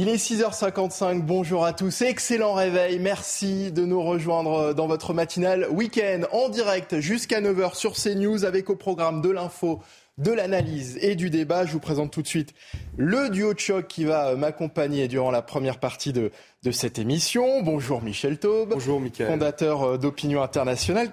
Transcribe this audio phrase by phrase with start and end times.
[0.00, 5.66] Il est 6h55, bonjour à tous, excellent réveil, merci de nous rejoindre dans votre matinale
[5.72, 9.80] week-end en direct jusqu'à 9h sur CNews avec au programme de l'info,
[10.16, 11.66] de l'analyse et du débat.
[11.66, 12.54] Je vous présente tout de suite
[12.96, 16.30] le duo de choc qui va m'accompagner durant la première partie de,
[16.62, 17.60] de cette émission.
[17.64, 19.26] Bonjour Michel Taube, bonjour Michael.
[19.26, 21.10] fondateur d'Opinion Internationale.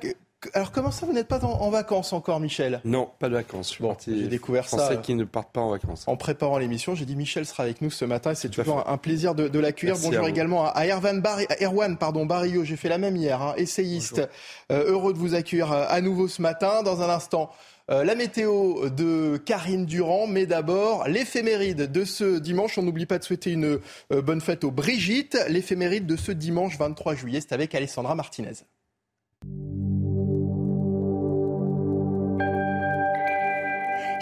[0.54, 2.82] Alors comment ça, vous n'êtes pas en, vacances encore, Michel?
[2.86, 3.76] Non, pas de vacances.
[3.80, 4.78] bon, j'ai découvert ça.
[4.78, 6.04] Français qui ne partent pas en vacances.
[6.08, 8.98] En préparant l'émission, j'ai dit Michel sera avec nous ce matin et c'est toujours un
[8.98, 9.96] plaisir de, l'accueillir.
[10.02, 11.22] Bonjour également à Erwan,
[11.62, 14.22] Erwan pardon, Barrio, j'ai fait la même hier, hein, essayiste.
[14.72, 16.84] Euh, heureux de vous accueillir euh, à nouveau ce matin.
[16.84, 17.52] Dans un instant,
[17.92, 22.78] euh, la météo de Karine Durand, mais d'abord l'éphéméride de ce dimanche.
[22.78, 25.38] On n'oublie pas de souhaiter une bonne fête aux Brigitte.
[25.50, 28.54] L'éphéméride de ce dimanche 23 juillet, c'est avec Alessandra Martinez.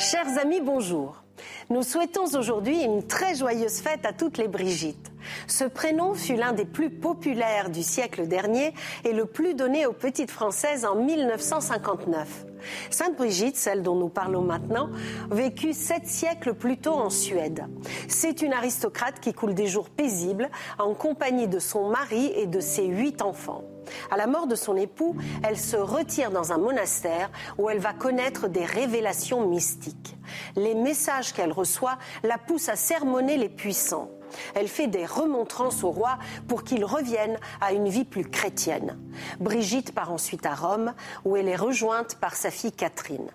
[0.04, 1.24] Chers amis, bonjour.
[1.70, 5.14] Nous souhaitons aujourd'hui une très joyeuse fête à toutes les Brigitte.
[5.48, 8.74] Ce prénom fut l'un des plus populaires du siècle dernier
[9.06, 12.46] et le plus donné aux petites Françaises en 1959.
[12.90, 14.90] Sainte Brigitte, celle dont nous parlons maintenant,
[15.32, 17.66] vécut sept siècles plus tôt en Suède.
[18.10, 20.50] C'est une aristocrate qui coule des jours paisibles
[20.80, 23.64] en compagnie de son mari et de ses huit enfants.
[24.12, 27.94] À la mort de son époux, elle se retire dans un monastère où elle va
[27.94, 30.16] connaître des révélations mystiques.
[30.56, 34.10] Les messages qu'elle reçoit la poussent à sermonner les puissants.
[34.56, 36.18] Elle fait des remontrances au roi
[36.48, 38.98] pour qu'il revienne à une vie plus chrétienne.
[39.40, 40.94] Brigitte part ensuite à Rome,
[41.26, 43.30] où elle est rejointe par sa fille Catherine.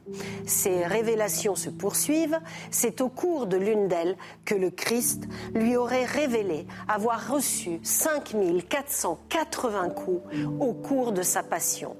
[0.46, 2.40] Ces révélations se poursuivent.
[2.70, 9.90] C'est au cours de l'une d'elles que le Christ lui aurait révélé avoir reçu 5480
[9.90, 10.22] coups
[10.60, 11.96] au cours de sa passion.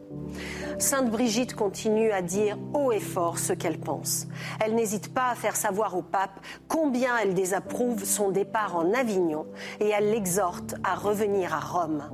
[0.79, 4.27] Sainte Brigitte continue à dire haut et fort ce qu'elle pense.
[4.61, 9.47] Elle n'hésite pas à faire savoir au pape combien elle désapprouve son départ en Avignon
[9.81, 12.05] et elle l'exhorte à revenir à Rome.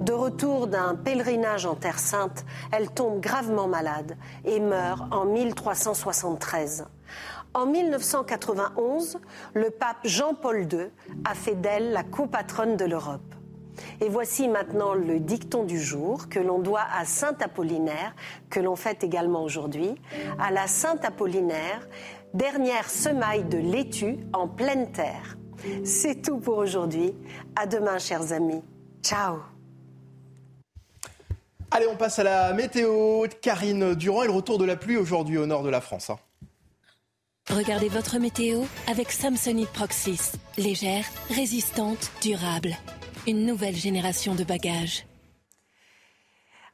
[0.00, 6.86] De retour d'un pèlerinage en Terre Sainte, elle tombe gravement malade et meurt en 1373.
[7.54, 9.18] En 1991,
[9.54, 10.88] le pape Jean-Paul II
[11.24, 13.34] a fait d'elle la copatronne de l'Europe.
[14.00, 18.14] Et voici maintenant le dicton du jour que l'on doit à Saint Apollinaire,
[18.50, 19.94] que l'on fête également aujourd'hui,
[20.38, 21.88] à la Saint Apollinaire,
[22.34, 25.36] dernière semaille de laitue en pleine terre.
[25.84, 27.14] C'est tout pour aujourd'hui.
[27.56, 28.62] À demain, chers amis.
[29.02, 29.38] Ciao.
[31.70, 33.26] Allez, on passe à la météo.
[33.40, 36.10] Karine Durand et le retour de la pluie aujourd'hui au nord de la France.
[36.10, 36.18] Hein.
[37.50, 40.32] Regardez votre météo avec Samsonite Proxys.
[40.56, 42.76] Légère, résistante, durable.
[43.26, 45.04] Une nouvelle génération de bagages.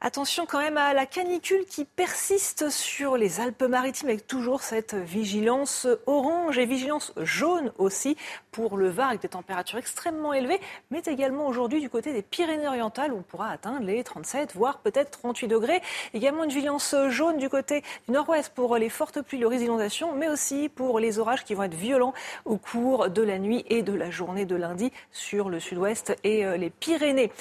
[0.03, 5.87] Attention quand même à la canicule qui persiste sur les Alpes-Maritimes avec toujours cette vigilance
[6.07, 8.17] orange et vigilance jaune aussi
[8.51, 13.13] pour le Var avec des températures extrêmement élevées, mais également aujourd'hui du côté des Pyrénées-Orientales
[13.13, 15.83] où on pourra atteindre les 37 voire peut-être 38 degrés.
[16.15, 20.29] Également une vigilance jaune du côté du nord-ouest pour les fortes pluies, risques d'inondation, mais
[20.29, 23.93] aussi pour les orages qui vont être violents au cours de la nuit et de
[23.93, 27.31] la journée de lundi sur le sud-ouest et euh, les Pyrénées.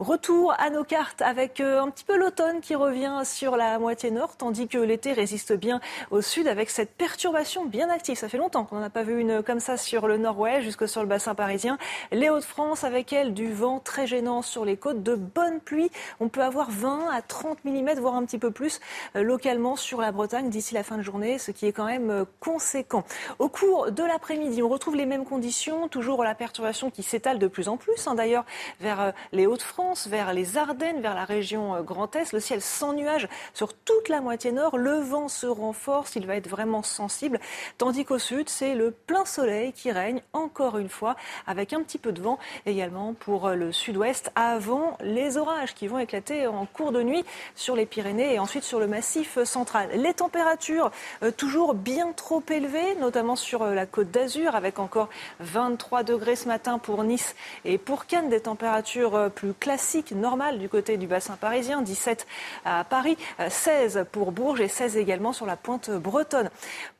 [0.00, 4.10] Retour à nos cartes avec euh, un petit peu l'automne qui revient sur la moitié
[4.10, 8.16] nord, tandis que l'été résiste bien au sud avec cette perturbation bien active.
[8.16, 10.88] Ça fait longtemps qu'on n'en a pas vu une comme ça sur le nord-ouest, jusque
[10.88, 11.78] sur le bassin parisien.
[12.12, 15.90] Les Hauts-de-France, avec elle, du vent très gênant sur les côtes, de bonnes pluies.
[16.20, 18.80] On peut avoir 20 à 30 mm, voire un petit peu plus,
[19.16, 22.10] euh, localement sur la Bretagne d'ici la fin de journée, ce qui est quand même
[22.10, 23.04] euh, conséquent.
[23.38, 27.46] Au cours de l'après-midi, on retrouve les mêmes conditions, toujours la perturbation qui s'étale de
[27.46, 28.44] plus en plus, hein, d'ailleurs,
[28.80, 31.99] vers euh, les Hauts-de-France, vers les Ardennes, vers la région Grand
[32.32, 34.78] le ciel sans nuages sur toute la moitié nord.
[34.78, 37.40] Le vent se renforce, il va être vraiment sensible.
[37.78, 41.16] Tandis qu'au sud, c'est le plein soleil qui règne encore une fois,
[41.46, 45.98] avec un petit peu de vent également pour le sud-ouest, avant les orages qui vont
[45.98, 47.24] éclater en cours de nuit
[47.54, 49.90] sur les Pyrénées et ensuite sur le massif central.
[49.94, 50.90] Les températures
[51.22, 55.08] euh, toujours bien trop élevées, notamment sur euh, la côte d'Azur, avec encore
[55.40, 60.58] 23 degrés ce matin pour Nice et pour Cannes, des températures euh, plus classiques, normales
[60.58, 62.26] du côté du bassin parisien, 17
[62.64, 66.50] à Paris, 16 euh, pour Bourges et 16 également sur la pointe bretonne.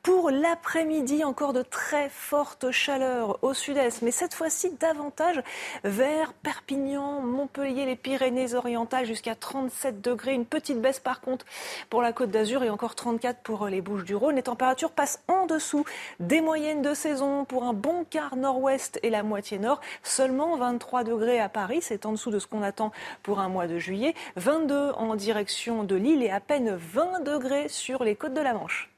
[0.03, 5.41] Pour l'après-midi, encore de très fortes chaleurs au sud-est, mais cette fois-ci davantage
[5.83, 10.33] vers Perpignan, Montpellier, les Pyrénées-Orientales jusqu'à 37 degrés.
[10.33, 11.45] Une petite baisse par contre
[11.89, 14.35] pour la Côte d'Azur et encore 34 pour les Bouches-du-Rhône.
[14.35, 15.85] Les températures passent en dessous
[16.19, 19.79] des moyennes de saison pour un bon quart nord-ouest et la moitié nord.
[20.03, 22.91] Seulement 23 degrés à Paris, c'est en dessous de ce qu'on attend
[23.23, 24.15] pour un mois de juillet.
[24.35, 28.53] 22 en direction de Lille et à peine 20 degrés sur les côtes de la
[28.53, 28.89] Manche.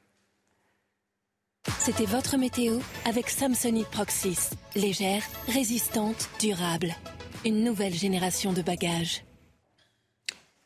[1.78, 4.50] C'était votre météo avec Samsonite Proxys.
[4.74, 6.94] Légère, résistante, durable.
[7.44, 9.24] Une nouvelle génération de bagages.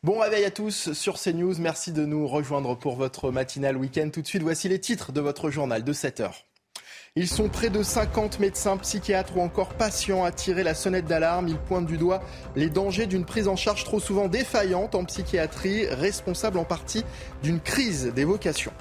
[0.01, 1.55] Bon réveil à tous sur CNews.
[1.59, 4.09] Merci de nous rejoindre pour votre matinale week-end.
[4.11, 6.48] Tout de suite, voici les titres de votre journal de 7 heures.
[7.15, 11.47] Ils sont près de 50 médecins, psychiatres ou encore patients à tirer la sonnette d'alarme.
[11.47, 12.21] Ils pointent du doigt
[12.55, 17.03] les dangers d'une prise en charge trop souvent défaillante en psychiatrie, responsable en partie
[17.41, 18.71] d'une crise des vocations.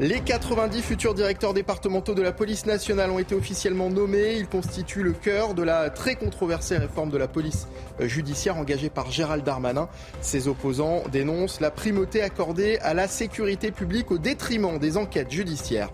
[0.00, 4.34] Les 90 futurs directeurs départementaux de la police nationale ont été officiellement nommés.
[4.36, 7.68] Ils constituent le cœur de la très controversée réforme de la police
[8.00, 9.90] judiciaire engagée par Gérald Darmanin.
[10.22, 15.90] Ses opposants dénoncent la primauté accordée à la sécurité publique au détriment des enquêtes judiciaires.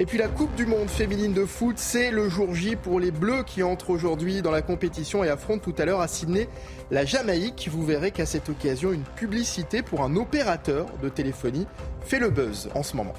[0.00, 3.10] Et puis la Coupe du Monde féminine de foot, c'est le jour J pour les
[3.10, 6.48] Bleus qui entrent aujourd'hui dans la compétition et affrontent tout à l'heure à Sydney
[6.92, 7.68] la Jamaïque.
[7.68, 11.66] Vous verrez qu'à cette occasion, une publicité pour un opérateur de téléphonie
[12.00, 13.14] fait le buzz en ce moment.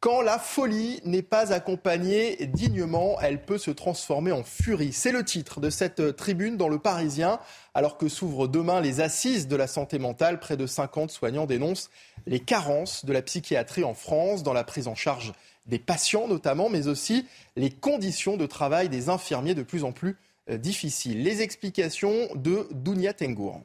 [0.00, 4.92] Quand la folie n'est pas accompagnée dignement, elle peut se transformer en furie.
[4.92, 7.38] C'est le titre de cette tribune dans Le Parisien.
[7.74, 11.90] Alors que s'ouvrent demain les assises de la santé mentale, près de 50 soignants dénoncent
[12.26, 15.32] les carences de la psychiatrie en France, dans la prise en charge
[15.66, 17.26] des patients notamment, mais aussi
[17.56, 20.16] les conditions de travail des infirmiers de plus en plus
[20.50, 21.22] euh, difficiles.
[21.22, 23.62] Les explications de Dounia Tengour.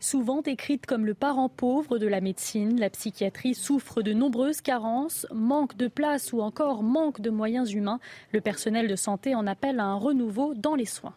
[0.00, 5.26] Souvent décrite comme le parent pauvre de la médecine, la psychiatrie souffre de nombreuses carences,
[5.32, 8.00] manque de place ou encore manque de moyens humains.
[8.32, 11.14] Le personnel de santé en appelle à un renouveau dans les soins.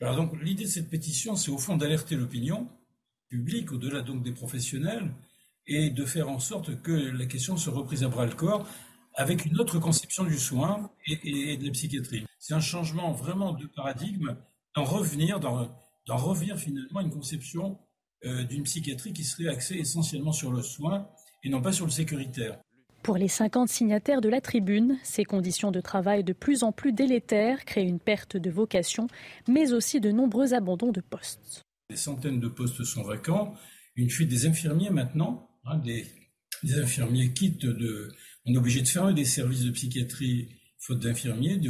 [0.00, 2.68] Donc l'idée de cette pétition, c'est au fond d'alerter l'opinion
[3.28, 5.12] publique, au-delà donc des professionnels,
[5.66, 8.66] et de faire en sorte que la question se reprise à bras le corps
[9.14, 12.24] avec une autre conception du soin et, de la psychiatrie.
[12.38, 14.36] C'est un changement vraiment de paradigme,
[14.76, 17.78] d'en revenir, d'en revenir finalement à une conception
[18.24, 21.08] euh, d'une psychiatrie qui serait axée essentiellement sur le soin
[21.42, 22.60] et non pas sur le sécuritaire.
[23.02, 26.92] Pour les 50 signataires de la tribune, ces conditions de travail de plus en plus
[26.92, 29.06] délétères créent une perte de vocation,
[29.48, 31.62] mais aussi de nombreux abandons de postes.
[31.90, 33.54] Des centaines de postes sont vacants,
[33.96, 36.06] une fuite des infirmiers maintenant, hein, des,
[36.76, 37.64] infirmiers quittent.
[38.44, 40.48] On est obligé de fermer des services de psychiatrie
[40.78, 41.60] faute d'infirmiers.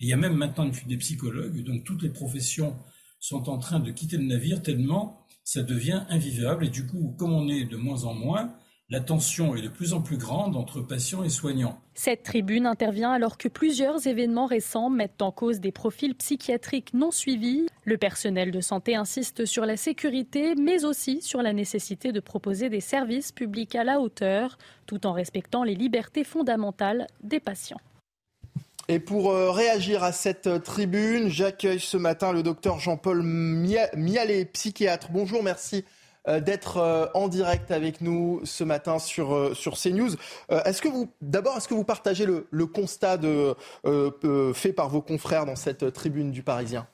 [0.00, 2.76] Il y a même maintenant une fuite des psychologues, donc toutes les professions
[3.18, 6.64] sont en train de quitter le navire tellement ça devient invivable.
[6.64, 8.54] Et du coup, comme on est de moins en moins,
[8.90, 11.80] la tension est de plus en plus grande entre patients et soignants.
[11.94, 17.10] Cette tribune intervient alors que plusieurs événements récents mettent en cause des profils psychiatriques non
[17.10, 17.66] suivis.
[17.84, 22.68] Le personnel de santé insiste sur la sécurité, mais aussi sur la nécessité de proposer
[22.68, 27.80] des services publics à la hauteur, tout en respectant les libertés fondamentales des patients.
[28.88, 34.44] Et pour euh, réagir à cette euh, tribune, j'accueille ce matin le docteur Jean-Paul Mialet,
[34.44, 35.08] psychiatre.
[35.10, 35.86] Bonjour, merci
[36.26, 40.16] d'être en direct avec nous ce matin sur, sur CNews.
[40.48, 43.54] Est-ce que vous, d'abord, est-ce que vous partagez le, constat de,
[44.54, 46.86] fait par vos confrères dans cette tribune du Parisien?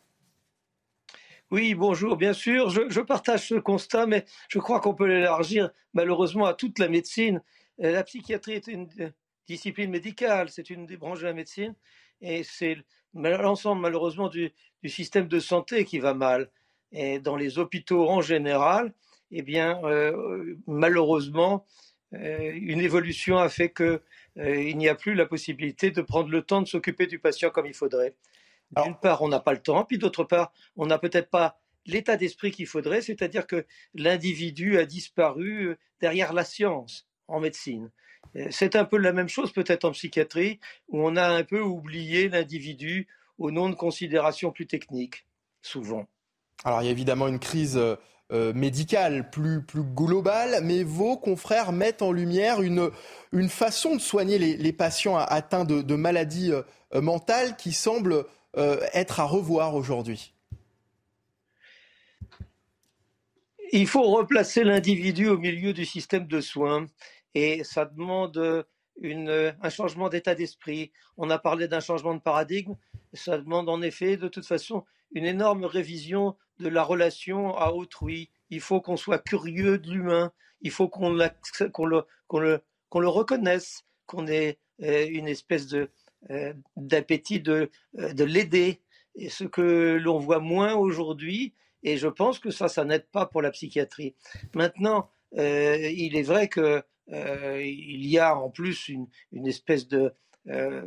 [1.51, 5.71] Oui, bonjour, bien sûr, je, je, partage ce constat, mais je crois qu'on peut l'élargir
[5.95, 7.43] malheureusement à toute la médecine.
[7.79, 8.89] La psychiatrie est une
[9.49, 11.75] discipline médicale, c'est une des branches de la médecine,
[12.21, 12.77] et c'est
[13.15, 14.53] l'ensemble malheureusement du,
[14.85, 16.51] système de santé qui va mal.
[16.93, 18.93] Et dans les hôpitaux en général,
[19.31, 21.67] eh bien, euh, malheureusement,
[22.15, 24.01] euh, une évolution a fait qu'il
[24.39, 27.67] euh, n'y a plus la possibilité de prendre le temps de s'occuper du patient comme
[27.67, 28.15] il faudrait.
[28.77, 32.17] D'une part, on n'a pas le temps, puis d'autre part, on n'a peut-être pas l'état
[32.17, 37.91] d'esprit qu'il faudrait, c'est-à-dire que l'individu a disparu derrière la science en médecine.
[38.51, 42.29] C'est un peu la même chose peut-être en psychiatrie, où on a un peu oublié
[42.29, 45.27] l'individu au nom de considérations plus techniques,
[45.63, 46.07] souvent.
[46.63, 47.81] Alors il y a évidemment une crise
[48.33, 49.83] euh, euh, plus, plus
[50.63, 52.91] mais vos confrères mettent en lumière une,
[53.33, 56.53] une façon de soigner les, patients atteints de, maladies
[56.95, 58.25] mentales qui semble
[58.57, 60.35] être à revoir aujourd'hui.
[63.73, 66.87] Il faut replacer l'individu au milieu du système de soins
[67.35, 68.65] et ça demande euh,
[69.01, 70.91] une, euh, un changement d'état d'esprit.
[71.17, 72.75] On a parlé d'un changement de paradigme,
[73.13, 78.31] ça demande en effet de toute façon une énorme révision de la relation à autrui.
[78.51, 81.31] Il faut qu'on soit curieux de l'humain, il faut qu'on le,
[82.33, 82.61] le,
[82.95, 85.91] le, reconnaisse, qu'on ait euh, une espèce de,
[86.77, 88.81] d'appétit de, de l'aider.
[89.15, 93.27] Et ce que l'on voit moins aujourd'hui, et je pense que ça, ça n'aide pas
[93.27, 94.15] pour la psychiatrie.
[94.55, 99.09] Maintenant, il est vrai que euh, il y a en plus une,
[99.47, 100.13] espèce de
[100.49, 100.87] euh,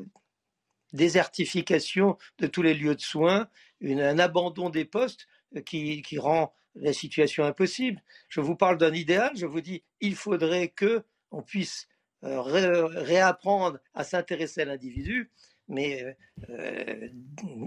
[0.94, 3.48] désertification de tous les lieux de soins,
[3.84, 8.02] un abandon des postes euh, qui, rend la situation impossible.
[8.30, 11.88] Je vous parle d'un idéal, je vous dis, il faudrait que on puisse
[12.22, 15.30] réapprendre à s'intéresser à l'individu.
[15.68, 16.16] Mais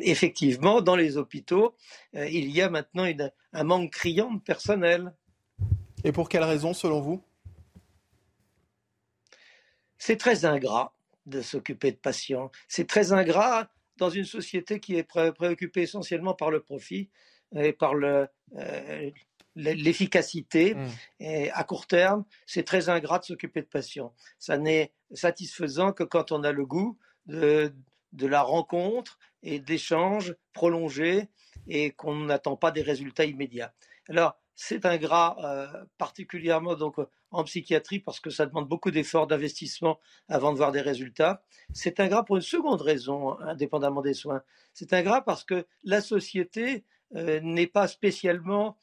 [0.00, 1.76] effectivement, dans les hôpitaux,
[2.14, 3.06] il y a maintenant
[3.52, 5.12] un manque criant de personnel.
[6.04, 7.22] Et pour quelle raison, selon vous?
[9.98, 10.95] C'est très ingrat
[11.26, 12.50] de s'occuper de patients.
[12.68, 13.68] C'est très ingrat
[13.98, 17.10] dans une société qui est préoccupée essentiellement par le profit
[17.54, 19.10] et par le, euh,
[19.54, 20.74] l'efficacité.
[20.74, 20.88] Mmh.
[21.20, 24.14] Et à court terme, c'est très ingrat de s'occuper de patients.
[24.38, 27.72] Ça n'est satisfaisant que quand on a le goût de,
[28.12, 31.28] de la rencontre et d'échanges prolongés
[31.68, 33.72] et qu'on n'attend pas des résultats immédiats.
[34.08, 36.96] Alors, c'est ingrat euh, particulièrement donc
[37.36, 41.42] en psychiatrie parce que ça demande beaucoup d'efforts, d'investissement avant de voir des résultats.
[41.72, 44.42] C'est ingrat pour une seconde raison, indépendamment des soins.
[44.72, 48.76] C'est ingrat parce que la société euh, n'est pas spécialement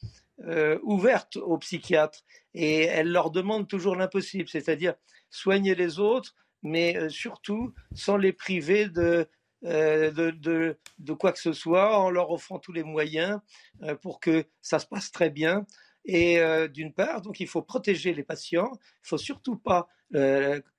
[0.44, 4.94] euh, ouverte aux psychiatres et elle leur demande toujours l'impossible, c'est-à-dire
[5.30, 9.28] soigner les autres, mais surtout sans les priver de
[9.64, 13.40] euh, de, quoi que ce soit en leur offrant tous les moyens
[13.82, 15.66] euh, pour que ça se passe très bien.
[16.04, 19.88] Et euh, d'une part, donc il faut protéger les patients, il ne faut surtout pas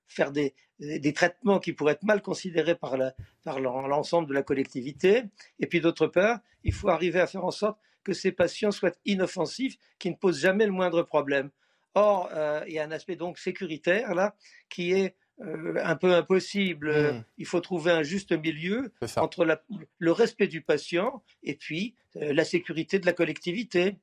[0.08, 2.96] faire des, des, traitements qui pourraient être mal considérés par
[3.60, 5.24] l'ensemble de la collectivité.
[5.60, 8.94] Et puis d'autre part, il faut arriver à faire en sorte que ces patients soient
[9.04, 11.50] inoffensifs, qui ne posent jamais le moindre problème.
[11.96, 12.30] Or,
[12.68, 14.36] il y a un aspect donc sécuritaire là
[14.70, 16.92] qui est euh, un peu impossible.
[16.92, 17.24] Hmm.
[17.38, 19.60] Il faut trouver un juste milieu entre
[20.00, 23.98] le respect du patient et puis euh, la sécurité de la collectivité.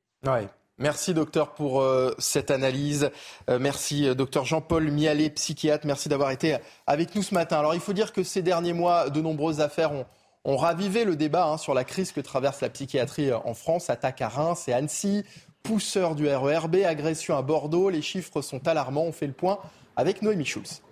[0.79, 3.11] Merci docteur pour euh, cette analyse.
[3.49, 5.87] merci docteur Jean-Paul Mialet, psychiatre.
[5.87, 7.59] Merci d'avoir été avec nous ce matin.
[7.59, 9.93] Alors il faut dire que ces derniers mois, de nombreuses affaires
[10.45, 13.91] ont, ravivé le débat hein, sur la crise que traverse la psychiatrie en France.
[13.91, 15.25] Attaque à Reims et Annecy,
[15.62, 17.91] pousseur du RERB, agression à Bordeaux.
[17.91, 19.05] Les chiffres sont alarmants.
[19.05, 19.59] On fait le point
[19.97, 20.83] avec Noémie Schulz.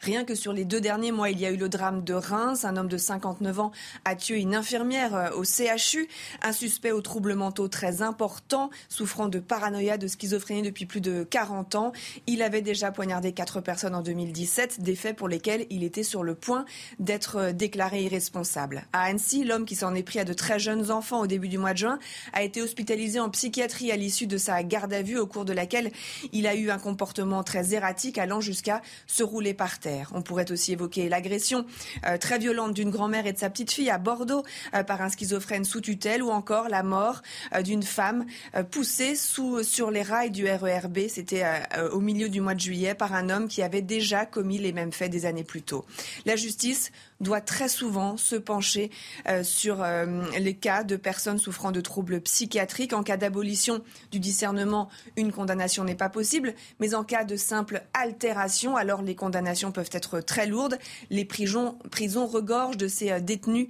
[0.00, 2.64] Rien que sur les deux derniers mois, il y a eu le drame de Reims.
[2.64, 3.70] Un homme de 59 ans
[4.06, 6.08] a tué une infirmière euh, au CHU.
[6.42, 11.22] Un suspect aux troubles mentaux très importants, souffrant de paranoïa, de schizophrénie depuis plus de
[11.24, 11.92] 40 ans.
[12.26, 16.22] Il avait déjà poignardé quatre personnes en 2017, des faits pour lesquels il était sur
[16.22, 16.64] le point
[16.98, 18.86] d'être euh, déclaré irresponsable.
[18.94, 21.58] À Annecy, l'homme qui s'en est pris à de très jeunes enfants au début du
[21.58, 21.98] mois de juin
[22.32, 25.52] a été hospitalisé en psychiatrie à l'issue de sa garde à vue au cours de
[25.52, 25.92] laquelle
[26.32, 29.89] il a eu un comportement très erratique allant jusqu'à se rouler par terre.
[30.12, 31.64] On pourrait aussi évoquer l'agression
[32.06, 34.44] euh, très violente d'une grand-mère et de sa petite fille à Bordeaux
[34.74, 37.22] euh, par un schizophrène sous tutelle ou encore la mort
[37.54, 38.26] euh, d'une femme
[38.70, 41.08] poussée sur les rails du RERB.
[41.08, 41.44] C'était
[41.92, 44.92] au milieu du mois de juillet par un homme qui avait déjà commis les mêmes
[44.92, 45.84] faits des années plus tôt.
[46.26, 46.90] La justice
[47.20, 48.90] doit très souvent se pencher
[49.28, 52.92] euh, sur euh, les cas de personnes souffrant de troubles psychiatriques.
[52.92, 57.82] En cas d'abolition du discernement, une condamnation n'est pas possible, mais en cas de simple
[57.94, 60.78] altération, alors les condamnations peuvent être très lourdes.
[61.10, 63.68] Les prisons, prisons regorgent de ces euh, détenus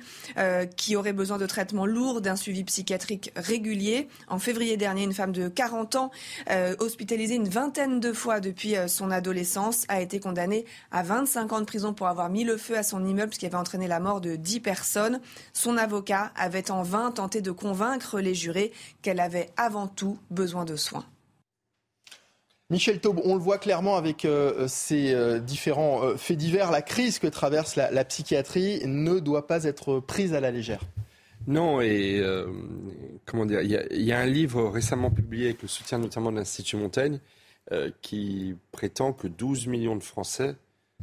[0.76, 4.08] qui auraient besoin de traitements lourds, d'un suivi psychiatrique régulier.
[4.28, 6.10] En février dernier, une femme de 40 ans,
[6.78, 11.64] hospitalisée une vingtaine de fois depuis son adolescence, a été condamnée à 25 ans de
[11.64, 14.36] prison pour avoir mis le feu à son immeuble qui avait entraîné la mort de
[14.36, 15.20] 10 personnes.
[15.54, 18.70] Son avocat avait en vain tenté de convaincre les jurés
[19.00, 21.06] qu'elle avait avant tout besoin de soins.
[22.68, 26.82] Michel Taube, on le voit clairement avec euh, ces euh, différents euh, faits divers, la
[26.82, 30.82] crise que traverse la, psychiatrie ne doit pas être prise à la légère.
[31.46, 32.22] Non, et
[33.24, 36.36] comment dire, il y, y, a un livre récemment publié avec le soutien notamment de
[36.36, 37.18] l'Institut Montaigne
[38.02, 40.56] qui prétend que 12 millions de Français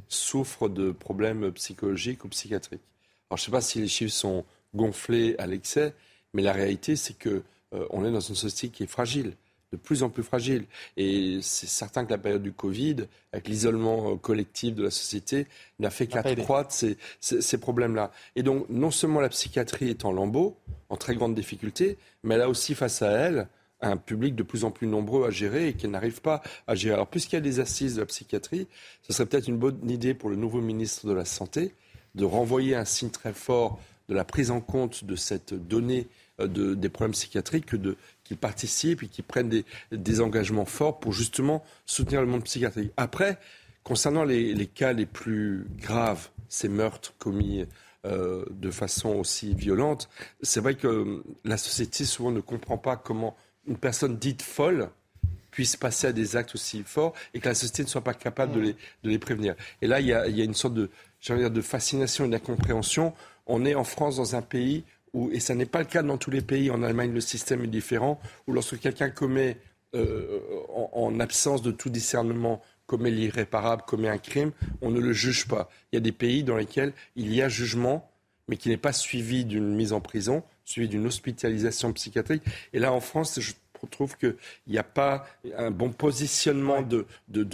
[0.08, 2.82] souffrent de problèmes psychologiques ou psychiatriques.
[3.30, 5.94] Alors je ne sais pas si les chiffres sont gonflés à l'excès,
[6.34, 9.34] mais la réalité c'est que euh, on est dans une société qui est fragile,
[9.74, 10.66] de plus en plus fragile.
[10.96, 15.48] Et c'est certain que la période du Covid, avec l'isolement euh, collectif de la société,
[15.80, 18.12] n'a fait qu'accroître ces, ces, ces problèmes-là.
[18.36, 20.56] Et donc non seulement la psychiatrie est en lambeau,
[20.90, 23.48] en très grande difficulté, mais elle a aussi face à elle
[23.82, 26.96] un public de plus en plus nombreux à gérer et qui n'arrive pas à gérer.
[26.96, 28.68] Alors, puisqu'il y a des assises de la psychiatrie,
[29.04, 31.74] ce serait peut-être une bonne idée pour le nouveau ministre de la Santé
[32.16, 33.80] de renvoyer un signe très fort
[34.10, 36.08] de la prise en compte de cette donnée
[36.40, 37.66] euh, de, des problèmes psychiatriques,
[38.24, 42.92] qu'il participe et qu'il prenne des, des, engagements forts pour justement soutenir le monde psychiatrique.
[42.98, 43.38] Après,
[43.84, 47.66] concernant les, cas les plus graves, ces meurtres commis
[48.06, 50.10] euh, de façon aussi violente,
[50.42, 53.36] c'est vrai que la société souvent ne comprend pas comment
[53.68, 54.90] une personne dite folle
[55.52, 58.54] puisse passer à des actes aussi forts et que la société ne soit pas capable
[58.54, 59.56] de, les, de les prévenir.
[59.82, 60.90] Et là, il y a, il y a une sorte de,
[61.22, 63.14] dire, de fascination et d'incompréhension.
[63.48, 64.84] On est en France dans un pays
[65.14, 67.64] où, et ça n'est pas le cas dans tous les pays, en Allemagne le système
[67.64, 69.58] est différent, où lorsque quelqu'un commet
[69.96, 75.12] euh, en, en, absence de tout discernement commet l'irréparable, commet un crime, on ne le
[75.12, 75.70] juge pas.
[75.92, 78.12] Il y a des pays dans lesquels il y a jugement,
[78.48, 82.44] mais qui n'est pas suivi d'une mise en prison, suivi d'une hospitalisation psychiatrique.
[82.74, 83.54] Et là, en France, je
[83.90, 84.36] trouve qu'il
[84.68, 85.26] n'y a pas
[85.58, 87.06] un bon positionnement de,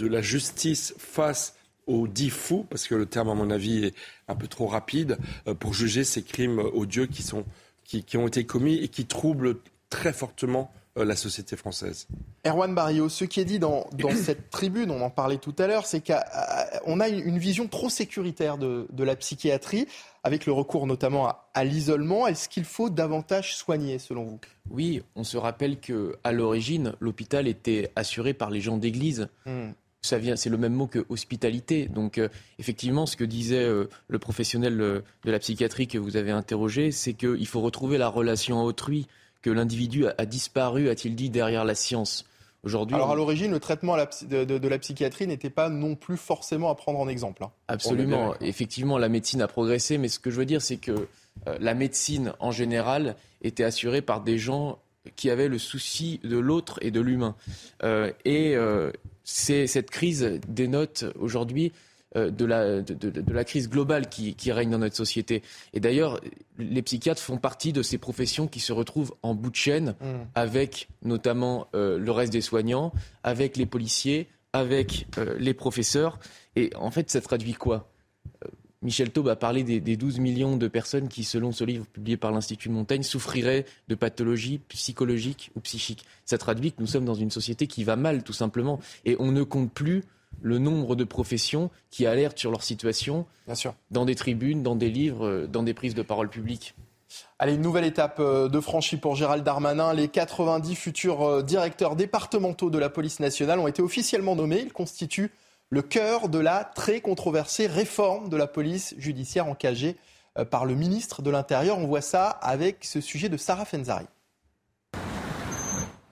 [0.06, 1.56] la justice face
[1.86, 3.94] aux dix fous, parce que le terme, à mon avis, est
[4.26, 7.44] un peu trop rapide, euh, pour juger ces crimes odieux qui, sont,
[7.84, 9.58] qui, ont été commis et qui troublent
[9.90, 12.06] très fortement la société française.
[12.46, 15.86] Erwan Barrio, ce qui est dit dans, cette tribune, on en parlait tout à l'heure,
[15.86, 19.86] c'est qu'on a une vision trop sécuritaire de, la psychiatrie,
[20.22, 22.26] avec le recours notamment à, l'isolement.
[22.26, 24.40] Est-ce qu'il faut davantage soigner, selon vous?
[24.70, 29.28] Oui, on se rappelle qu'à l'origine, l'hôpital était assuré par les gens d'église.
[29.46, 29.70] Hmm.
[30.02, 31.86] Ça vient, c'est le même mot que hospitalité.
[31.86, 36.30] Donc, euh, effectivement, ce que disait euh, le professionnel de la psychiatrie que vous avez
[36.30, 39.06] interrogé, c'est qu'il faut retrouver la relation à autrui
[39.44, 42.24] que l'individu a, disparu, a-t-il dit, derrière la science
[42.62, 46.74] Aujourd'hui, Alors à l'origine, le traitement de, la psychiatrie n'était pas non plus forcément à
[46.74, 47.44] prendre en exemple.
[47.44, 47.50] Hein.
[47.68, 48.34] Absolument.
[48.40, 50.92] Effectivement, la médecine a progressé, mais ce que je veux dire, c'est que
[51.46, 54.78] euh, la médecine en général était assurée par des gens
[55.14, 57.36] qui avaient le souci de l'autre et de l'humain.
[57.82, 58.92] Euh, et euh,
[59.24, 61.70] cette crise dénote aujourd'hui
[62.14, 65.42] de la, de, la crise globale qui, règne dans notre société.
[65.72, 66.20] Et d'ailleurs,
[66.58, 70.04] les psychiatres font partie de ces professions qui se retrouvent en bout de chaîne mm.
[70.34, 72.92] avec notamment euh, le reste des soignants,
[73.22, 76.18] avec les policiers, avec euh, les professeurs.
[76.56, 77.90] Et en fait, ça traduit quoi?
[78.82, 82.18] Michel Taube a parlé des, des, 12 millions de personnes qui, selon ce livre publié
[82.18, 86.04] par l'Institut Montaigne, souffriraient de pathologies psychologiques ou psychiques.
[86.26, 88.78] Ça traduit que nous sommes dans une société qui va mal, tout simplement.
[89.06, 90.04] Et on ne compte plus
[90.42, 93.26] le nombre de professions qui alertent sur leur situation
[93.90, 96.74] dans des tribunes, dans des livres, euh, dans des prises de parole publiques.
[97.38, 99.92] Allez, une nouvelle étape euh, de franchie pour Gérald Darmanin.
[99.92, 104.62] Les 90 futurs euh, directeurs départementaux de la police nationale ont été officiellement nommés.
[104.62, 105.32] Ils constituent
[105.70, 109.96] le cœur de la très controversée réforme de la police judiciaire engagée
[110.50, 111.78] par le ministre de l'Intérieur.
[111.78, 114.06] On voit ça avec ce sujet de Sarah Fenzari.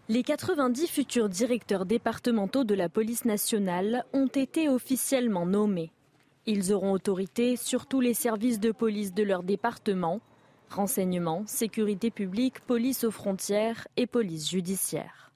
[0.09, 5.93] Les 90 futurs directeurs départementaux de la police nationale ont été officiellement nommés.
[6.45, 10.21] Ils auront autorité sur tous les services de police de leur département,
[10.71, 15.31] renseignement, sécurité publique, police aux frontières et police judiciaire.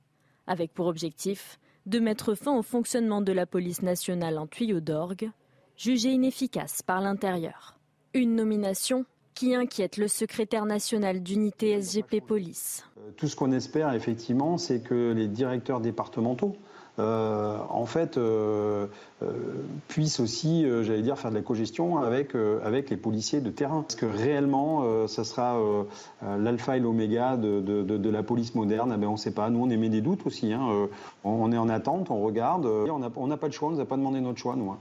[0.49, 5.31] Avec pour objectif de mettre fin au fonctionnement de la police nationale en tuyau d'orgue,
[5.77, 7.79] jugée inefficace par l'intérieur.
[8.15, 9.05] Une nomination
[9.37, 12.85] qui inquiète le secrétaire national d'unité SGP Police.
[12.99, 16.57] Euh, tout ce qu'on espère effectivement, c'est que les directeurs départementaux
[16.99, 18.87] euh, en fait, euh,
[19.87, 23.83] puissent aussi, j'allais dire, faire de la cogestion avec, avec les policiers de terrain.
[23.83, 25.61] Parce que réellement, ça sera
[26.39, 29.51] l'alpha et l'oméga de, la police moderne eh On ne sait pas.
[29.51, 30.55] Nous, on émet des doutes aussi.
[30.55, 30.89] Hein.
[31.23, 32.65] On, est en attente, on regarde.
[32.65, 34.71] On n'a pas de choix, on ne nous a pas demandé notre choix, nous.
[34.71, 34.79] Hein.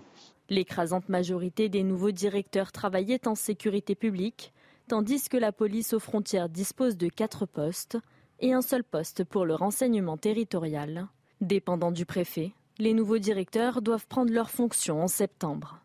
[0.49, 4.53] L'écrasante majorité des nouveaux directeurs travaillaient en sécurité publique,
[4.87, 7.97] tandis que la police aux frontières dispose de quatre postes
[8.39, 11.07] et un seul poste pour le renseignement territorial.
[11.41, 15.79] Dépendant du préfet, les nouveaux directeurs doivent prendre leurs fonctions en septembre.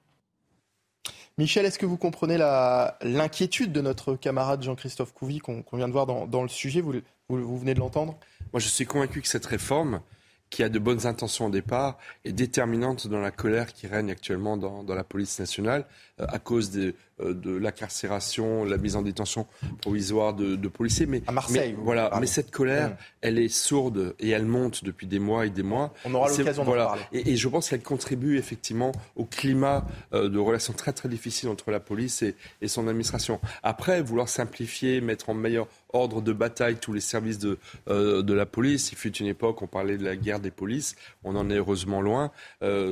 [1.39, 6.07] Michel, est-ce que vous comprenez l'inquiétude de notre camarade Jean-Christophe Couvi qu'on vient de voir
[6.07, 6.83] dans, le sujet?
[6.83, 6.93] Vous,
[7.29, 8.19] vous venez de l'entendre?
[8.53, 10.03] Moi, je suis convaincu que cette réforme,
[10.51, 14.57] qui a de bonnes intentions au départ, est déterminante dans la colère qui règne actuellement
[14.57, 15.87] dans, dans la police nationale
[16.21, 19.47] euh, à cause de, de l'incarcération, la mise en détention
[19.81, 21.07] provisoire de, policiers.
[21.07, 21.75] Mais, à Marseille.
[21.79, 22.11] voilà.
[22.21, 25.93] Mais cette colère, elle est sourde et elle monte depuis des mois et des mois.
[26.05, 27.03] On aura l'occasion d'en parler.
[27.13, 31.71] Et, je pense qu'elle contribue effectivement au climat euh, de relations très très difficiles entre
[31.71, 33.41] la police et, et son administration.
[33.63, 38.35] Après, vouloir simplifier, mettre en meilleur ordre de bataille tous les services de, euh, de
[38.35, 38.93] la police.
[38.93, 40.97] Il fut une époque, on parlait de la guerre des polices.
[41.25, 42.31] On en est heureusement loin.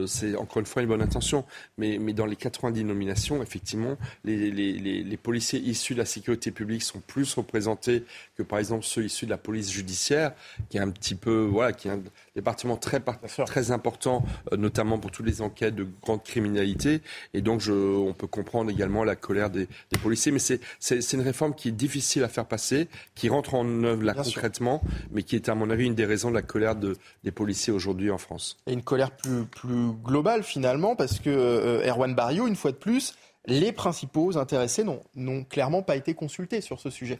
[0.06, 1.44] c'est encore une fois une bonne intention.
[1.76, 7.00] Mais, mais dans les 90 nominations, effectivement, les, policiers issus de la sécurité publique sont
[7.00, 8.04] plus représentés
[8.36, 10.32] que par exemple ceux issus de la police judiciaire,
[10.70, 12.00] qui est un petit peu, voilà, qui est un
[12.34, 13.00] département très,
[13.46, 17.02] très important, euh, notamment pour toutes les enquêtes de grande criminalité.
[17.34, 19.68] Et donc, je, on peut comprendre également la colère des,
[20.02, 20.32] policiers.
[20.32, 24.14] Mais c'est une réforme qui est difficile à faire passer, qui rentre en œuvre là
[24.14, 27.32] concrètement, mais qui est à mon avis une des raisons de la colère de, des
[27.32, 28.56] policiers aujourd'hui en France.
[28.66, 32.76] Et une colère plus, plus globale finalement, parce que euh, Erwan Barrio, une fois de
[32.76, 33.14] plus,
[33.48, 37.18] les principaux intéressés n'ont clairement pas été consultés sur ce sujet.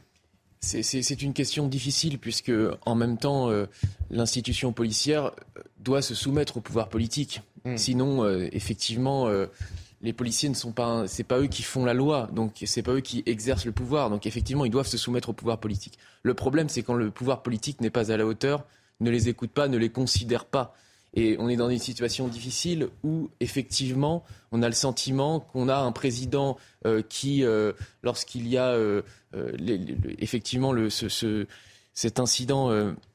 [0.61, 2.53] C'est une question difficile puisque,
[2.85, 3.67] en même temps, euh,
[4.11, 7.43] l'institution policière euh, doit se soumettre au pouvoir politique.
[7.65, 7.77] Hmm.
[7.77, 9.29] Sinon, euh, effectivement,
[10.03, 12.93] les policiers ne sont pas, c'est pas eux qui font la loi, donc c'est pas
[12.93, 14.11] eux qui exercent le pouvoir.
[14.11, 15.99] Donc effectivement, ils doivent se soumettre au pouvoir politique.
[16.23, 18.65] Le problème, c'est quand le pouvoir politique n'est pas à la hauteur,
[19.01, 20.75] ne les écoute pas, ne les considère pas.
[21.15, 25.77] Et on est dans une situation difficile où, effectivement, on a le sentiment qu'on a
[25.77, 29.03] un président euh, qui, euh, lorsqu'il y a euh,
[30.19, 31.47] effectivement ce,
[31.95, 32.71] cet incident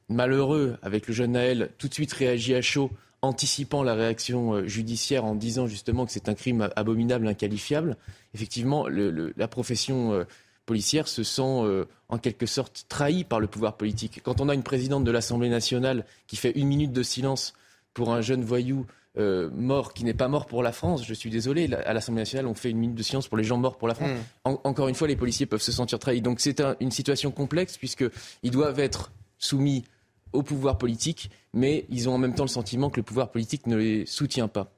[0.08, 2.90] malheureux avec le jeune Naël, tout de suite réagit à chaud,
[3.22, 7.96] anticipant la réaction judiciaire en disant justement que c'est un crime abominable, inqualifiable.
[8.34, 10.26] Effectivement, la profession
[10.66, 14.20] policière se sent en quelque sorte trahie par le pouvoir politique.
[14.22, 17.54] Quand on a une présidente de l'Assemblée nationale qui fait une minute de silence
[17.94, 21.06] pour un jeune voyou euh, mort qui n'est pas mort pour la France.
[21.06, 23.56] Je suis désolé, à l'Assemblée nationale, on fait une minute de silence pour les gens
[23.56, 24.10] morts pour la France.
[24.44, 24.56] Hmm.
[24.64, 26.20] encore une fois, les policiers peuvent se sentir trahis.
[26.20, 29.84] Donc c'est une situation complexe puisqu'ils doivent être soumis
[30.32, 33.68] au pouvoir politique, mais ils ont en même temps le sentiment que le pouvoir politique
[33.68, 34.72] ne les soutient pas.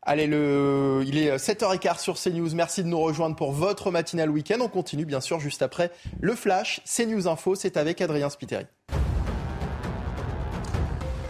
[0.00, 1.04] Allez, le...
[1.06, 2.54] il est 7h15 sur CNews.
[2.54, 4.58] Merci de nous rejoindre pour votre matinale week-end.
[4.60, 6.80] On continue bien sûr juste après le flash.
[6.84, 8.64] CNews Info, c'est avec Adrien Spiteri.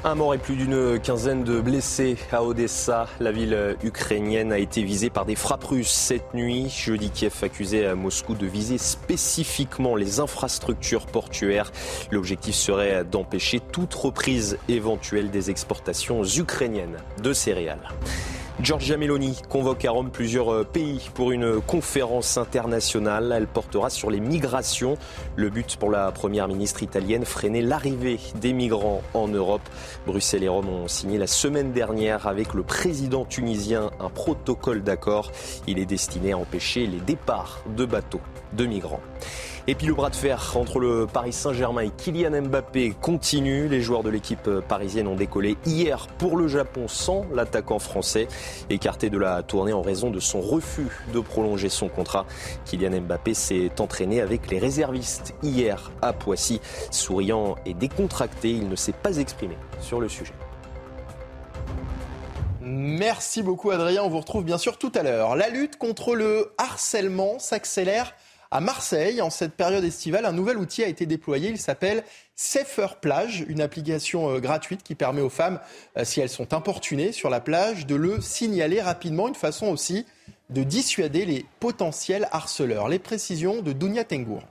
[0.04, 3.06] Un mort et plus d'une quinzaine de blessés à Odessa.
[3.20, 6.68] La ville ukrainienne a été visée par des frappes russes cette nuit.
[6.68, 11.70] Jeudi, Kiev accusait Moscou de viser spécifiquement les infrastructures portuaires.
[12.10, 17.88] L'objectif serait d'empêcher toute reprise éventuelle des exportations ukrainiennes de céréales.
[18.60, 23.32] Giorgia Meloni convoque à Rome plusieurs euh, pays pour une conférence internationale.
[23.34, 24.98] Elle portera sur les migrations.
[25.36, 29.62] Le but pour la première ministre italienne, freiner l'arrivée des migrants en Europe.
[30.06, 35.32] Bruxelles et Rome ont signé la semaine dernière avec le président tunisien un protocole d'accord.
[35.66, 38.20] Il est destiné à empêcher les départs de bateaux
[38.52, 39.00] de migrants.
[39.68, 43.68] Et puis le bras de fer entre le Paris Saint-Germain et Kylian Mbappé continue.
[43.68, 48.27] Les joueurs de l'équipe parisienne ont décollé hier pour le Japon sans l'attaquant français,
[48.70, 52.27] écarté de la tournée en raison de son refus de prolonger son contrat.
[52.64, 56.61] Kylian Mbappé s'est entraîné avec les réservistes hier à Poissy.
[56.90, 60.35] Souriant et décontracté, il ne s'est pas exprimé sur le sujet.
[62.61, 65.37] Merci beaucoup Adrien, on vous retrouve bien sûr tout à l'heure.
[65.37, 68.14] La lutte contre le harcèlement s'accélère
[68.52, 71.48] à Marseille, en cette période estivale, un nouvel outil a été déployé.
[71.48, 72.04] Il s'appelle
[72.36, 75.58] Safer Plage, une application euh, gratuite qui permet aux femmes,
[75.96, 79.26] euh, si elles sont importunées sur la plage, de le signaler rapidement.
[79.26, 80.04] Une façon aussi
[80.50, 82.88] de dissuader les potentiels harceleurs.
[82.88, 84.42] Les précisions de Dounia Tengour.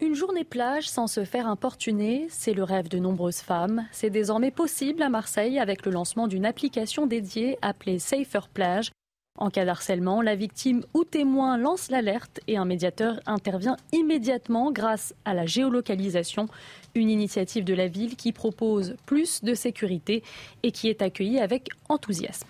[0.00, 3.86] Une journée plage sans se faire importuner, c'est le rêve de nombreuses femmes.
[3.92, 8.90] C'est désormais possible à Marseille avec le lancement d'une application dédiée appelée Safer Plage
[9.36, 15.12] en cas d'harcèlement, la victime ou témoin lance l'alerte et un médiateur intervient immédiatement grâce
[15.24, 16.48] à la géolocalisation,
[16.94, 20.22] une initiative de la ville qui propose plus de sécurité
[20.62, 22.48] et qui est accueillie avec enthousiasme.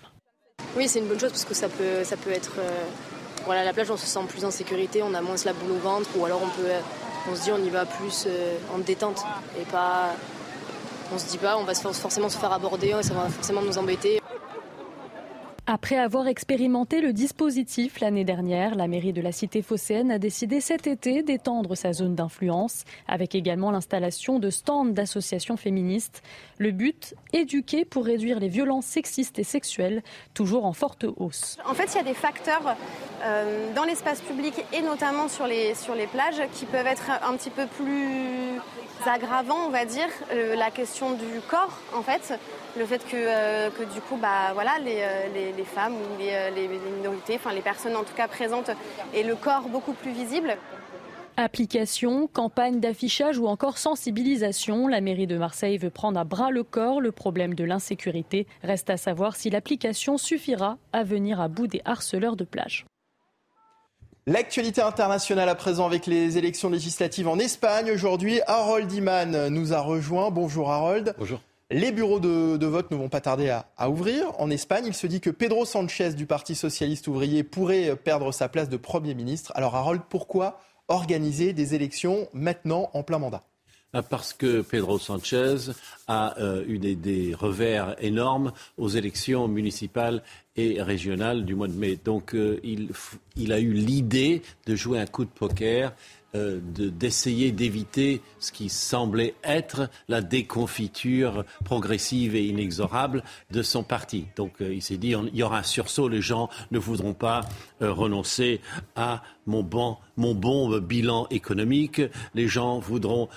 [0.77, 2.53] Oui, c'est une bonne chose parce que ça peut, ça peut être.
[2.59, 2.83] Euh,
[3.45, 5.79] voilà, la plage, on se sent plus en sécurité, on a moins la boule au
[5.79, 6.69] ventre, ou alors on peut,
[7.31, 9.23] on se dit, on y va plus euh, en détente
[9.59, 10.11] et pas.
[11.13, 14.19] On se dit pas, on va forcément se faire aborder, ça va forcément nous embêter.
[15.67, 20.61] Après avoir expérimenté le dispositif l'année dernière, la mairie de la cité phocéenne a décidé
[20.61, 26.21] cet été d'étendre sa zone d'influence, avec également l'installation de stands d'associations féministes.
[26.59, 30.03] Le but, éduquer pour réduire les violences sexistes et sexuelles,
[30.35, 31.57] toujours en forte hausse.
[31.67, 32.75] En fait, il y a des facteurs
[33.23, 37.35] euh, dans l'espace public et notamment sur les, sur les plages qui peuvent être un
[37.37, 38.59] petit peu plus
[39.05, 40.07] aggravants, on va dire.
[40.31, 42.33] Euh, la question du corps, en fait
[42.77, 46.67] le fait que, euh, du coup, bah, voilà, les, euh, les, femmes ou les, les,
[46.67, 48.69] minorités, enfin les personnes en tout cas présentes,
[49.13, 50.57] aient le corps beaucoup plus visible.
[51.37, 56.63] Application, campagne d'affichage ou encore sensibilisation, la mairie de Marseille veut prendre à bras le
[56.63, 58.47] corps le problème de l'insécurité.
[58.63, 62.85] Reste à savoir si l'application suffira à venir à bout des harceleurs de plage.
[64.27, 67.91] L'actualité internationale à présent avec les élections législatives en Espagne.
[67.91, 70.31] Aujourd'hui, Harold Iman nous a rejoint.
[70.31, 71.13] Bonjour Harold.
[71.19, 71.43] Bonjour.
[71.69, 74.31] Les bureaux de, vote ne vont pas tarder à, ouvrir.
[74.39, 78.49] En Espagne, il se dit que Pedro Sanchez du Parti socialiste ouvrier pourrait perdre sa
[78.49, 79.51] place de Premier ministre.
[79.53, 83.43] Alors Harold, pourquoi organiser des élections maintenant en plein mandat?
[84.01, 85.71] Parce que Pedro Sanchez
[86.07, 90.21] a euh, eu des, revers énormes aux élections municipales
[90.55, 91.97] et régionales du mois de mai.
[92.03, 95.93] Donc euh, il, a eu l'idée de jouer un coup de poker
[96.35, 104.25] euh, d'essayer d'éviter ce qui semblait être la déconfiture progressive et inexorable de son parti.
[104.35, 107.41] Donc euh, il s'est dit, il y aura un sursaut, les gens ne voudront pas
[107.81, 108.59] euh, renoncer
[108.97, 112.01] à mon bon, mon bon bilan économique,
[112.33, 113.29] les gens voudront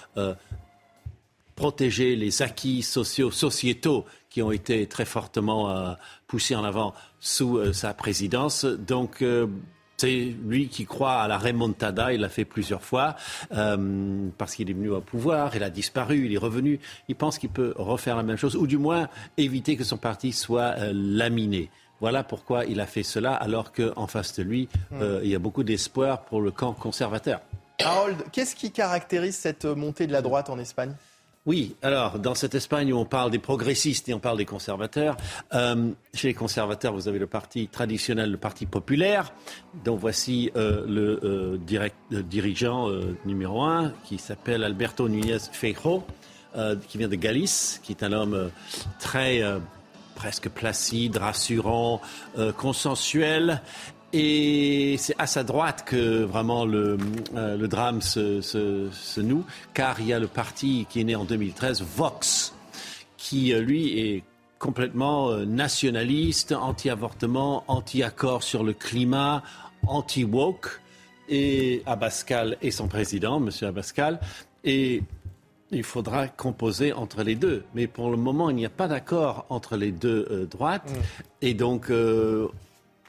[1.55, 7.93] protéger les acquis sociaux, sociétaux qui ont été très fortement poussés en avant sous sa
[7.95, 8.65] présidence.
[8.65, 9.23] Donc
[10.01, 13.17] C'est lui qui croit à la remontada, il l'a fait plusieurs fois,
[13.51, 16.79] euh, parce qu'il est venu au pouvoir, il a disparu, il est revenu.
[17.09, 19.09] Il pense qu'il peut refaire la même chose, ou du moins
[19.39, 21.69] éviter que son parti soit euh, laminé.
[22.01, 25.03] Voilà pourquoi il a fait cela, alors qu'en face de lui, hmm.
[25.03, 27.41] euh, il y a beaucoup d'espoir pour le camp conservateur.
[27.85, 30.95] Harold, qu'est-ce qui caractérise cette montée de la droite en Espagne?
[31.49, 35.17] Oui, alors dans cette Espagne où on parle des progressistes et on parle des conservateurs,
[35.55, 39.33] euh, chez les conservateurs, vous avez le parti traditionnel, le parti populaire,
[39.83, 42.91] dont voici euh, le, euh, dirigeant
[43.25, 46.05] numéro un, qui s'appelle Alberto Núñez Feijóo,
[46.87, 48.51] qui vient de Galice, qui est un homme
[48.99, 49.43] très
[50.17, 52.03] presque placide, rassurant,
[52.57, 53.63] consensuel,
[54.13, 56.97] et c'est à sa droite que vraiment le,
[57.35, 59.45] euh, drame se, noue,
[59.75, 62.55] car il y a le parti qui est né en 2013, Vox,
[63.19, 64.25] qui euh, lui est
[64.59, 69.43] complètement euh, nationaliste, anti-avortement, anti-accord sur le climat,
[69.87, 70.81] anti-woke,
[71.29, 73.51] et Abascal est son président, M.
[73.69, 74.21] Abascal,
[74.65, 75.03] et
[75.71, 77.65] il faudra composer entre les deux.
[77.75, 80.91] Mais pour le moment, il n'y a pas d'accord entre les deux droites.
[80.91, 81.03] Mm.
[81.43, 81.93] Et donc,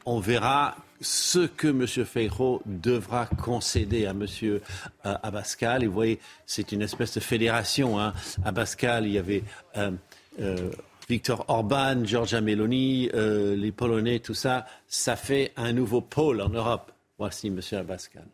[0.06, 1.88] on verra ce que M.
[1.88, 4.26] Feijo devra concéder à M.
[4.44, 4.60] Euh,
[5.04, 5.84] Abascal.
[5.84, 8.00] Et vous voyez, c'est une espèce de fédération.
[8.00, 8.14] Hein.
[8.46, 9.44] Abascal, il y avait
[9.78, 9.92] euh,
[10.42, 10.72] euh,
[11.08, 14.66] Victor Orban, Giorgia Meloni, les Polonais, tout ça.
[14.88, 16.92] Ça fait un nouveau pôle en Europe.
[17.18, 17.60] Voici M.
[17.72, 18.26] Abascal.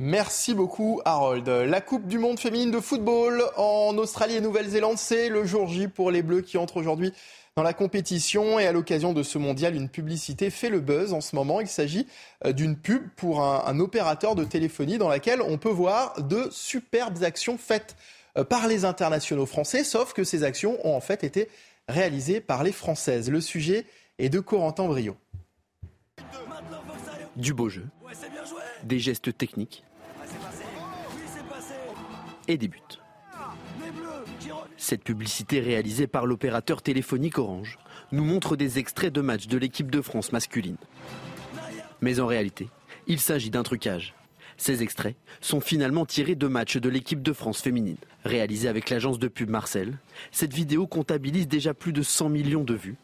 [0.00, 1.48] Merci beaucoup Harold.
[1.48, 5.88] La Coupe du Monde féminine de football en Australie et Nouvelle-Zélande, c'est le jour J
[5.88, 7.12] pour les Bleus qui entrent aujourd'hui
[7.58, 8.60] dans la compétition.
[8.60, 11.60] Et à l'occasion de ce mondial, une publicité fait le buzz en ce moment.
[11.60, 12.06] Il s'agit
[12.46, 17.24] euh, d'une pub pour un, opérateur de téléphonie dans laquelle on peut voir de superbes
[17.24, 17.96] actions faites
[18.36, 21.48] euh, par les internationaux français, sauf que ces actions ont en fait été
[21.88, 23.28] réalisées par les Françaises.
[23.28, 23.86] Le sujet
[24.20, 25.16] est de Corentin Brio.
[27.34, 27.86] Du beau jeu,
[28.84, 29.82] des gestes techniques
[32.46, 32.78] et des buts.
[34.80, 37.78] Cette publicité réalisée par l'opérateur téléphonique Orange
[38.12, 40.76] nous montre des extraits de matchs de l'équipe de France masculine.
[42.00, 42.68] Mais en réalité,
[43.08, 44.14] il s'agit d'un trucage.
[44.56, 47.96] Ces extraits sont finalement tirés de matchs de l'équipe de France féminine.
[48.24, 49.98] Réalisée avec l'agence de pub Marcel,
[50.30, 52.96] cette vidéo comptabilise déjà plus de 100 millions de vues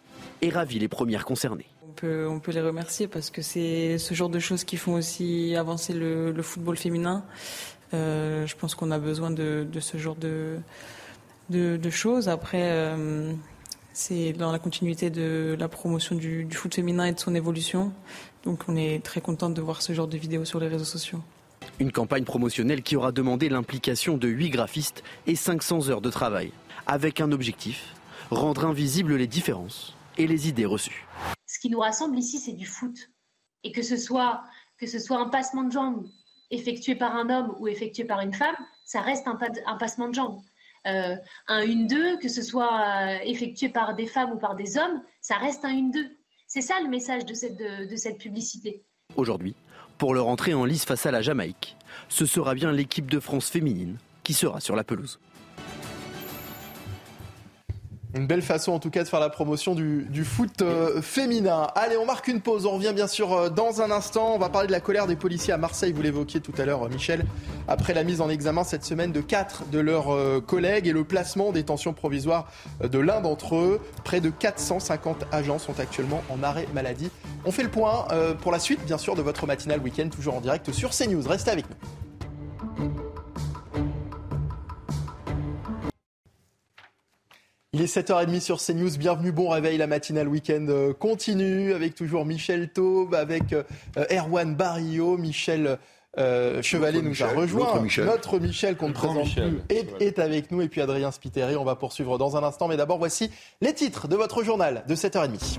[0.43, 1.67] et ravit les premières concernées.
[1.83, 5.93] On peut, les remercier parce que c'est ce genre de choses qui font aussi avancer
[5.93, 7.25] le, football féminin.
[7.95, 10.59] Euh, je pense qu'on a besoin de ce genre de,
[11.51, 12.29] de, choses.
[12.29, 13.33] Après, euh,
[13.93, 17.93] c'est dans la continuité de la promotion du, foot féminin et de son évolution.
[18.45, 21.21] Donc on est très content de voir ce genre de vidéos sur les réseaux sociaux.
[21.79, 26.53] Une campagne promotionnelle qui aura demandé l'implication de 8 graphistes et 500 heures de travail,
[26.87, 27.95] avec un objectif,
[28.31, 31.07] rendre invisibles les différences et les idées reçues.
[31.47, 33.11] Ce qui nous rassemble ici, c'est du foot.
[33.63, 34.43] Et que ce, soit,
[34.79, 36.07] que ce soit un passement de jambes
[36.51, 40.15] effectué par un homme ou effectué par une femme, ça reste un, un passement de
[40.15, 40.41] jambes.
[40.87, 41.17] Euh,
[41.49, 45.37] un 1-2, que ce soit euh, effectué par des femmes ou par des hommes, ça
[45.37, 46.11] reste un 1-2.
[46.47, 48.85] C'est ça le message de cette, de cette publicité.
[49.17, 49.55] Aujourd'hui,
[49.99, 51.77] pour leur entrée en lice face à la Jamaïque,
[52.09, 55.19] ce sera bien l'équipe de France féminine qui sera sur la pelouse.
[58.15, 61.67] Une belle façon en tout cas de faire la promotion du, foot euh, féminin.
[61.75, 62.65] Allez, on marque une pause.
[62.65, 64.35] On revient bien sûr euh, dans un instant.
[64.37, 65.93] On va parler de la colère des policiers à Marseille.
[65.93, 67.27] Vous l'évoquiez tout à l'heure, euh, Michel.
[67.67, 70.15] Après la mise en examen cette semaine de quatre de leurs
[70.47, 72.47] collègues et le placement des tensions provisoires
[72.83, 77.11] de l'un d'entre eux, près de 450 agents sont actuellement en arrêt maladie.
[77.47, 78.07] On fait le point
[78.43, 81.27] pour la suite, bien sûr, de votre matinale week-end, toujours en direct sur CNews.
[81.27, 82.04] Restez avec nous.
[87.85, 88.97] Il est 7h30 sur CNews.
[88.97, 89.77] Bienvenue, bon réveil.
[89.77, 93.63] La matinale week-end euh, continue avec toujours Michel Taube, avec euh,
[94.11, 95.77] Erwan Barrio, Michel
[96.17, 97.67] euh, Chevalet nous a rejoint.
[97.67, 100.63] Notre Michel, notre Michel qu'on ne présente plus est, est, avec nous.
[100.63, 102.69] Et puis Adrien Spiteri, on va poursuivre dans un instant.
[102.69, 105.59] Mais d'abord, voici les titres de votre journal de 7h30.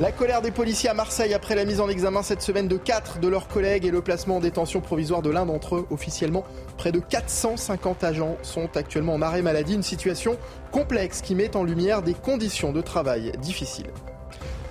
[0.00, 3.20] La colère des policiers à Marseille après la mise en examen cette semaine de quatre
[3.20, 5.86] de leurs collègues et le placement en détention provisoire de l'un d'entre eux.
[5.90, 6.42] Officiellement,
[6.78, 9.74] près de 450 agents sont actuellement en arrêt maladie.
[9.74, 10.38] Une situation
[10.70, 13.90] complexe qui met en lumière des conditions de travail difficiles.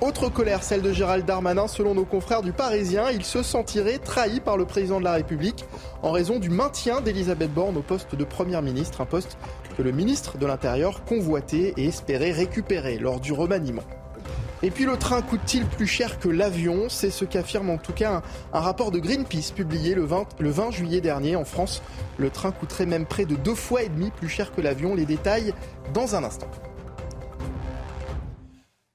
[0.01, 1.67] Autre colère, celle de Gérald Darmanin.
[1.67, 5.63] Selon nos confrères du Parisien, il se sentirait trahi par le président de la République
[6.01, 9.37] en raison du maintien d'Elisabeth Borne au poste de Première ministre, un poste
[9.77, 13.83] que le ministre de l'Intérieur convoitait et espérait récupérer lors du remaniement.
[14.61, 16.89] Et puis le train coûte-t-il plus cher que l'avion?
[16.89, 20.71] C'est ce qu'affirme en tout cas un, rapport de Greenpeace publié le 20, le 20
[20.71, 21.81] juillet dernier en France.
[22.17, 24.95] Le train coûterait même près de deux fois et demi plus cher que l'avion.
[24.95, 25.53] Les détails
[25.93, 26.51] dans un instant.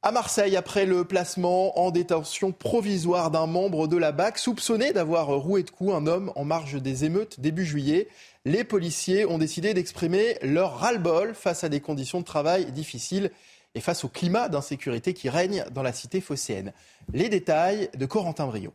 [0.02, 5.28] À Marseille, après le placement en détention provisoire d'un membre de la BAC soupçonné d'avoir
[5.28, 8.08] roué de coups un homme en marge des émeutes début juillet,
[8.44, 13.30] les policiers ont décidé d'exprimer leur ras-le-bol face à des conditions de travail difficiles
[13.74, 16.72] et face au climat d'insécurité qui règne dans la cité phocéenne.
[17.12, 18.72] Les détails de Corentin Brio.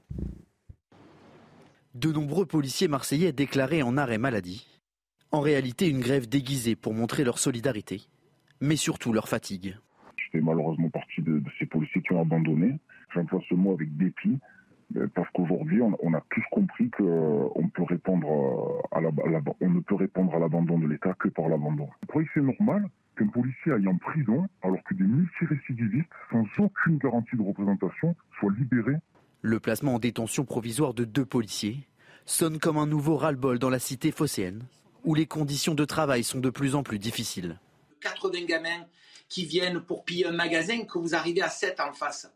[1.96, 4.68] De nombreux policiers marseillais déclarés en arrêt maladie.
[5.32, 8.02] En réalité, une grève déguisée pour montrer leur solidarité,
[8.62, 9.76] mais surtout leur fatigue
[10.32, 12.80] fais malheureusement partie de, ces policiers qui ont abandonné.
[13.14, 14.40] J'emploie ce mot avec dépit
[14.96, 19.10] euh, parce qu'aujourd'hui, on, a tous compris qu'on euh, peut répondre euh, à la,
[19.62, 21.86] on ne peut répondre à l'abandon de l'État que par l'abandon.
[22.02, 22.88] Vous croyez que c'est normal
[23.20, 28.54] qu'un policier aille en prison alors que des multirécidivistes, sans aucune garantie de représentation, soient
[28.58, 28.98] libérés
[29.42, 31.88] Le placement en détention provisoire de deux policiers
[32.26, 34.64] sonne comme un nouveau ras-le-bol dans la cité phocéenne,
[35.04, 37.60] où les conditions de travail sont de plus en plus difficiles.
[38.02, 38.86] 80 gamins
[39.28, 42.32] qui viennent pour piller un magasin que vous arrivez à 7 en face.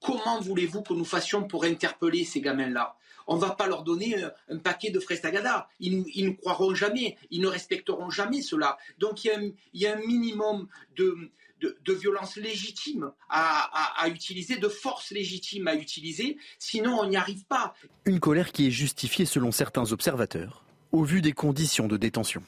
[0.00, 2.96] Comment voulez-vous que nous fassions pour interpeller ces gamins-là?
[3.28, 4.16] On ne va pas leur donner
[4.48, 5.68] un, paquet de frestagada.
[5.78, 8.78] Ils, ils, ne croiront jamais, ils ne respecteront jamais cela.
[8.98, 15.10] Donc il y a un, minimum de, de, violence légitime à, à, utiliser, de force
[15.10, 17.74] légitime à utiliser, sinon on n'y arrive pas.
[18.06, 22.42] Une colère qui est justifiée selon certains observateurs, au vu des conditions de détention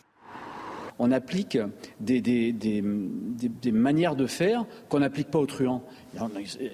[1.03, 1.59] on applique
[1.99, 5.83] des, des, manières de faire qu'on n'applique pas aux truands.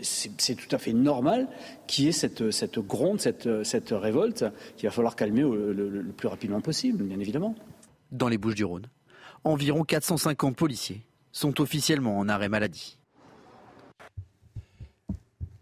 [0.02, 1.48] C'est tout à fait normal
[1.86, 2.42] qu'il y ait cette,
[2.78, 4.44] gronde, cette, révolte
[4.76, 7.54] qu'il va falloir calmer le, le plus rapidement possible, bien évidemment.
[8.12, 8.86] Dans les Bouches du Rhône,
[9.44, 12.98] environ 450 policiers sont officiellement en arrêt maladie.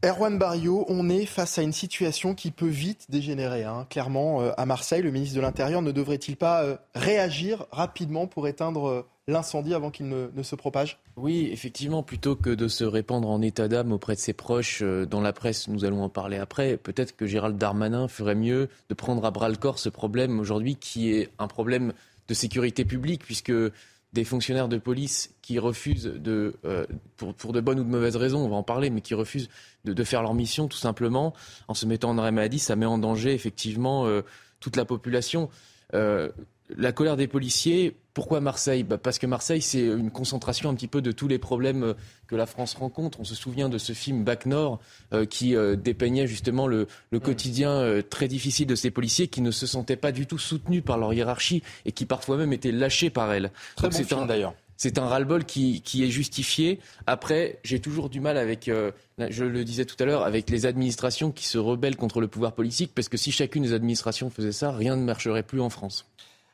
[0.04, 3.64] Erwan Barrio, on est face à une situation qui peut vite dégénérer.
[3.64, 3.86] Hein.
[3.88, 8.46] Clairement, euh, à Marseille, le ministre de l'Intérieur ne devrait-il pas euh, réagir rapidement pour
[8.46, 10.98] éteindre euh, l'incendie avant qu'il ne, se propage?
[11.16, 15.22] Oui, effectivement, plutôt que de se répandre en état d'âme auprès de ses proches, dans
[15.22, 19.24] la presse, nous allons en parler après, peut-être que Gérald Darmanin ferait mieux de prendre
[19.24, 21.94] à bras le corps ce problème aujourd'hui qui est un problème
[22.28, 23.52] de sécurité publique, puisque
[24.14, 28.38] des fonctionnaires de police qui refusent, de, euh, pour, de bonnes ou de mauvaises raisons,
[28.38, 29.48] on va en parler, mais qui refusent
[29.84, 31.34] de, faire leur mission tout simplement
[31.66, 34.22] en se mettant en arrêt maladie, ça met en danger effectivement euh,
[34.60, 35.50] toute la population.
[35.94, 36.30] Euh,
[36.70, 40.88] la colère des policiers, pourquoi Marseille bah, Parce que Marseille, c'est une concentration un petit
[40.88, 41.94] peu de tous les problèmes euh,
[42.26, 43.20] que la France rencontre.
[43.20, 44.80] On se souvient de ce film Bac Nord
[45.12, 47.18] euh, qui euh, dépeignait justement le, mm.
[47.18, 50.96] quotidien très difficile de ces policiers qui ne se sentaient pas du tout soutenus par
[50.96, 53.50] leur hiérarchie et qui parfois même étaient lâchés par elle.
[53.76, 54.54] Très bon film d'ailleurs.
[54.76, 56.80] C'est un ras-le-bol qui, qui, est justifié.
[57.06, 58.68] Après, j'ai toujours du mal avec,
[59.18, 62.54] je le disais tout à l'heure, avec les administrations qui se rebellent contre le pouvoir
[62.54, 66.06] politique, parce que si chacune des administrations faisait ça, rien ne marcherait plus en France.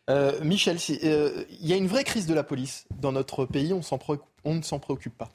[0.09, 3.73] Euh, Michel, euh, il y a une vraie crise de la police dans notre pays,
[3.73, 5.31] on, ne s'en préoccupe pas.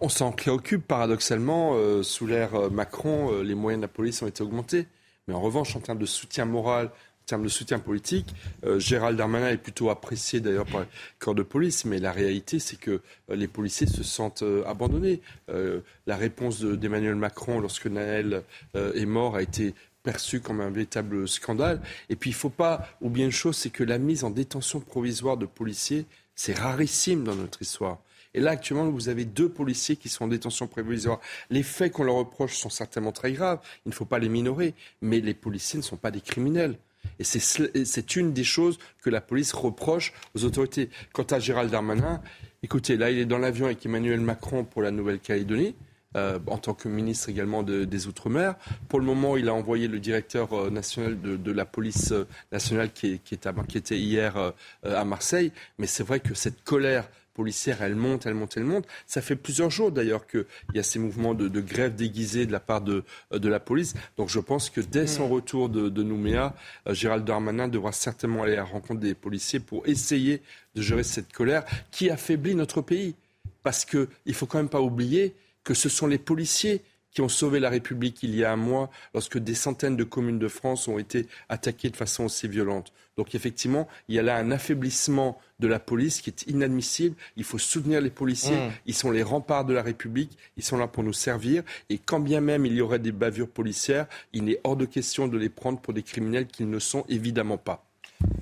[0.00, 1.74] On s'en préoccupe paradoxalement.
[1.74, 4.86] Euh, sous l'ère Macron, les moyens de la police ont été augmentés.
[5.26, 8.34] Mais en revanche, en termes de soutien moral, en termes de soutien politique,
[8.78, 10.86] Gérald Darmanin est plutôt apprécié d'ailleurs par le
[11.18, 11.84] corps de police.
[11.84, 15.20] Mais la réalité, c'est que les policiers se sentent abandonnés.
[15.48, 18.42] la réponse d'Emmanuel Macron lorsque Naël
[18.74, 19.74] est mort a été
[20.10, 21.82] perçu comme un véritable scandale.
[22.08, 24.80] Et puis il ne faut pas oublier une chose, c'est que la mise en détention
[24.80, 27.98] provisoire de policiers, c'est rarissime dans notre histoire.
[28.32, 31.20] Et là, actuellement, vous avez deux policiers qui sont en détention provisoire.
[31.50, 33.58] Les faits qu'on leur reproche sont certainement très graves.
[33.84, 34.74] Il ne faut pas les minorer.
[35.02, 36.78] Mais les policiers ne sont pas des criminels.
[37.18, 40.88] Et c'est une des choses que la police reproche aux autorités.
[41.12, 42.22] Quant à Gérald Darmanin,
[42.62, 45.74] écoutez, là, il est dans l'avion avec Emmanuel Macron pour la Nouvelle-Calédonie.
[46.16, 48.54] Euh, en tant que ministre également des Outre-mer.
[48.88, 52.90] Pour le moment, il a envoyé le directeur euh, national de, la police euh, nationale
[52.94, 55.52] qui, qui, était hier à Marseille.
[55.78, 58.86] Mais c'est vrai que cette colère policière, elle monte, elle monte, elle monte.
[59.06, 62.60] Ça fait plusieurs jours d'ailleurs qu'il y a ces mouvements de, grève déguisée de la
[62.60, 63.92] part de, de, la police.
[64.16, 65.32] Donc je pense que dès son mm.
[65.32, 66.54] retour de, de Nouméa,
[66.86, 70.40] Gérald Darmanin devra certainement aller à la rencontre des policiers pour essayer
[70.74, 73.14] de gérer cette colère qui affaiblit notre pays.
[73.62, 75.34] Parce qu'il ne faut quand même pas oublier
[75.68, 78.88] que ce sont les policiers qui ont sauvé la République il y a un mois
[79.12, 82.90] lorsque des centaines de communes de France ont été attaquées de façon aussi violente.
[83.18, 87.16] Donc effectivement, il y a là un affaiblissement de la police qui est inadmissible.
[87.36, 88.56] Il faut soutenir les policiers.
[88.56, 88.72] Mmh.
[88.86, 90.38] Ils sont les remparts de la République.
[90.56, 91.64] Ils sont là pour nous servir.
[91.90, 95.28] Et quand bien même il y aurait des bavures policières, il n'est hors de question
[95.28, 97.84] de les prendre pour des criminels qu'ils ne sont évidemment pas.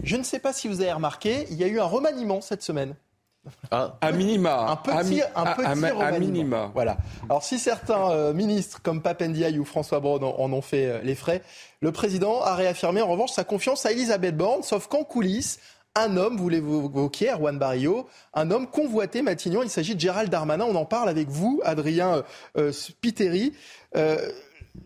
[0.04, 2.62] Je ne sais pas si vous avez remarqué, il y a eu un remaniement cette
[2.62, 2.94] semaine.
[3.70, 3.96] Ah.
[4.00, 4.70] À minima.
[4.70, 6.70] Un petit, un petit minima.
[6.74, 6.96] Voilà.
[7.28, 11.14] Alors si certains euh, ministres comme Papendiaï ou François Braun en, ont fait euh, les
[11.14, 11.42] frais,
[11.80, 15.58] le président a réaffirmé en revanche sa confiance à Elisabeth Borne, sauf qu'en coulisses,
[15.96, 19.62] un homme, vous l'évoquiez, Erwan Barrio, un homme convoité Matignon.
[19.62, 20.66] Il s'agit de Gérald Darmanin.
[20.66, 22.22] On en parle avec vous, Adrien
[22.58, 23.54] euh, Spiteri.
[23.96, 24.30] Euh,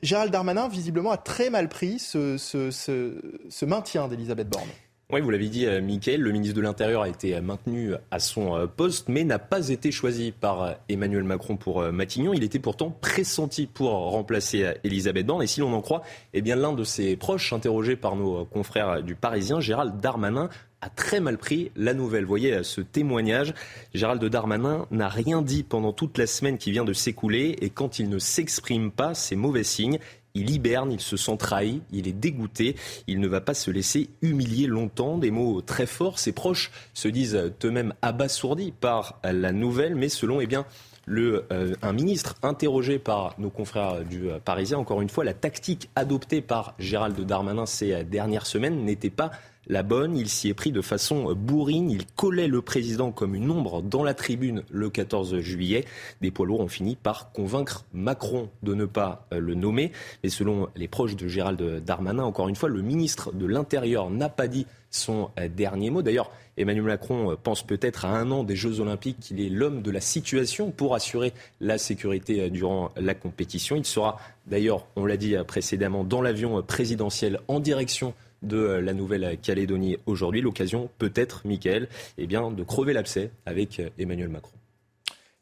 [0.02, 4.68] Gérald Darmanin, visiblement, a très mal pris ce, ce maintien d'Elisabeth Borne.
[5.12, 8.20] Oui, vous l'avez dit, euh, Mickaël, le ministre de l'Intérieur a été euh, maintenu à
[8.20, 12.32] son euh, poste, mais n'a pas été choisi par Emmanuel Macron pour Matignon.
[12.32, 15.42] Il était pourtant pressenti pour remplacer Elisabeth Borne.
[15.42, 16.02] Et si l'on en croit,
[16.32, 20.48] eh bien l'un de ses proches, interrogé par nos confrères du Parisien, Gérald Darmanin,
[20.80, 22.24] a très mal pris la nouvelle.
[22.24, 23.52] Voyez ce témoignage.
[23.92, 27.98] Gérald Darmanin n'a rien dit pendant toute la semaine qui vient de s'écouler et quand
[27.98, 29.98] il ne s'exprime pas, c'est mauvais signe.
[30.34, 32.76] Il hiberne, il se sent trahi, il est dégoûté,
[33.06, 35.18] il ne va pas se laisser humilier longtemps.
[35.18, 36.18] Des mots très forts.
[36.18, 40.66] Ses proches se disent eux-mêmes abasourdis par la nouvelle, mais selon eh bien,
[41.08, 45.90] euh, un ministre interrogé par nos confrères du euh, Parisien, encore une fois, la tactique
[45.96, 49.30] adoptée par Gérald Darmanin ces dernières semaines n'était pas
[49.70, 50.16] la bonne.
[50.16, 51.90] Il s'y est pris de façon bourrine.
[51.90, 55.84] Il collait le président comme une ombre dans la tribune le 14 juillet.
[56.20, 59.92] Des poids lourds ont fini par convaincre Macron de ne pas euh, le nommer.
[60.24, 64.28] Mais selon les proches de Gérald Darmanin, encore une fois, le ministre de l'Intérieur n'a
[64.28, 66.02] pas dit son euh, dernier mot.
[66.02, 69.82] D'ailleurs, Emmanuel Macron euh, pense peut-être à un an des Jeux Olympiques qu'il est l'homme
[69.82, 73.76] de la situation pour assurer la sécurité durant la compétition.
[73.76, 74.18] Il sera
[74.48, 80.41] d'ailleurs, on l'a dit précédemment, dans l'avion présidentiel en direction de euh, la Nouvelle-Calédonie aujourd'hui.
[80.41, 81.88] L'occasion peut-être, Michael,
[82.18, 84.53] eh bien, de crever l'abcès avec euh, Emmanuel Macron.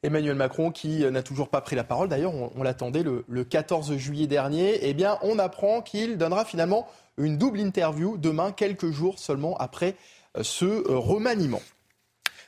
[0.03, 2.09] Emmanuel Macron qui euh, n'a toujours pas pris la parole.
[2.09, 4.79] D'ailleurs, on, l'attendait le, 14 juillet dernier.
[4.89, 6.87] Eh bien, on apprend qu'il donnera finalement
[7.17, 9.97] une double interview demain, quelques jours seulement après
[10.41, 11.63] ce remaniement.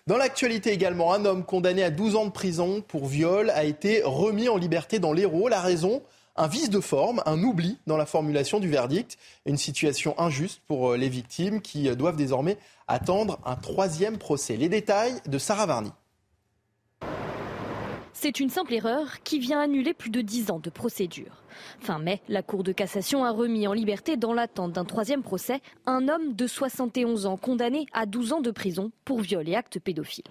[0.06, 4.02] Dans l'actualité également, un homme condamné à 12 ans de prison pour viol a été
[4.04, 5.48] remis en liberté dans l'Hérault.
[5.48, 6.02] La raison
[6.36, 10.92] un vice de forme, un oubli dans la formulation du verdict, une situation injuste pour
[10.92, 12.58] euh, les victimes qui euh, doivent désormais
[12.88, 14.56] attendre un troisième procès.
[14.56, 15.90] Les détails de Sarah Varny.
[18.12, 21.42] C'est une simple erreur qui vient annuler plus de dix ans de procédure.
[21.80, 25.60] Fin mai, la Cour de cassation a remis en liberté dans l'attente d'un troisième procès
[25.86, 29.78] un homme de 71 ans condamné à 12 ans de prison pour viol et actes
[29.78, 30.24] pédophiles.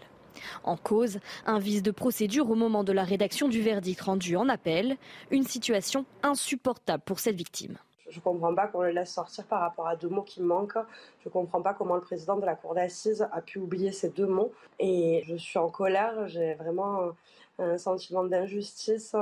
[0.63, 4.49] En cause, un vice de procédure au moment de la rédaction du verdict rendu en
[4.49, 4.97] appel,
[5.31, 7.77] une situation insupportable pour cette victime.
[8.09, 10.79] Je ne comprends pas qu'on le laisse sortir par rapport à deux mots qui manquent.
[11.23, 14.09] Je ne comprends pas comment le président de la Cour d'assises a pu oublier ces
[14.09, 14.51] deux mots.
[14.79, 16.27] Et je suis en colère.
[16.27, 17.11] J'ai vraiment
[17.59, 19.13] un sentiment d'injustice,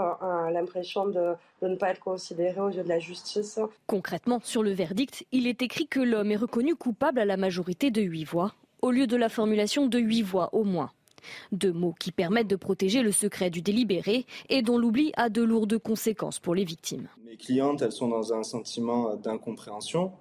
[0.52, 3.60] l'impression de, de, ne pas être considéré aux yeux de la justice.
[3.88, 7.92] Concrètement, sur le verdict, il est écrit que l'homme est reconnu coupable à la majorité
[7.92, 10.92] de huit voix, au lieu de la formulation de huit voix au moins.
[11.52, 15.42] Deux mots qui permettent de protéger le secret du délibéré et dont l'oubli a de
[15.42, 17.08] lourdes conséquences pour les victimes.
[17.26, 20.12] Mes clientes, elles sont dans un sentiment d'incompréhension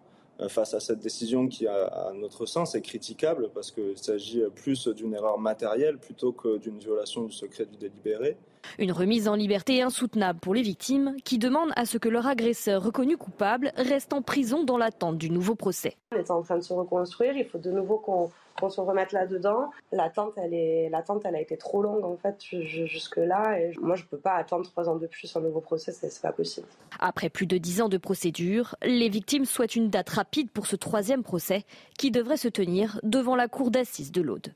[0.41, 4.89] euh, face à cette décision qui, à notre sens, est critiquable parce qu'il s'agit plus
[4.89, 8.37] d'une erreur matérielle plutôt que d'une violation du secret du délibéré.
[8.79, 12.83] Une remise en liberté insoutenable pour les victimes qui demandent à ce que leur agresseur
[12.83, 15.97] reconnu coupable reste en prison dans l'attente du nouveau procès.
[16.13, 19.13] On est en train de se reconstruire, il faut de nouveau qu'on qu'on se remette
[19.13, 19.71] là-dedans.
[19.93, 23.61] L'attente, elle, est, l'attente, elle a été trop longue en fait jusque-là.
[23.61, 26.23] Et moi, je ne peux pas attendre trois ans de plus un nouveau procès, c'est
[26.23, 26.67] pas possible.
[26.99, 30.77] Après plus de dix ans de procédure, les victimes souhaitent une date rapide pour ce
[30.77, 31.65] troisième procès
[31.99, 34.55] qui devrait se tenir devant la cour d'assises de l'Aude.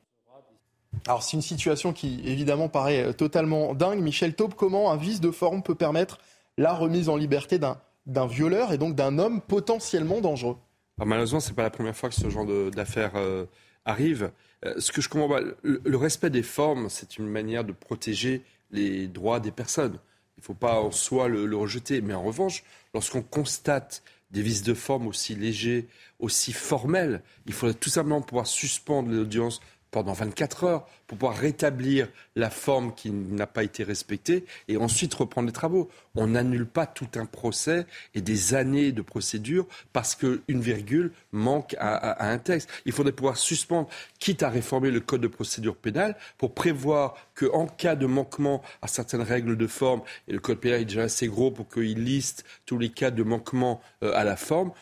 [1.06, 4.00] Alors c'est une situation qui évidemment paraît totalement dingue.
[4.00, 6.18] Michel Taube, comment un vice de forme peut permettre
[6.58, 10.56] la remise en liberté d'un, d'un violeur et donc d'un homme potentiellement dangereux?
[10.98, 13.46] Alors, Malheureusement, ce n'est pas la première fois que ce genre d'affaires euh,
[13.84, 14.30] arrive.
[14.64, 19.06] Euh, ce que je comprends le, respect des formes, c'est une manière de protéger les
[19.06, 19.98] droits des personnes.
[20.36, 22.00] Il ne faut pas en soi le, rejeter.
[22.00, 22.64] Mais en revanche,
[22.94, 28.46] lorsqu'on constate des vices de forme aussi légers, aussi formels, il faudrait tout simplement pouvoir
[28.46, 29.60] suspendre l'audience
[29.90, 35.12] pendant 24 heures pour pouvoir rétablir la forme qui n'a pas été respectée et ensuite
[35.14, 35.90] reprendre les travaux.
[36.14, 41.74] On n'annule pas tout un procès et des années de procédure parce qu'une virgule manque
[41.78, 42.68] à, un texte.
[42.84, 43.88] Il faudrait pouvoir suspendre,
[44.18, 48.88] quitte à réformer le code de procédure pénale, pour prévoir qu'en cas de manquement à
[48.88, 52.44] certaines règles de forme, et le code pénal est déjà assez gros pour qu'il liste
[52.66, 54.72] tous les cas de manquement euh, à la forme,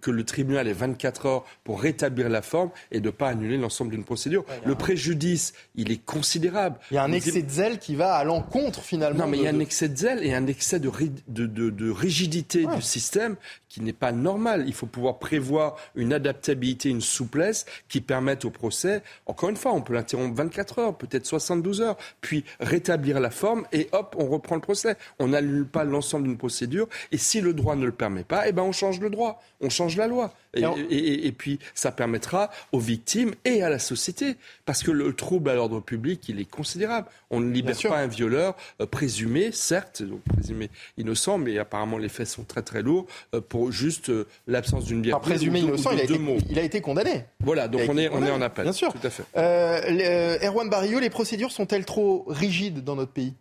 [0.00, 3.56] que le tribunal ait 24 heures pour rétablir la forme et de ne pas annuler
[3.56, 4.44] l'ensemble d'une procédure.
[4.64, 6.78] le préjudice, il est considérable.
[6.90, 9.24] Il y a un excès de zèle qui va à l'encontre finalement.
[9.24, 10.90] Non, mais il y a un excès de zèle et un excès de,
[11.28, 13.36] de, rigidité du système
[13.68, 14.64] qui n'est pas normal.
[14.66, 19.72] Il faut pouvoir prévoir une adaptabilité, une souplesse qui permette au procès, encore une fois,
[19.72, 24.26] on peut l'interrompre 24 heures, peut-être 72 heures, puis rétablir la forme et hop, on
[24.26, 24.96] reprend le procès.
[25.18, 28.52] On n'annule pas l'ensemble d'une procédure et si le droit ne le permet pas, eh
[28.52, 30.32] ben on change le droit, on change la loi.
[30.54, 34.36] Et, puis, ça permettra aux victimes et à la société.
[34.64, 37.08] Parce que le trouble à l'ordre public, il est considérable.
[37.30, 40.68] On ne libère pas un violeur euh, présumé, certes, donc présumé
[40.98, 45.00] innocent, mais apparemment les faits sont très très lourds euh, pour juste euh, l'absence d'une
[45.00, 45.20] bière.
[45.20, 46.20] présumé innocent, il a, été,
[46.50, 47.24] il a, été, condamné.
[47.40, 48.64] Voilà, donc on est, on est en appel.
[48.64, 48.92] Bien sûr.
[48.92, 49.24] Tout à fait.
[50.44, 53.34] Erwan Barrio, les procédures sont-elles trop rigides dans notre pays?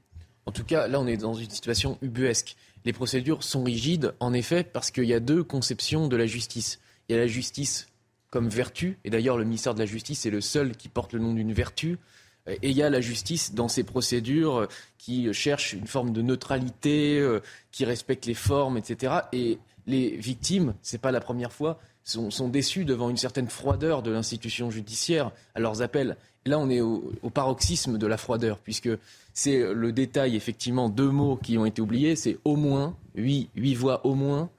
[0.46, 2.56] En tout cas, là, on est dans une situation ubuesque.
[2.86, 6.80] Les procédures sont rigides, en effet, parce qu'il y a deux conceptions de la justice.
[7.08, 7.88] Il y a la justice
[8.30, 11.20] comme vertu, et d'ailleurs le ministère de la Justice est le seul qui porte le
[11.20, 12.00] nom d'une vertu,
[12.48, 14.68] et il y a la justice dans ses procédures
[14.98, 17.40] qui cherche une forme de neutralité, euh,
[17.72, 19.16] qui respecte les formes, etc.
[19.32, 24.02] Et les victimes, ce n'est pas la première fois, sont déçues devant une certaine froideur
[24.02, 26.18] de l'institution judiciaire à leurs appels.
[26.46, 28.89] Là, on est au, paroxysme de la froideur, puisque
[29.34, 33.76] c'est le détail, effectivement, deux mots qui ont été oubliés, c'est au moins, huit, huit
[33.76, 34.50] voix au moins,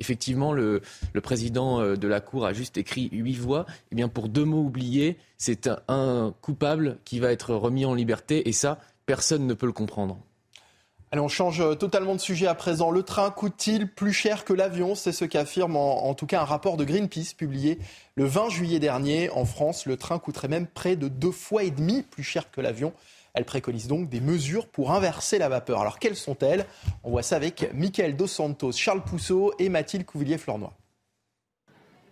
[0.00, 0.82] effectivement, le,
[1.22, 3.66] président euh, de la Cour a juste écrit huit voix.
[3.92, 8.48] Eh bien, pour deux mots oubliés, c'est un, coupable qui va être remis en liberté.
[8.48, 10.18] Et ça, personne ne peut le comprendre.
[11.12, 12.92] Allez, on change euh, totalement de sujet à présent.
[12.92, 14.94] Le train coûte-t-il plus cher que l'avion?
[14.94, 17.80] C'est ce qu'affirme en, tout cas un rapport de Greenpeace publié
[18.14, 19.28] le 20 juillet dernier.
[19.30, 22.60] En France, le train coûterait même près de deux fois et demi plus cher que
[22.60, 22.92] l'avion.
[23.34, 25.80] Elle préconise donc des mesures pour inverser la vapeur.
[25.80, 26.64] Alors quelles sont-elles?
[27.02, 30.74] On voit ça avec Michael Dos Santos, Charles Pousseau et Mathilde Couvillier-Flornois.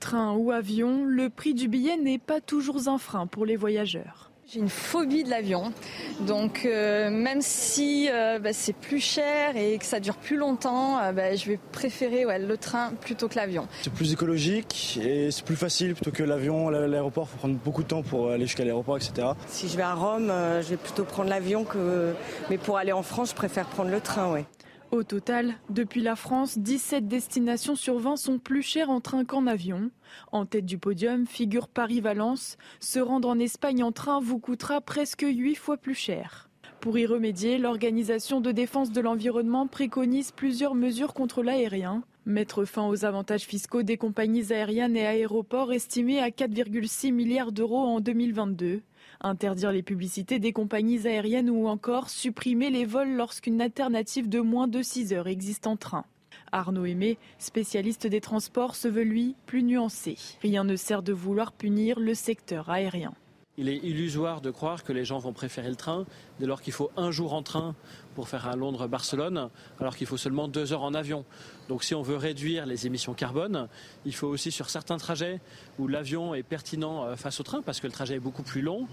[0.00, 4.27] Train ou avion, le prix du billet n'est pas toujours un frein pour les voyageurs.
[4.50, 5.74] J'ai une phobie de l'avion,
[6.20, 10.98] donc euh, même si euh, bah, c'est plus cher et que ça dure plus longtemps,
[10.98, 13.68] euh, bah, je vais préférer le train plutôt que l'avion.
[13.82, 16.70] C'est plus écologique et c'est plus facile plutôt que l'avion.
[16.70, 19.28] L'aéroport, il faut prendre beaucoup de temps pour aller jusqu'à l'aéroport, etc.
[19.48, 20.32] Si je vais à Rome,
[20.62, 22.14] je vais plutôt prendre l'avion que,
[22.48, 24.46] mais pour aller en France, je préfère prendre le train, ouais.
[24.90, 29.46] Au total, depuis la France, 17 destinations sur 20 sont plus chères en train qu'en
[29.46, 29.90] avion.
[30.32, 32.56] En tête du podium figure Paris-Valence.
[32.80, 36.48] Se rendre en Espagne en train vous coûtera presque 8 fois plus cher.
[36.80, 42.02] Pour y remédier, l'Organisation de défense de l'environnement préconise plusieurs mesures contre l'aérien.
[42.24, 47.84] Mettre fin aux avantages fiscaux des compagnies aériennes et aéroports estimés à 4,6 milliards d'euros
[47.84, 48.80] en 2022
[49.20, 54.68] interdire les publicités des compagnies aériennes ou encore supprimer les vols lorsqu'une alternative de moins
[54.68, 56.04] de 6 heures existe en train.
[56.52, 60.16] Arnaud Aimé, spécialiste des transports, se veut lui plus nuancé.
[60.40, 63.12] Rien ne sert de vouloir punir le secteur aérien.
[63.60, 66.06] Il est illusoire de croire que les gens vont préférer le train
[66.38, 67.74] dès lors qu'il faut un jour en train
[68.14, 69.50] pour faire un Londres-Barcelone,
[69.80, 71.24] alors qu'il faut seulement deux heures en avion.
[71.68, 73.66] Donc si on veut réduire les émissions carbone,
[74.06, 75.40] il faut aussi sur certains trajets
[75.76, 78.62] où l'avion est pertinent euh, face au train, parce que le trajet est beaucoup plus
[78.62, 78.86] long,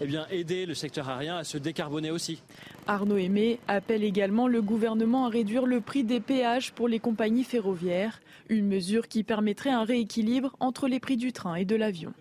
[0.00, 2.40] eh aider le secteur aérien à se décarboner aussi.
[2.86, 7.44] Arnaud Aimé appelle également le gouvernement à réduire le prix des péages pour les compagnies
[7.44, 12.14] ferroviaires, une mesure qui permettrait un rééquilibre entre les prix du train et de l'avion.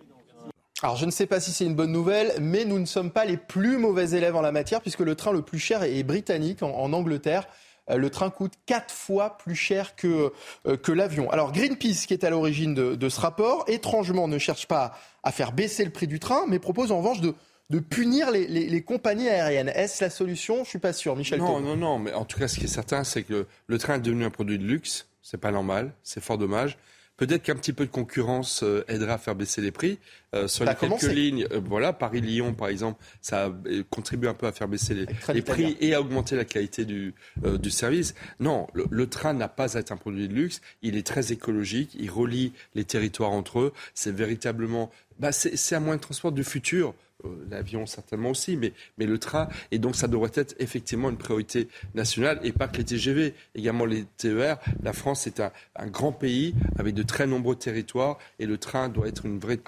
[0.83, 3.25] Alors je ne sais pas si c'est une bonne nouvelle, mais nous ne sommes pas
[3.25, 6.63] les plus mauvais élèves en la matière, puisque le train le plus cher est britannique,
[6.63, 7.47] en, Angleterre.
[7.89, 10.31] Euh, le train coûte quatre fois plus cher que,
[10.65, 11.29] euh, que l'avion.
[11.29, 15.51] Alors Greenpeace, qui est à l'origine de, ce rapport, étrangement ne cherche pas à faire
[15.51, 17.35] baisser le prix du train, mais propose en revanche de,
[17.69, 19.69] de punir les, compagnies aériennes.
[19.69, 20.55] Est-ce la solution?
[20.55, 21.39] Je ne suis pas sûr, Michel.
[21.39, 21.99] Non, non, non.
[21.99, 24.31] Mais en tout cas, ce qui est certain, c'est que le train est devenu un
[24.31, 25.07] produit de luxe.
[25.21, 25.93] C'est pas normal.
[26.01, 26.77] C'est fort dommage.
[27.21, 29.99] Peut-être qu'un petit peu de concurrence euh, aidera à faire baisser les prix.
[30.33, 33.53] Euh, sur les quelques lignes, euh, voilà, Paris-Lyon par exemple, ça
[33.91, 37.69] contribue un peu à faire baisser les, prix et à augmenter la qualité du, du
[37.69, 38.15] service.
[38.39, 40.61] Non, le, train n'a pas à être un produit de luxe.
[40.81, 41.95] Il est très écologique.
[41.99, 43.73] Il relie les territoires entre eux.
[43.93, 46.95] C'est véritablement, bah, c'est un moyen de transport du futur.
[47.25, 49.47] Euh, l'avion certainement aussi, mais, mais le train.
[49.71, 53.85] Et donc ça devrait être effectivement une priorité nationale et pas que les TGV, également
[53.85, 54.57] les TER.
[54.83, 55.51] La France est un,
[55.87, 59.59] grand pays avec de très nombreux territoires et le train doit être une vraie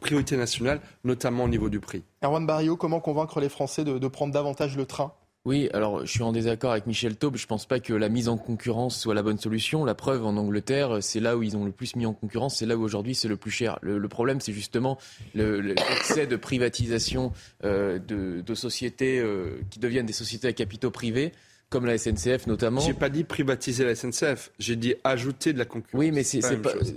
[0.00, 2.04] priorité nationale, notamment au niveau du prix.
[2.22, 5.12] Erwan Barrio, comment convaincre les Français de prendre davantage le train?
[5.44, 7.36] Oui, alors je suis en désaccord avec Michel Taube.
[7.36, 9.84] Je ne pense pas que la mise en concurrence soit la bonne solution.
[9.84, 12.66] La preuve, en Angleterre, c'est là où ils ont le plus mis en concurrence, c'est
[12.66, 13.78] là où aujourd'hui c'est le plus cher.
[13.82, 14.98] Le, problème, c'est justement
[15.34, 17.32] l'excès de privatisation
[17.64, 21.32] euh, de, sociétés euh, qui deviennent des sociétés à capitaux privés
[21.70, 22.82] comme la SNCF notamment.
[22.82, 25.98] J'ai pas dit privatiser la SNCF, j'ai dit ajouter de la concurrence.
[25.98, 26.42] Oui, mais c'est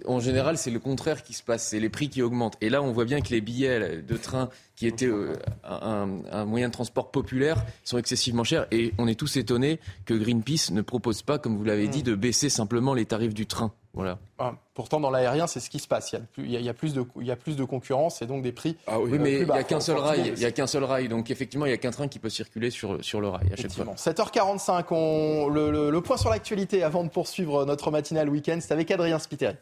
[0.05, 2.57] en général c'est le contraire qui se passe, c'est les prix qui augmentent.
[2.59, 6.67] Et là, on voit bien que les billets de train qui étaient euh, un, moyen
[6.67, 8.67] de transport populaire sont excessivement chers.
[8.71, 12.03] Et on est tous étonnés que Greenpeace ne propose pas, comme vous l'avez dit, mm.
[12.03, 13.71] de baisser simplement les tarifs du train.
[13.93, 14.19] Voilà.
[14.39, 16.13] Ah, pourtant, dans l'aérien, c'est ce qui se passe.
[16.37, 18.75] Il y, a, plus de, il y a plus de concurrence et donc des prix.
[18.87, 20.33] Ah oui, mais il n'y a qu'un seul rail.
[20.35, 21.07] Il y a qu'un seul rail.
[21.07, 23.55] Donc effectivement, il n'y a qu'un train qui peut circuler sur, sur le rail à
[23.55, 23.85] chaque fois.
[23.95, 28.91] 7h45, on, le, le point sur l'actualité avant de poursuivre notre matinale week-end, c'est avec
[28.91, 29.55] Adrien Spiteri.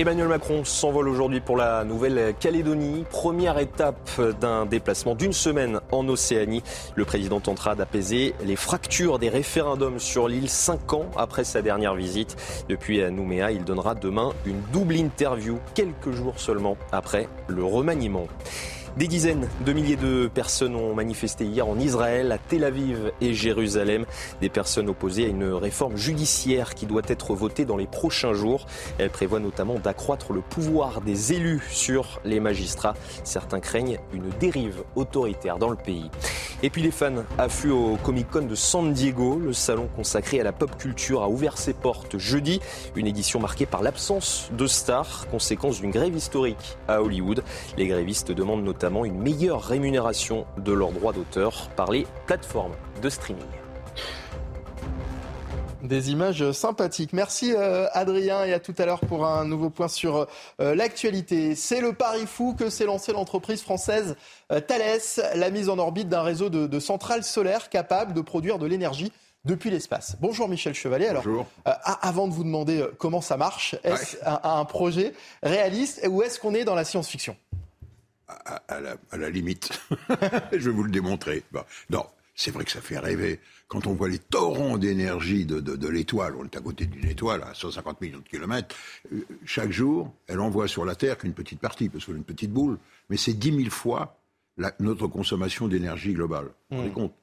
[0.00, 3.04] Emmanuel Macron s'envole aujourd'hui pour la Nouvelle-Calédonie.
[3.10, 6.62] Première étape d'un déplacement d'une semaine en Océanie.
[6.94, 11.94] Le président tentera d'apaiser les fractures des référendums sur l'île cinq ans après sa dernière
[11.94, 12.64] visite.
[12.70, 18.26] Depuis Nouméa, il donnera demain une double interview quelques jours seulement après le remaniement.
[18.96, 23.34] Des dizaines de milliers de personnes ont manifesté hier en Israël, à Tel Aviv et
[23.34, 24.04] Jérusalem.
[24.40, 28.66] Des personnes opposées à une réforme judiciaire qui doit être votée dans les prochains jours.
[28.98, 32.94] Elle prévoit notamment d'accroître le pouvoir des élus sur les magistrats.
[33.22, 36.10] Certains craignent une dérive autoritaire dans le pays.
[36.64, 39.38] Et puis les fans affluent au Comic Con de San Diego.
[39.38, 42.60] Le salon consacré à la pop culture a ouvert ses portes jeudi.
[42.96, 47.44] Une édition marquée par l'absence de stars, conséquence d'une grève historique à Hollywood.
[47.78, 52.72] Les grévistes demandent notamment notamment une meilleure rémunération de leurs droits d'auteur par les plateformes
[53.02, 53.44] de streaming.
[55.82, 57.12] Des images sympathiques.
[57.12, 60.26] Merci euh, Adrien et à tout à l'heure pour un nouveau point sur
[60.62, 61.54] euh, l'actualité.
[61.56, 64.16] C'est le pari fou que s'est lancé l'entreprise française
[64.50, 68.64] euh, Thales, la mise en orbite d'un réseau de, centrales solaires capables de produire de
[68.64, 69.12] l'énergie
[69.44, 70.16] depuis l'espace.
[70.20, 71.08] Bonjour Michel Chevalier.
[71.08, 71.24] Alors,
[71.64, 75.12] avant de vous demander comment ça marche, est-ce un, projet
[75.42, 77.36] réaliste ou est-ce qu'on est dans la science-fiction?
[78.68, 79.70] À, la, limite.
[80.52, 81.42] Je vais vous le démontrer.
[81.90, 83.40] non, c'est vrai que ça fait rêver.
[83.68, 87.54] Quand on voit les torrents d'énergie de, l'étoile, on est à côté d'une étoile à
[87.54, 88.74] 150 millions de kilomètres,
[89.12, 92.24] euh, chaque jour, elle envoie sur la Terre qu'une petite partie, parce qu'elle est une
[92.24, 92.78] petite boule,
[93.08, 94.16] mais c'est 10 000 fois
[94.78, 96.48] notre consommation d'énergie globale.
[96.70, 96.92] Rendez hmm.
[96.92, 97.14] compte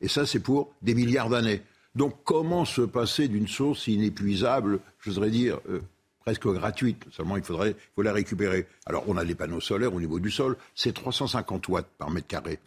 [0.00, 1.62] Et ça, c'est pour des milliards d'années.
[1.94, 5.80] Donc comment se passer d'une source inépuisable, je voudrais dire, euh,
[6.30, 7.04] presque gratuite.
[7.10, 8.68] Seulement, il faudrait faut la récupérer.
[8.86, 10.56] Alors, on a les panneaux solaires au niveau du sol.
[10.76, 12.60] C'est 350 watts par mètre carré.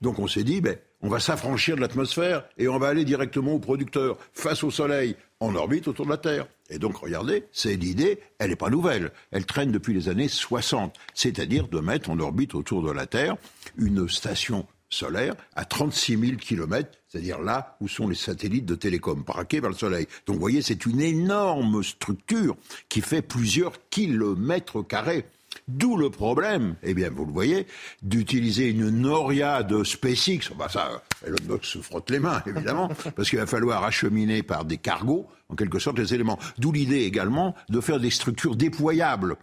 [0.00, 3.52] Donc, on s'est dit, ben, on va s'affranchir de l'atmosphère et on va aller directement
[3.52, 6.46] au producteur, face au soleil, en orbite autour de la Terre.
[6.70, 9.10] Et donc, regardez, c'est l'idée, elle n'est pas nouvelle.
[9.32, 10.96] Elle traîne depuis les années 60.
[11.12, 13.36] C'est-à-dire de mettre en orbite autour de la Terre
[13.76, 19.22] une station solaire à 36 000 kilomètres, c'est-à-dire là où sont les satellites de télécom,
[19.22, 20.06] braqués vers le Soleil.
[20.26, 22.56] Donc vous voyez, c'est une énorme structure
[22.88, 25.24] qui fait plusieurs kilomètres carrés.
[25.66, 27.66] D'où le problème, eh bien, vous le voyez,
[28.02, 30.52] d'utiliser une Noria de SpaceX.
[30.56, 34.64] Bah ça, Elon Musk se frotte les mains, évidemment, parce qu'il va falloir acheminer par
[34.64, 36.38] des cargos, en quelque sorte, les éléments.
[36.58, 39.36] D'où l'idée également de faire des structures déployables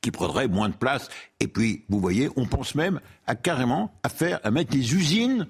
[0.00, 1.08] qui prendrait moins de place.
[1.40, 5.46] Et puis, vous voyez, on pense même à carrément à faire, à mettre des usines,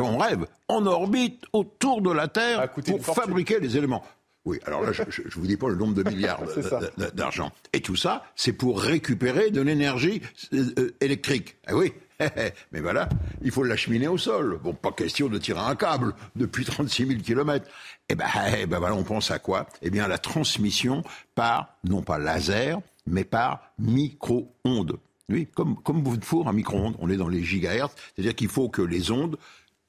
[0.00, 4.04] on rêve, en orbite autour de la Terre pour fabriquer les éléments.
[4.44, 6.42] Oui, alors là, je ne vous dis pas le nombre de milliards
[7.14, 7.52] d'argent.
[7.72, 10.20] Et tout ça, c'est pour récupérer de l'énergie
[10.52, 11.56] euh, euh, électrique.
[11.66, 11.92] Ah oui,
[12.72, 13.08] mais voilà,
[13.42, 14.58] il faut l'acheminer au sol.
[14.62, 17.70] Bon, pas question de tirer un câble depuis 36 000 kilomètres.
[18.08, 18.26] Eh ben,
[18.58, 19.68] eh ben voilà, on pense à quoi?
[19.80, 21.02] Eh bien, la transmission
[21.34, 24.98] par, non pas laser, mais par micro-ondes.
[25.28, 28.68] Oui, comme, comme vous four, un micro-ondes, on est dans les gigahertz, c'est-à-dire qu'il faut
[28.68, 29.38] que les ondes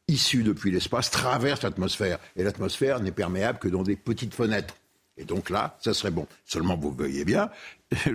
[0.08, 2.20] issues depuis l'espace traversent l'atmosphère.
[2.36, 4.76] Et l'atmosphère n'est perméable que dans des petites fenêtres.
[5.18, 6.28] Et donc là, ça serait bon.
[6.46, 7.50] Seulement, vous voyez bien,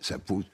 [0.00, 0.44] ça, pose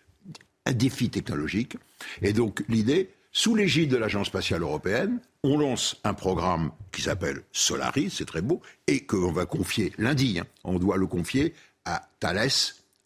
[0.67, 1.77] un défi technologique.
[2.23, 7.43] Et donc, l'idée, sous l'égide de l'Agence spatiale européenne, on lance un programme qui s'appelle
[7.53, 10.39] Solaris, c'est très beau, et qu'on va confier lundi.
[10.39, 10.47] Hein.
[10.63, 11.55] on doit le confier
[11.85, 12.49] à Thales,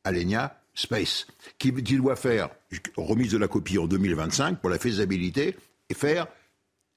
[0.04, 1.26] Alenia Space,
[1.58, 2.50] qui, doit faire
[2.96, 5.56] remise de la copie en 2025 pour la faisabilité
[5.88, 6.28] et faire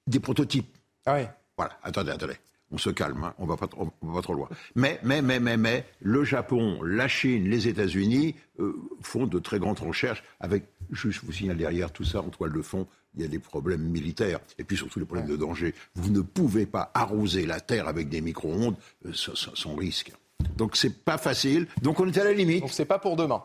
[0.08, 0.78] des prototypes.
[1.06, 1.28] Ah oui.
[1.58, 2.38] Voilà, attendez, attendez.
[2.74, 3.34] On se calme, hein.
[3.38, 3.68] on va pas,
[4.02, 4.47] va pas trop loin.
[4.76, 9.60] Mais, mais, mais, mais, mais, le Japon, la Chine, les États-Unis euh, font de très
[9.60, 13.26] grandes recherches avec, je vous signale derrière tout ça, en toile de fond, il y
[13.26, 15.76] a des problèmes militaires et puis surtout des problèmes de danger.
[15.95, 20.14] Vous ne pouvez pas arroser la Terre avec des micro-ondes euh, sans risque.
[20.56, 21.68] Donc c'est pas facile.
[21.82, 22.62] Donc on est à la limite.
[22.62, 23.43] Donc c'est pas pour demain.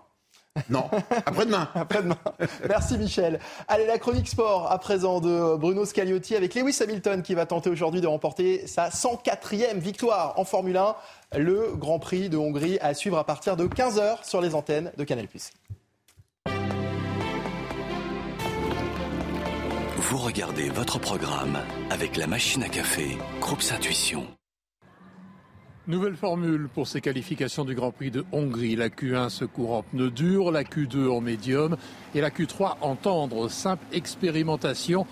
[0.70, 0.88] Non,
[1.24, 1.68] après-demain.
[1.74, 2.18] après-demain.
[2.68, 3.40] Merci Michel.
[3.68, 7.70] Allez, la chronique sport à présent de Bruno Scagliotti avec Lewis Hamilton qui va tenter
[7.70, 10.94] aujourd'hui de remporter sa 104e victoire en Formule 1.
[11.38, 15.04] Le Grand Prix de Hongrie à suivre à partir de 15h sur les antennes de
[15.04, 15.26] Canal+.
[19.98, 21.58] Vous regardez votre programme
[21.90, 24.35] avec la machine à café, Groupe Intuition.
[25.88, 28.74] Nouvelle formule pour ces qualifications du Grand Prix de Hongrie.
[28.74, 31.76] La Q1 se court en pneu dur, la Q2 en médium
[32.12, 33.48] et la Q3 en tendre.
[33.48, 35.06] Simple expérimentation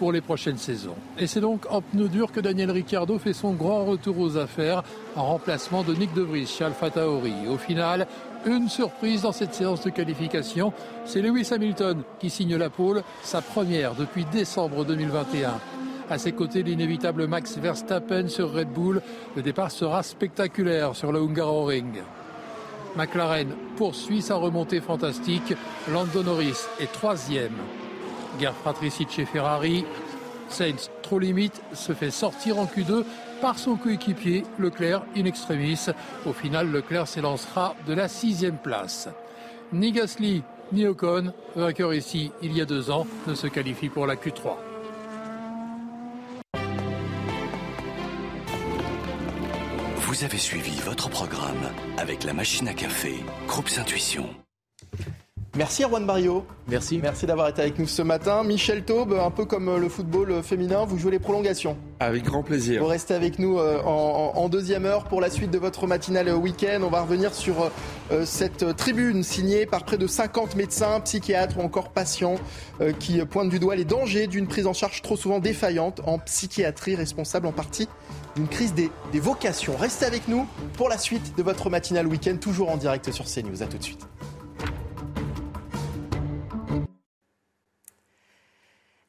[0.00, 0.96] pour les prochaines saisons.
[1.16, 4.82] Et c'est donc en pneu dur que Daniel Ricciardo fait son grand retour aux affaires
[5.14, 6.88] en remplacement de Nick De Vries chez Alpha.
[7.06, 8.08] Au final,
[8.46, 10.72] une surprise dans cette séance de qualification,
[11.04, 15.60] c'est Lewis Hamilton qui signe la pole, sa première depuis décembre 2021.
[16.08, 19.02] À ses côtés, l'inévitable Max Verstappen sur Red Bull.
[19.34, 22.00] Le départ sera spectaculaire sur le Hungaroring.
[22.96, 25.54] McLaren poursuit sa remontée fantastique.
[25.92, 27.56] Lando Norris est troisième.
[28.38, 29.84] Guerre fratricide chez Ferrari.
[30.48, 33.04] Sainz, trop limite, se fait sortir en Q2
[33.40, 35.86] par son coéquipier Leclerc in extremis.
[36.24, 39.08] Au final, Leclerc s'élancera de la sixième place.
[39.72, 44.06] Ni Gasly ni Ocon, vainqueur ici il y a deux ans, ne se qualifie pour
[44.06, 44.75] la Q3.
[50.16, 54.26] Vous avez suivi votre programme avec la machine à café, Groupe Intuition.
[55.56, 56.44] Merci Erwan Barrio.
[56.68, 56.98] Merci.
[57.02, 58.42] Merci d'avoir été avec nous ce matin.
[58.44, 61.78] Michel Taube, un peu comme le football féminin, vous jouez les prolongations.
[61.98, 62.82] Avec grand plaisir.
[62.82, 66.80] Vous restez avec nous euh, en, deuxième heure pour la suite de votre matinale week-end.
[66.82, 67.70] On va revenir sur
[68.12, 72.36] euh, cette tribune signée par près de 50 médecins, psychiatres ou encore patients
[72.82, 76.18] euh, qui pointent du doigt les dangers d'une prise en charge trop souvent défaillante en
[76.18, 77.88] psychiatrie, responsable en partie
[78.34, 79.74] d'une crise des, des vocations.
[79.76, 83.62] Restez avec nous pour la suite de votre matinale week-end, toujours en direct sur CNews.
[83.62, 84.06] A tout de suite.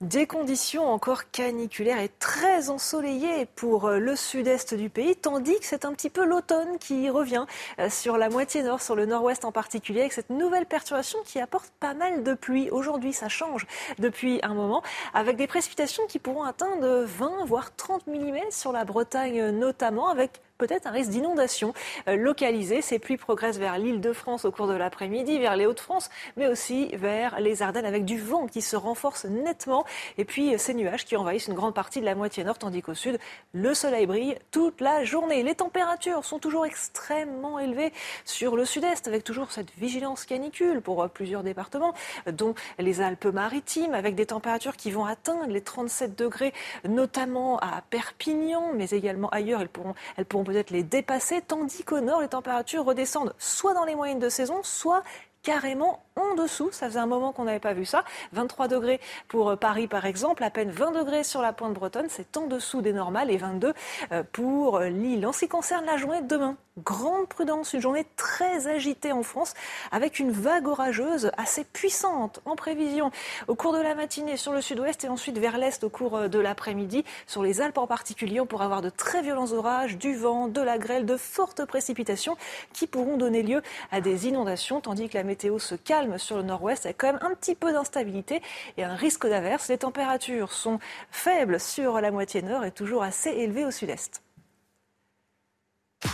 [0.01, 5.65] Des conditions encore caniculaires et très ensoleillées pour euh, le sud-est du pays, tandis que
[5.65, 7.47] c'est un petit peu l'automne qui revient
[7.79, 11.39] euh, sur la moitié nord, sur le nord-ouest en particulier, avec cette nouvelle perturbation qui
[11.39, 12.69] apporte pas mal de pluie.
[12.69, 13.65] Aujourd'hui, ça change
[13.97, 14.83] depuis un moment,
[15.15, 20.41] avec des précipitations qui pourront atteindre 20 voire 30 mm sur la Bretagne notamment, avec
[20.58, 21.74] peut-être un risque d'inondation
[22.08, 22.82] euh, localisée.
[22.82, 26.47] Ces pluies progressent vers l'île de France au cours de l'après-midi, vers les Hauts-de-France, mais
[26.47, 29.86] aussi vers les Ardennes avec du vent qui se renforce nettement.
[30.18, 32.82] Et puis euh, ces nuages qui envahissent une grande partie de la moitié nord, tandis
[32.82, 33.20] qu'au sud,
[33.53, 35.43] le soleil brille toute la journée.
[35.43, 37.93] Les températures sont toujours extrêmement élevées
[38.26, 41.93] sur le sud-est, avec toujours cette vigilance canicule pour euh, plusieurs départements,
[42.32, 46.53] dont les Alpes-Maritimes, avec des températures qui vont atteindre les 37 degrés,
[46.88, 49.62] notamment à Perpignan, mais également ailleurs.
[49.62, 54.19] Elles pourront peut-être les dépasser, tandis qu'au nord, les températures redescendent soit dans les moyennes
[54.19, 55.03] de saison, soit
[55.43, 56.70] carrément en dessous.
[56.72, 58.03] Ça faisait un moment qu'on n'avait pas vu ça.
[58.34, 62.07] 23 degrés pour euh, Paris, par exemple, à peine 20 degrés sur la pointe bretonne.
[62.09, 63.74] C'est en dessous des normales et 22
[64.11, 65.26] euh, pour euh, Lille.
[65.26, 69.24] En ce qui concerne la journée de demain, grande prudence, une journée très agitée en
[69.24, 69.53] France
[69.91, 73.11] avec une vague orageuse assez puissante en prévision
[73.47, 76.39] au cours de la matinée sur le sud-ouest et ensuite vers l'est au cours de
[76.39, 77.03] l'après-midi.
[77.26, 80.61] Sur les Alpes en particulier, on pourra avoir de très violents orages, du vent, de
[80.61, 82.38] la grêle, de fortes précipitations
[82.74, 83.61] qui pourront donner lieu
[83.91, 87.20] à des inondations tandis que la météo se calme sur le nord-ouest avec quand même
[87.22, 88.41] un petit peu d'instabilité
[88.78, 89.68] et un risque d'averse.
[89.68, 90.80] Les températures sont
[91.12, 94.22] faibles sur la moitié nord et toujours assez élevées au sud-est.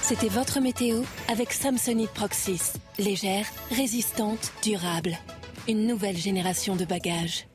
[0.01, 2.73] C'était votre météo avec Samsonite Proxys.
[2.97, 5.17] Légère, résistante, durable.
[5.67, 7.47] Une nouvelle génération de bagages.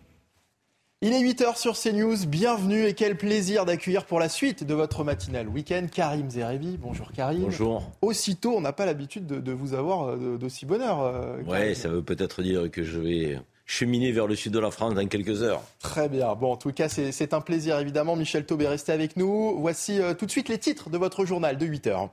[1.01, 5.05] Il est 8h sur CNews, bienvenue et quel plaisir d'accueillir pour la suite de votre
[5.05, 6.77] matinale week-end Karim Zerebi.
[6.77, 7.43] Bonjour Karim.
[7.43, 7.89] Bonjour.
[8.03, 11.03] Aussitôt, on n'a pas l'habitude de, vous avoir euh, d'aussi bonheur.
[11.03, 14.73] Euh, oui, ça veut peut-être dire que je vais cheminer vers le sud de la
[14.73, 15.63] France dans quelques heures.
[15.79, 16.35] Très bien.
[16.35, 18.17] Bon, en tout cas, c'est un plaisir évidemment.
[18.17, 19.57] Michel Taubé, restez avec nous.
[19.61, 22.09] Voici euh, tout de suite les titres de votre journal de 8h.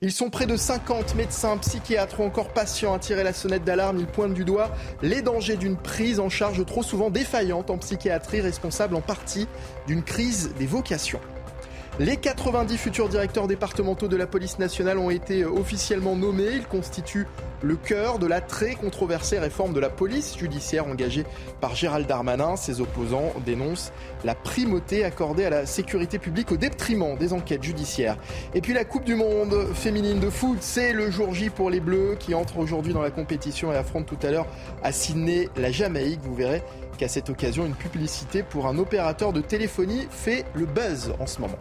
[0.00, 3.98] Ils sont près de 50 médecins, psychiatres ou encore patients à tirer la sonnette d'alarme.
[3.98, 4.70] Ils pointent du doigt
[5.02, 9.46] les dangers d'une prise en charge trop souvent défaillante en psychiatrie, responsable en partie
[9.86, 11.20] d'une crise des vocations.
[12.00, 16.50] Les 90 futurs directeurs départementaux de la police nationale ont été officiellement nommés.
[16.52, 17.28] Ils constituent
[17.62, 21.24] le cœur de la très controversée réforme de la police judiciaire engagée
[21.60, 22.56] par Gérald Darmanin.
[22.56, 23.92] Ses opposants dénoncent
[24.24, 28.16] la primauté accordée à la sécurité publique au détriment des enquêtes judiciaires.
[28.54, 31.78] Et puis la Coupe du Monde féminine de foot, c'est le jour J pour les
[31.78, 34.48] Bleus qui entrent aujourd'hui dans la compétition et affrontent tout à l'heure
[34.82, 36.20] à Sydney la Jamaïque.
[36.24, 36.64] Vous verrez
[36.98, 41.40] qu'à cette occasion, une publicité pour un opérateur de téléphonie fait le buzz en ce
[41.40, 41.58] moment.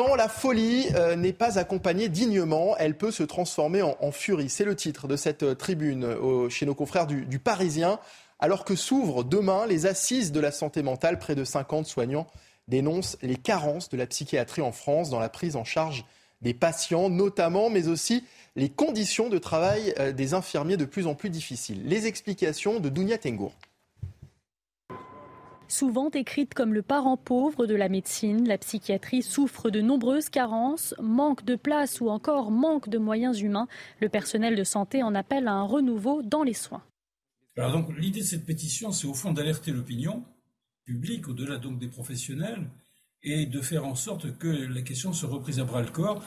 [0.00, 4.48] Quand la folie euh, n'est pas accompagnée dignement, elle peut se transformer en, furie.
[4.48, 8.00] C'est le titre de cette euh, tribune euh, chez nos confrères du, du Parisien.
[8.38, 12.26] Alors que s'ouvrent demain les assises de la santé mentale, près de 50 soignants
[12.66, 16.06] dénoncent les carences de la psychiatrie en France dans la prise en charge
[16.40, 18.24] des patients, notamment, mais aussi
[18.56, 21.82] les conditions de travail des infirmiers de plus en plus difficiles.
[21.84, 23.52] Les explications de Dounia Tengour.
[25.70, 30.96] Souvent décrite comme le parent pauvre de la médecine, la psychiatrie souffre de nombreuses carences,
[31.00, 33.68] manque de place ou encore manque de moyens humains.
[34.00, 36.82] Le personnel de santé en appelle à un renouveau dans les soins.
[37.56, 40.24] Alors donc l'idée de cette pétition, c'est au fond d'alerter l'opinion
[40.84, 42.68] publique, au-delà donc des professionnels,
[43.22, 46.20] et de faire en sorte que la question se reprise à bras le corps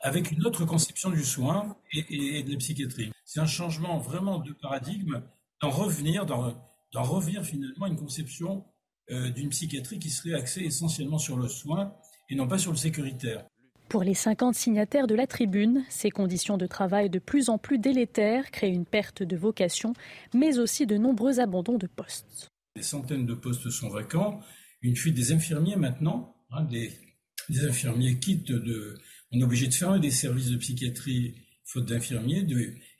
[0.00, 3.12] avec une autre conception du soin et, de la psychiatrie.
[3.24, 5.22] C'est un changement vraiment de paradigme,
[5.62, 8.66] d'en revenir, d'en revenir finalement à une conception
[9.10, 11.92] d'une psychiatrie qui serait axée essentiellement sur le soin
[12.28, 13.44] et non pas sur le sécuritaire.
[13.90, 17.78] Pour les 50 signataires de la tribune, ces conditions de travail de plus en plus
[17.78, 19.94] délétères créent une perte de vocation,
[20.32, 22.48] mais aussi de nombreux abandons de postes.
[22.76, 24.40] Des centaines de postes sont vacants.
[24.80, 26.36] Une fuite des infirmiers maintenant.
[26.52, 26.92] Hein, des,
[27.66, 28.96] infirmiers quittent de.
[29.32, 31.34] On est obligé de fermer des services de psychiatrie
[31.64, 32.46] faute d'infirmiers.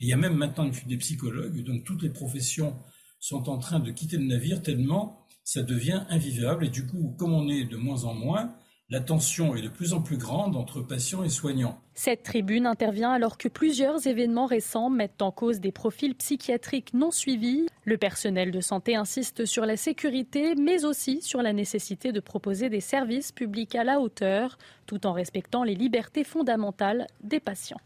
[0.00, 1.62] il y a même maintenant une fuite des psychologues.
[1.62, 2.76] Donc toutes les professions
[3.20, 6.66] sont en train de quitter le navire tellement ça devient invivable.
[6.66, 8.54] Et du coup, comme on est de moins en moins,
[8.90, 11.80] la tension est de plus en plus grande entre patients et soignants.
[11.94, 17.12] Cette tribune intervient alors que plusieurs événements récents mettent en cause des profils psychiatriques non
[17.12, 17.68] suivis.
[17.84, 22.68] Le personnel de santé insiste sur la sécurité, mais aussi sur la nécessité de proposer
[22.68, 27.80] des services publics à la hauteur, tout en respectant les libertés fondamentales des patients.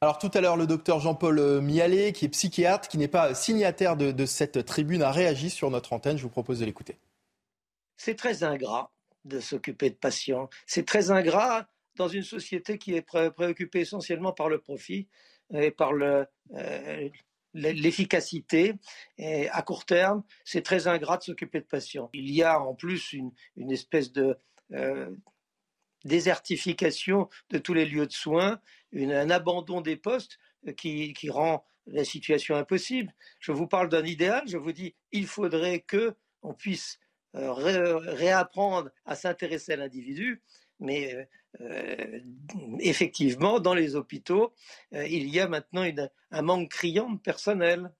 [0.00, 3.96] Alors tout à l'heure, le docteur Jean-Paul Mialet, qui est psychiatre, qui n'est pas signataire
[3.96, 6.16] de, cette tribune, a réagi sur notre antenne.
[6.16, 6.98] Je vous propose de l'écouter.
[7.96, 8.92] C'est très ingrat
[9.24, 10.48] de s'occuper de patients.
[10.66, 15.08] C'est très ingrat dans une société qui est préoccupée essentiellement par le profit
[15.52, 17.08] et par le, euh,
[17.54, 18.74] l'efficacité
[19.16, 22.08] et à court terme, c'est très ingrat de s'occuper de patients.
[22.12, 24.38] Il y a en plus une, une espèce de
[24.72, 25.10] euh,
[26.04, 28.60] désertification de tous les lieux de soins,
[28.94, 30.38] un abandon des postes
[30.76, 33.14] qui, qui, rend la situation impossible.
[33.40, 36.98] Je vous parle d'un idéal, je vous dis, il faudrait que on puisse
[37.36, 40.42] euh, réapprendre à s'intéresser à l'individu,
[40.80, 41.28] mais
[41.60, 42.20] euh,
[42.80, 44.54] effectivement, dans les hôpitaux,
[44.94, 45.84] euh, il y a maintenant
[46.30, 47.90] un manque criant de personnel.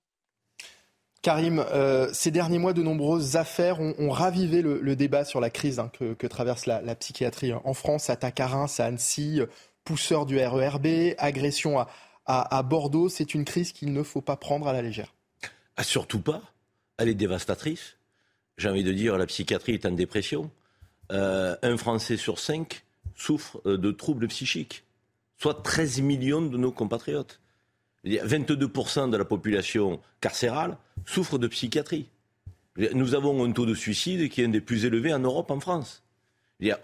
[1.21, 1.65] Karim,
[2.13, 6.27] ces derniers mois, de nombreuses affaires ont, ravivé le, débat sur la crise hein, que,
[6.27, 8.09] traverse la, psychiatrie en France.
[8.09, 9.41] Attaque à Reims, à Annecy,
[9.89, 11.87] pousseur du RERB, agression
[12.27, 13.09] à, Bordeaux.
[13.09, 15.15] C'est une crise qu'il ne faut pas prendre à la légère.
[15.79, 16.43] Ah, surtout pas.
[16.99, 17.97] Elle est dévastatrice
[18.59, 20.51] j'ai envie de dire, la psychiatrie est en dépression.
[21.13, 22.85] Euh, un Français sur cinq
[23.15, 24.83] souffre euh, de troubles psychiques,
[25.41, 27.41] soit 13 millions de nos compatriotes.
[28.05, 30.77] 22% de la population carcérale
[31.07, 32.09] souffre de psychiatrie.
[32.77, 35.61] Nous avons un taux de suicide qui est un des plus élevés en Europe, en
[35.61, 36.03] France.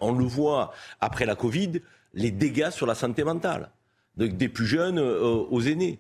[0.00, 1.80] On le voit après la Covid,
[2.14, 3.70] les dégâts sur la santé mentale,
[4.16, 5.98] des plus jeunes euh, aux aînés.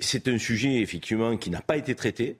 [0.00, 2.38] c'est un sujet effectivement qui n'a pas été traité.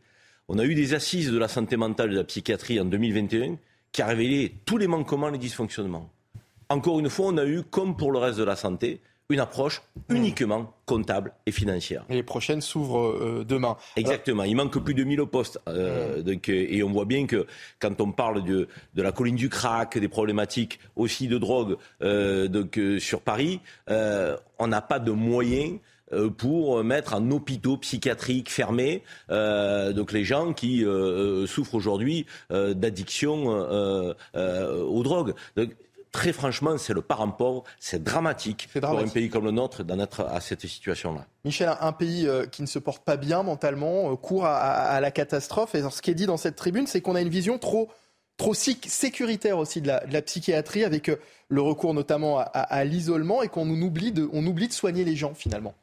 [0.48, 3.56] On a eu des assises de la santé mentale et de la psychiatrie en 2021
[3.92, 6.10] qui a révélé tous les manquements, les dysfonctionnements.
[6.68, 9.00] Encore une fois, on a eu, comme pour le reste de la santé,
[9.30, 12.04] une approche uniquement comptable et financière.
[12.10, 13.76] Et les prochaines s'ouvrent euh, demain.
[13.96, 14.44] Exactement.
[14.44, 15.58] Il manque plus de 1000 postes.
[15.68, 16.22] Euh, mmh.
[16.22, 17.46] donc, euh, et on voit bien que
[17.80, 22.78] quand on parle de, de, la colline du crack, des problématiques aussi de drogue donc,
[22.98, 25.78] sur Paris, on n'a pas de moyens
[26.14, 32.26] euh, pour mettre en hôpitaux psychiatriques fermés euh, donc les gens qui euh, souffrent aujourd'hui
[32.50, 35.34] d'addiction aux drogues.
[35.56, 35.70] Donc,
[36.14, 39.98] très franchement, c'est le parent pauvre, c'est dramatique, pour un pays comme le nôtre d'en
[39.98, 41.26] être à cette situation-là.
[41.44, 45.74] Michel, un pays qui ne se porte pas bien mentalement, court à, la catastrophe.
[45.74, 47.90] Et ce qui est dit dans cette tribune, c'est qu'on a une vision trop,
[48.36, 51.10] trop sécuritaire aussi de la, psychiatrie, avec
[51.48, 55.34] le recours notamment à, l'isolement, et qu'on oublie, de, on oublie de soigner les gens
[55.34, 55.74] finalement.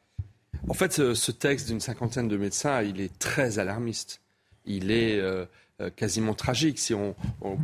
[0.68, 4.20] En fait, ce, texte d'une cinquantaine de médecins, il est très alarmiste.
[4.64, 5.46] Il est euh, euh,
[5.90, 6.78] quasiment tragique.
[6.78, 7.14] Si on,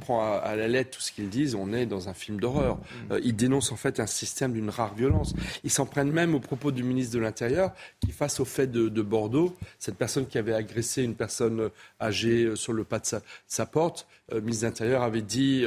[0.00, 2.76] prend à, la lettre tout ce qu'ils disent, on est dans un film d'horreur.
[2.76, 3.12] Mm.
[3.12, 5.34] Euh, ils dénoncent en fait un système d'une rare violence.
[5.64, 8.88] Ils s'en prennent même au propos du ministre de l'Intérieur qui, face au fait de,
[9.02, 13.06] Bordeaux, cette personne qui avait agressé une personne âgée sur le pas de
[13.46, 15.64] sa, porte, le ministre de l'Intérieur avait dit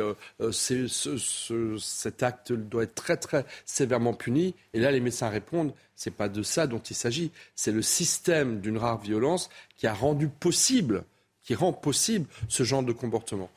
[0.52, 4.54] ce, cet acte doit être très très sévèrement puni.
[4.74, 7.32] Et là, les médecins répondent c'est pas de ça dont il s'agit.
[7.56, 11.04] C'est le système d'une rare violence qui a rendu possible
[11.44, 13.50] qui rend possible ce genre de comportement.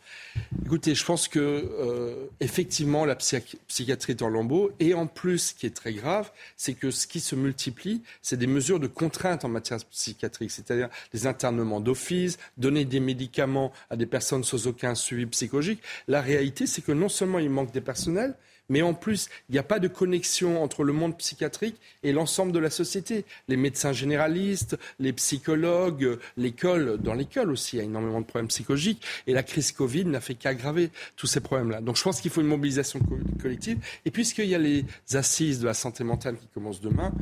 [0.64, 5.54] Écoutez, je pense que euh, effectivement la psychiatrie est en lambeau et en plus, ce
[5.54, 9.44] qui est très grave, c'est que ce qui se multiplie, c'est des mesures de contrainte
[9.44, 14.94] en matière psychiatrique, c'est-à-dire des internements d'office, donner des médicaments à des personnes sans aucun
[14.94, 15.82] suivi psychologique.
[16.08, 18.34] La réalité, c'est que non seulement il manque des personnels,
[18.68, 22.52] mais en plus, il n'y a pas de connexion entre le monde psychiatrique et l'ensemble
[22.52, 23.24] de la société.
[23.48, 28.48] Les médecins généralistes, les psychologues, l'école, dans l'école aussi, il y a énormément de problèmes
[28.48, 29.02] psychologiques.
[29.26, 31.80] Et la crise Covid n'a fait qu'aggraver tous ces problèmes-là.
[31.80, 33.00] Donc je pense qu'il faut une mobilisation
[33.40, 33.78] collective.
[34.04, 37.12] Et puisqu'il y a les assises de la santé mentale qui commencent demain,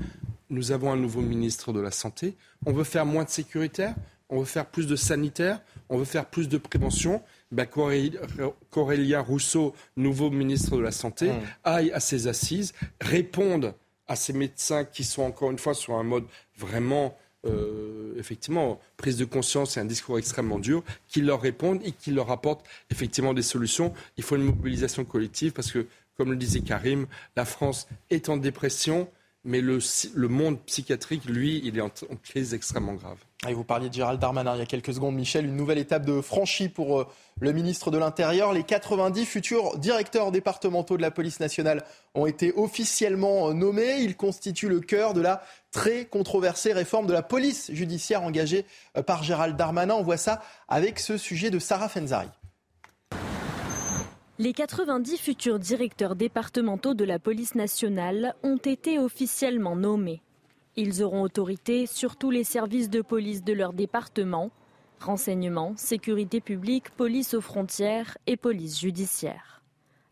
[0.50, 2.34] nous avons un nouveau ministre de la Santé.
[2.66, 3.94] On veut faire moins de sécuritaire,
[4.28, 7.22] on veut faire plus de sanitaire, on veut faire plus de prévention
[7.52, 7.66] ben,
[8.70, 11.40] Corélia Rousseau, nouveau ministre de la Santé, mmh.
[11.64, 13.74] aille à ces assises, réponde
[14.08, 16.24] à ces médecins qui sont encore une fois sur un mode
[16.56, 21.92] vraiment, euh, effectivement, prise de conscience et un discours extrêmement dur, qu'ils leur répondent et
[21.92, 23.92] qu'ils leur apportent effectivement des solutions.
[24.16, 25.86] Il faut une mobilisation collective parce que
[26.16, 29.08] comme le disait Karim, la France est en dépression
[29.44, 29.78] mais le,
[30.14, 31.90] le, monde psychiatrique, lui, il est en,
[32.22, 33.18] crise extrêmement grave.
[33.50, 36.20] Vous parliez de Gérald Darmanin il y a quelques secondes, Michel, une nouvelle étape de
[36.20, 37.06] franchie pour euh,
[37.40, 38.52] le ministre de l'Intérieur.
[38.52, 41.84] Les 90 futurs directeurs départementaux de la police nationale
[42.14, 43.98] ont été officiellement euh, nommés.
[43.98, 48.64] Ils constituent le cœur de la très controversée réforme de la police judiciaire engagée
[48.96, 49.94] euh, par Gérald Darmanin.
[49.94, 52.28] On voit ça avec ce sujet de Sarah Fenzari.
[54.38, 60.22] Les 90 futurs directeurs départementaux de la police nationale ont été officiellement nommés.
[60.76, 64.50] Ils auront autorité sur tous les services de police de leur département,
[65.00, 69.62] renseignement, sécurité publique, police aux frontières et police judiciaire.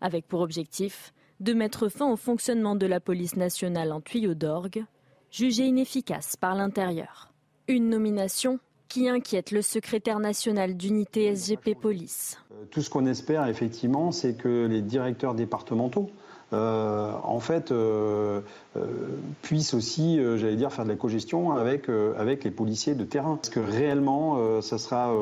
[0.03, 4.85] Avec pour objectif de mettre fin au fonctionnement de la police nationale en tuyau d'orgue,
[5.31, 7.33] jugée inefficace par l'intérieur.
[7.67, 8.59] Une nomination
[8.89, 12.39] qui inquiète le secrétaire national d'unité SGP Police.
[12.53, 16.11] Euh, tout ce qu'on espère effectivement, c'est que les directeurs départementaux
[16.53, 18.41] euh, en fait, euh,
[19.43, 23.37] puissent aussi, j'allais dire, faire de la cogestion avec, avec les policiers de terrain.
[23.37, 25.15] Parce que réellement, ça sera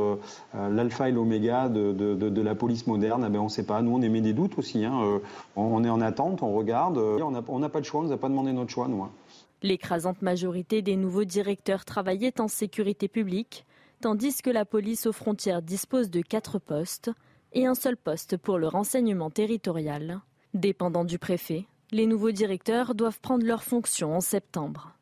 [0.71, 3.83] l'alpha et l'oméga de, de, la police moderne eh On ne sait pas.
[3.83, 4.85] Nous, on émet des doutes aussi.
[4.85, 5.21] Hein.
[5.57, 6.99] On, est en attente, on regarde.
[6.99, 9.03] On n'a pas de choix, on ne nous a pas demandé notre choix, nous.
[9.03, 9.11] Hein.
[9.63, 13.67] L'écrasante majorité des nouveaux directeurs travaillaient en sécurité publique,
[14.01, 17.11] tandis que la police aux frontières dispose de quatre postes
[17.53, 20.21] et un seul poste pour le renseignement territorial.
[20.55, 24.95] Dépendant du préfet, les nouveaux directeurs doivent prendre leurs fonctions en septembre.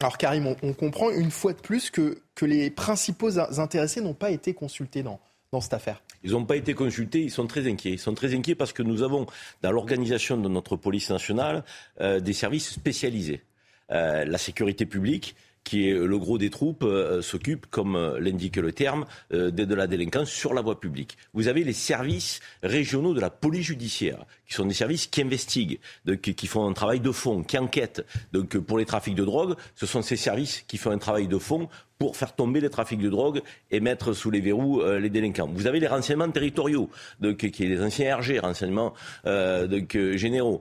[0.00, 4.30] Alors Karim, on, comprend une fois de plus que, que les principaux intéressés n'ont pas
[4.30, 5.20] été consultés dans,
[5.52, 6.02] dans cette affaire.
[6.24, 7.92] Ils n'ont pas été consultés, ils sont très inquiets.
[7.92, 9.26] Ils sont très inquiets parce que nous avons
[9.62, 11.64] dans l'organisation de notre police nationale
[12.00, 13.42] euh, des services spécialisés.
[13.90, 18.56] Euh, la sécurité publique, qui est le gros des troupes, euh, s'occupe, comme euh, l'indique
[18.56, 21.16] le terme, de, la délinquance sur la voie publique.
[21.32, 25.78] Vous avez les services régionaux de la police judiciaire, qui sont des services qui investiguent,
[26.20, 28.04] qui font un travail de fond, qui enquêtent.
[28.32, 31.38] Donc pour les trafics de drogue, ce sont ces services qui font un travail de
[31.38, 35.48] fond pour faire tomber les trafics de drogue et mettre sous les verrous les délinquants.
[35.52, 36.90] Vous avez les renseignements territoriaux,
[37.20, 38.92] donc, qui est les anciens RG, renseignements
[39.24, 40.60] généraux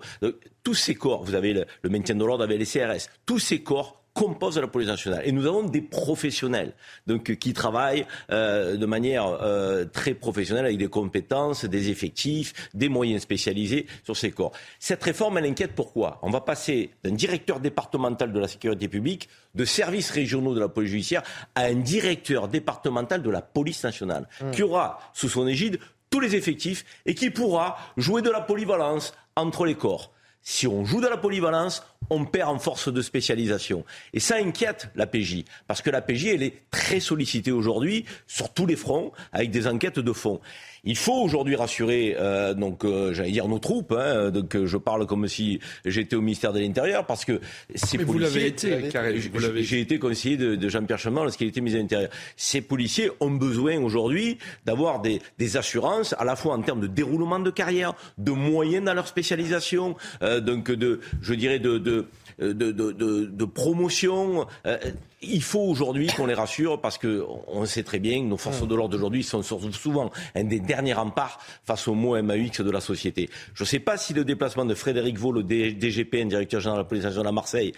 [0.63, 4.00] tous ces corps, vous avez le, maintien de l'ordre avec les CRS, tous ces corps
[4.13, 5.21] composent la police nationale.
[5.25, 6.73] Et nous avons des professionnels
[7.07, 12.89] donc, qui travaillent euh, de manière euh, très professionnelle avec des compétences, des effectifs, des
[12.89, 14.51] moyens spécialisés sur ces corps.
[14.79, 16.19] Cette réforme, elle inquiète pourquoi?
[16.23, 20.69] On va passer d'un directeur départemental de la sécurité publique, de services régionaux de la
[20.69, 21.23] police judiciaire,
[21.55, 24.51] à un directeur départemental de la police nationale, mmh.
[24.51, 29.13] qui aura sous son égide tous les effectifs et qui pourra jouer de la polyvalence
[29.35, 30.11] entre les corps.
[30.43, 33.85] Si on joue de la polyvalence, on perd en force de spécialisation.
[34.13, 38.53] Et ça inquiète la PJ, parce que la PJ, elle est très sollicitée aujourd'hui sur
[38.53, 40.41] tous les fronts, avec des enquêtes de fond.
[40.83, 43.91] Il faut aujourd'hui rassurer, euh, donc euh, j'allais dire nos troupes.
[43.91, 47.39] Hein, donc je parle comme si j'étais au ministère de l'Intérieur parce que
[47.75, 48.03] ces policiers.
[48.05, 52.09] Vous l'avez été, J'ai été conseiller de, Jean-Pierre Chemin lorsqu'il était ministre de l'Intérieur.
[52.35, 56.87] Ces policiers ont besoin aujourd'hui d'avoir des, des, assurances à la fois en termes de
[56.87, 61.90] déroulement de carrière, de moyens dans leur spécialisation, euh, donc de, je dirais de, de
[61.91, 62.91] de, de,
[63.25, 64.47] de, promotion.
[64.65, 64.77] Euh,
[65.21, 68.75] il faut aujourd'hui qu'on les rassure parce qu'on sait très bien que nos forces de
[68.75, 73.29] l'ordre d'aujourd'hui sont souvent un des derniers remparts face au mot MAX de la société.
[73.53, 76.83] Je ne sais pas si le déplacement de Frédéric Vaux, le DGP, directeur général de
[76.83, 77.73] la police nationale à Marseille,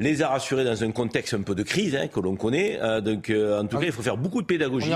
[0.00, 2.78] les a rassurés dans un contexte un peu de crise hein, que l'on connaît.
[2.80, 4.90] Euh, donc, euh, en tout cas, il faut faire beaucoup de pédagogie.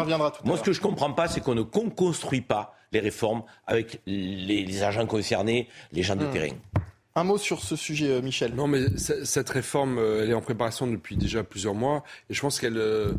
[0.45, 4.01] Moi, ce que je ne comprends pas, c'est qu'on ne construit pas les réformes avec
[4.07, 6.31] les, agents concernés, les gens de hmm.
[6.31, 6.55] terrain.
[7.15, 8.55] Un mot sur ce sujet, euh, Michel.
[8.55, 12.05] Non, mais cette réforme, euh, elle est en préparation depuis déjà plusieurs mois.
[12.31, 13.13] Et je pense qu'elle, euh,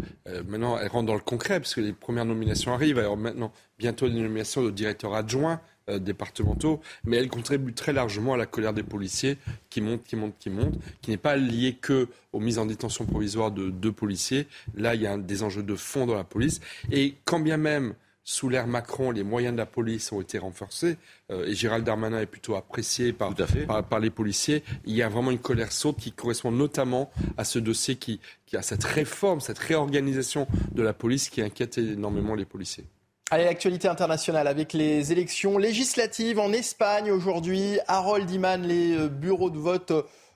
[0.48, 2.98] maintenant, elle rentre dans le concret, parce que les premières nominations arrivent.
[2.98, 5.62] Alors maintenant, bientôt les nominations de directeurs adjoints
[6.00, 6.80] départementaux.
[7.04, 9.38] Mais elle contribue très largement à la colère des policiers
[9.70, 13.06] qui monte, qui monte, qui monte, qui n'est pas liée que aux mises en détention
[13.06, 14.48] provisoire de deux policiers.
[14.76, 16.62] Là, il y a des enjeux de fond dans la police.
[16.90, 20.98] Et quand bien même sous l'ère Macron, les moyens de la police ont été renforcés
[21.32, 24.64] euh, et Gérald Darmanin est plutôt apprécié par, par, les policiers.
[24.86, 28.56] Il y a vraiment une colère saute qui correspond notamment à ce dossier qui, qui
[28.56, 32.86] a cette réforme, cette réorganisation de la police qui inquiète énormément les policiers.
[33.32, 37.80] Allez, l'actualité internationale avec les élections législatives en Espagne aujourd'hui.
[37.88, 39.92] Harold Iman, les euh, bureaux de vote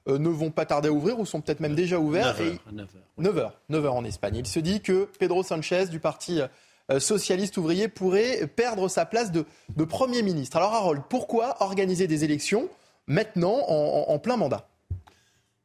[0.08, 2.36] euh, ne vont pas tarder à ouvrir ou sont peut-être même déjà ouverts.
[3.20, 3.52] 9h.
[3.70, 4.38] 9h en Espagne.
[4.38, 6.48] Il se dit que Pedro Sanchez du parti euh,
[7.00, 9.46] socialiste ouvrier pourrait perdre sa place de,
[9.86, 10.58] Premier ministre.
[10.58, 12.70] Alors Harold, pourquoi organiser des élections
[13.08, 14.68] maintenant en, plein mandat?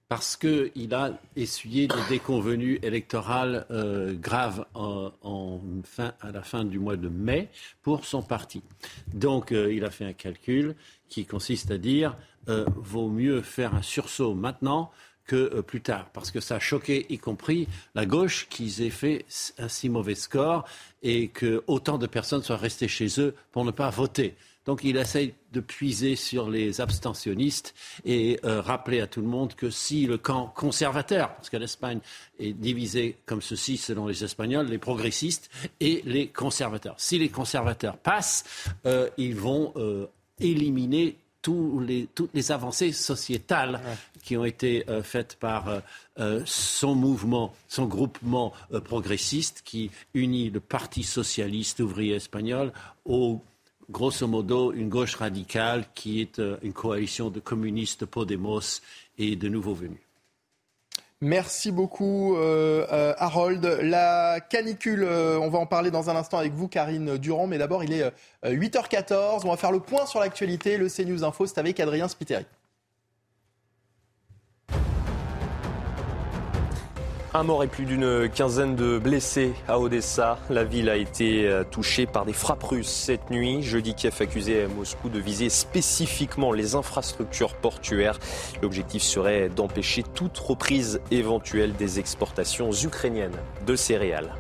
[0.09, 7.09] Parce qu'il a essuyé des déconvenues électorales euh, graves à la fin du mois de
[7.09, 7.49] mai
[7.81, 8.62] pour son parti.
[9.14, 10.77] Donc euh, il a fait un calcul
[11.09, 12.16] qui consiste à dire
[12.49, 14.91] euh, vaut mieux faire un sursaut maintenant
[15.27, 19.25] que plus tard, parce que ça a choqué y compris la gauche qu'ils aient fait
[19.59, 20.64] un si mauvais score
[21.03, 24.35] et que autant de personnes soient restées chez eux pour ne pas voter.
[24.64, 29.55] Donc il essaye de puiser sur les abstentionnistes et euh, rappeler à tout le monde
[29.55, 31.99] que si le camp conservateur, parce que l'Espagne
[32.39, 35.51] est divisée comme ceci selon les Espagnols, les progressistes
[35.81, 38.45] et les conservateurs, si les conservateurs passent,
[38.87, 40.07] euh, ils vont euh,
[40.39, 41.16] éliminer
[41.49, 43.80] les, toutes les avancées sociétales
[44.22, 45.82] qui ont été faites par
[46.45, 48.53] son mouvement, son groupement
[48.84, 52.72] progressiste qui unit le Parti socialiste ouvrier espagnol
[53.05, 53.43] au
[53.93, 58.80] grosso modo une gauche radicale qui est euh, une coalition de communistes, Podemos
[59.18, 60.01] et de nouveaux venus.
[61.25, 63.64] Merci beaucoup euh, euh, Harold.
[63.81, 67.85] La canicule, on va en parler dans un instant avec vous Karine Durand, mais d'abord
[67.85, 68.12] il est
[68.45, 72.45] 8h14, on va faire le point sur l'actualité, le CNews Info, c'est avec Adrien Spiteri.
[77.35, 80.39] Un mort et plus d'une quinzaine de blessés à Odessa.
[80.51, 83.62] La ville a été euh, touchée par des frappes russes cette nuit.
[83.62, 88.18] Jeudi, Kiev accusait Moscou de viser spécifiquement les infrastructures portuaires.
[88.61, 94.35] L'objectif serait d'empêcher toute reprise éventuelle des exportations ukrainiennes de céréales.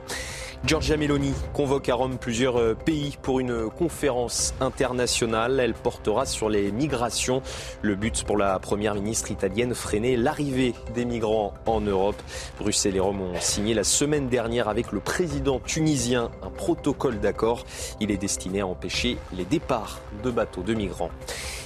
[0.64, 5.58] Giorgia Meloni convoque à Rome plusieurs euh, pays pour une conférence internationale.
[5.58, 7.42] Elle portera sur les migrations.
[7.82, 12.22] Le but pour la première ministre italienne, freiner l'arrivée des migrants en Europe.
[12.60, 17.64] Bruxelles et Rome ont signé la semaine dernière avec le président tunisien un protocole d'accord.
[17.98, 21.10] Il est destiné à empêcher les départs de bateaux de migrants.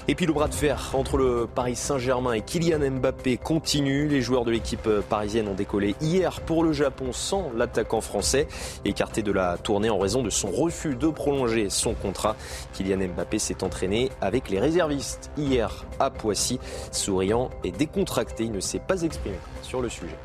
[0.08, 4.06] Et puis le bras de fer entre le Paris Saint-Germain et Kylian Mbappé continue.
[4.06, 8.46] Les joueurs de l'équipe parisienne ont décollé hier pour le Japon sans l'attaquant français.
[8.86, 12.36] Écarté de la tournée en raison de son refus de prolonger son contrat,
[12.72, 16.60] Kylian Mbappé s'est entraîné avec les réservistes hier à Poissy.
[16.92, 20.16] Souriant et décontracté, il ne s'est pas exprimé sur le sujet.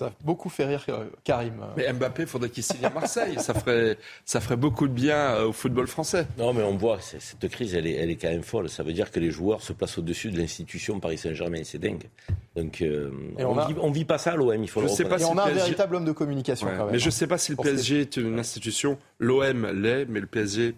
[0.00, 1.62] Ça a beaucoup fait rire euh, Karim.
[1.76, 3.36] Mais Mbappé, il faudrait qu'il signe à Marseille.
[3.38, 6.26] ça, ferait, ça ferait beaucoup de bien euh, au football français.
[6.38, 8.70] Non, mais on voit que cette crise, elle est, elle est quand même folle.
[8.70, 11.60] Ça veut dire que les joueurs se placent au-dessus de l'institution Paris Saint-Germain.
[11.64, 12.08] C'est dingue.
[12.56, 13.54] Donc, euh, on,
[13.90, 15.42] ne vit, pas ça à l'OM, il faut je le sais pas si on a
[15.42, 16.92] un véritable homme de communication quand même.
[16.92, 18.96] Mais je ne sais pas si le PSG est une institution.
[19.18, 20.74] L'OM l'est, mais le PSG,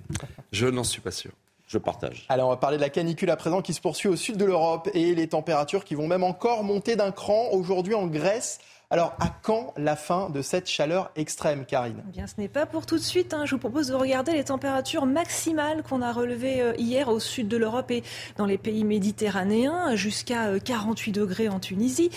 [0.50, 1.30] je n'en suis pas sûr.
[1.72, 2.26] Je partage.
[2.28, 4.44] Alors, on va parler de la canicule à présent qui se poursuit au sud de
[4.44, 8.58] l'Europe et les températures qui vont même encore monter d'un cran aujourd'hui en Grèce.
[8.92, 12.02] Alors, à quand la fin de cette chaleur extrême, Karine?
[12.06, 13.32] Eh Bien, ce n'est pas pour tout de suite.
[13.32, 13.46] Hein.
[13.46, 17.48] Je vous propose de regarder les températures maximales qu'on a relevées euh, hier au sud
[17.48, 18.02] de l'Europe et
[18.36, 22.10] dans les pays méditerranéens, jusqu'à 48 euh, degrés en Tunisie,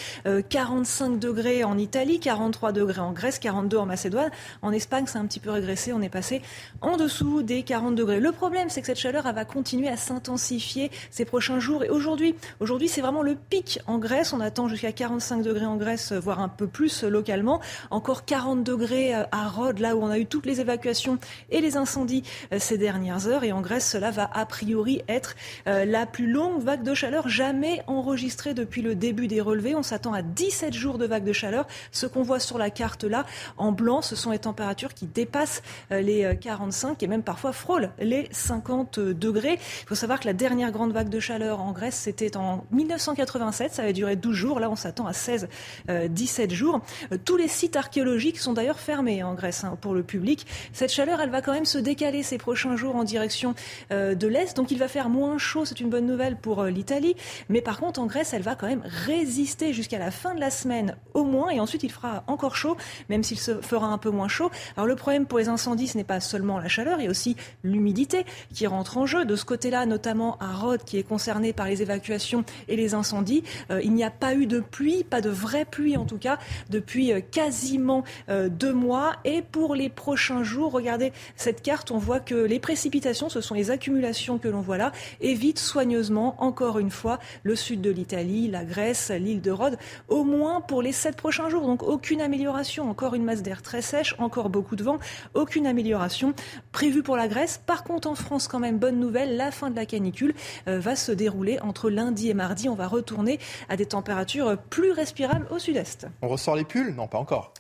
[0.50, 4.32] 45 euh, degrés en Italie, 43 degrés en Grèce, 42 en Macédoine.
[4.62, 5.94] En Espagne, c'est un petit peu régressé.
[5.94, 6.42] On est passé
[6.82, 8.20] en dessous des 40 degrés.
[8.20, 11.86] Le problème, c'est que cette chaleur, elle va continuer à s'intensifier ces prochains jours.
[11.86, 14.34] Et aujourd'hui, aujourd'hui, c'est vraiment le pic en Grèce.
[14.34, 17.62] On attend jusqu'à 45 degrés en Grèce, voire un peu plus localement.
[17.92, 21.18] Encore 40 degrés euh, à Rhodes, là où on a eu toutes les évacuations
[21.50, 23.44] et les incendies euh, ces dernières heures.
[23.44, 25.36] Et en Grèce, cela va a priori être
[25.68, 29.76] euh, la plus longue vague de chaleur jamais enregistrée depuis le début des relevés.
[29.76, 31.68] On s'attend à 17 jours de vague de chaleur.
[31.92, 33.26] Ce qu'on voit sur la carte là,
[33.58, 35.62] en blanc, ce sont les températures qui dépassent
[35.92, 39.60] les 45 et même parfois frôlent les 50 degrés.
[39.82, 43.74] Il faut savoir que la dernière grande vague de chaleur en Grèce, c'était en 1987.
[43.74, 44.60] Ça avait duré 12 jours.
[44.60, 45.48] Là, on s'attend à 16,
[45.88, 46.55] 17 jours.
[46.64, 50.46] Euh, tous les sites archéologiques sont d'ailleurs fermés en Grèce hein, pour le public.
[50.74, 53.56] Cette chaleur, elle va quand même se décaler ces prochains jours en direction
[53.92, 54.56] euh, de l'Est.
[54.56, 57.16] Donc il va faire moins chaud, c'est une bonne nouvelle pour euh, l'Italie.
[57.50, 60.50] Mais par contre, en Grèce, elle va quand même résister jusqu'à la fin de la
[60.50, 61.50] semaine au moins.
[61.50, 62.78] Et ensuite, il fera encore chaud,
[63.10, 64.52] même s'il se fera un peu moins chaud.
[64.78, 67.12] Alors le problème pour les incendies, ce n'est pas seulement la chaleur, il y a
[67.12, 69.26] aussi l'humidité qui rentre en jeu.
[69.26, 73.44] De ce côté-là, notamment à Rhodes, qui est concerné par les évacuations et les incendies,
[73.70, 76.38] il n'y a pas eu de pluie, pas de vraie pluie en tout cas
[76.70, 79.14] depuis euh, quasiment euh, deux mois.
[79.24, 83.56] Et pour les prochains jours, regardez cette carte, on voit que les précipitations, ce sont
[83.56, 84.92] les accumulations que l'on voit là,
[85.22, 89.78] évitent soigneusement, encore une fois, le sud de l'Italie, la Grèce, l'île de Rhodes,
[90.08, 91.66] au moins pour les sept prochains jours.
[91.66, 95.00] Donc aucune amélioration, encore une masse d'air très sèche, encore beaucoup de vent,
[95.34, 96.34] aucune amélioration
[96.72, 97.62] prévue pour la Grèce.
[97.66, 100.34] Par contre, en France, quand même, bonne nouvelle, la fin de la canicule
[100.68, 102.70] euh, va se dérouler entre lundi et mardi.
[102.70, 103.40] On va retourner
[103.70, 106.08] à des températures plus respirables au sud-est
[106.38, 106.94] sort les pulls?
[106.96, 107.54] Non, pas encore.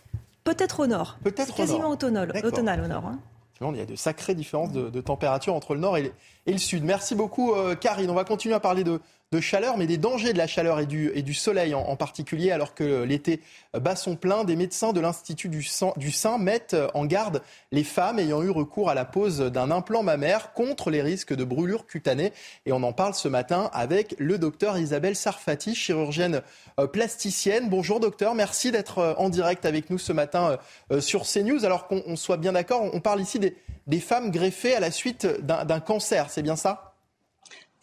[0.43, 1.17] Peut-être au nord.
[1.23, 3.05] Peut-être quasiment automnal, automnal au nord.
[3.05, 3.19] Hein.
[3.61, 6.11] Il y a de sacrées différences de, température entre le nord et,
[6.45, 6.83] le sud.
[6.83, 8.09] Merci beaucoup, euh, Karine.
[8.09, 8.99] On va continuer à parler de,
[9.35, 13.03] de chaleur, mais des dangers de la chaleur et du, soleil en, particulier, alors que
[13.03, 13.41] l'été
[13.73, 14.45] bat son plein.
[14.45, 17.41] Des médecins de l'Institut du, sein mettent en garde
[17.71, 21.43] les femmes ayant eu recours à la pose d'un implant mammaire contre les risques de
[21.43, 22.31] brûlure cutanée.
[22.65, 26.41] Et on en parle ce matin avec le docteur Isabelle Sarfati, chirurgienne
[26.79, 27.67] euh, plasticienne.
[27.67, 30.57] Bonjour docteur, merci d'être euh, en direct avec nous ce matin
[30.91, 31.65] euh, sur CNews.
[31.65, 35.79] Alors qu'on soit bien d'accord, on parle ici des femmes greffées à la suite d'un
[35.81, 36.94] cancer, c'est bien ça?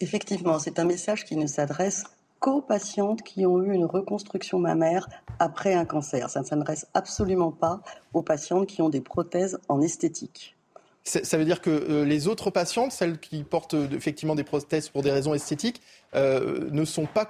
[0.03, 2.03] Effectivement, c'est un message qui ne s'adresse
[2.41, 5.07] qu'aux patientes qui ont eu une reconstruction mammaire
[5.39, 6.29] après un cancer.
[6.29, 7.79] Ça ne s'adresse absolument pas
[8.13, 10.57] aux patientes qui ont des prothèses en esthétique.
[11.05, 14.89] Ça veut dire que euh, les autres patientes, celles qui portent euh, effectivement des prothèses
[14.89, 15.81] pour des raisons esthétiques,
[16.15, 17.25] euh, ne sont pas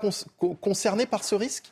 [0.59, 1.71] concernées par ce risque?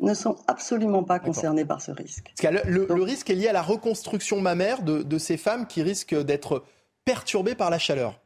[0.00, 2.34] Ne sont absolument pas concernées par ce risque.
[2.42, 6.64] le, risque est lié à la reconstruction mammaire de ces femmes qui risquent d'être
[7.04, 8.18] perturbées par la chaleur.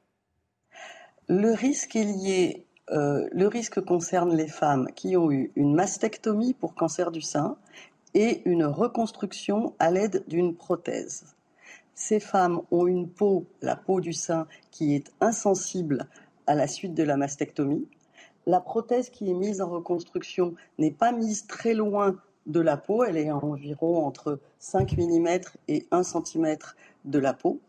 [1.30, 7.58] Euh, le risque concerne les femmes qui ont eu une mastectomie pour cancer du sein
[8.14, 11.34] et une reconstruction à l'aide d'une prothèse.
[11.94, 16.08] Ces femmes ont une peau, la peau du sein, qui est insensible
[16.46, 17.86] à la suite de la mastectomie.
[18.46, 23.04] La prothèse qui est mise en reconstruction n'est pas mise très loin de la peau,
[23.04, 26.56] elle est environ entre 5 mm et 1 cm
[27.04, 27.60] de la peau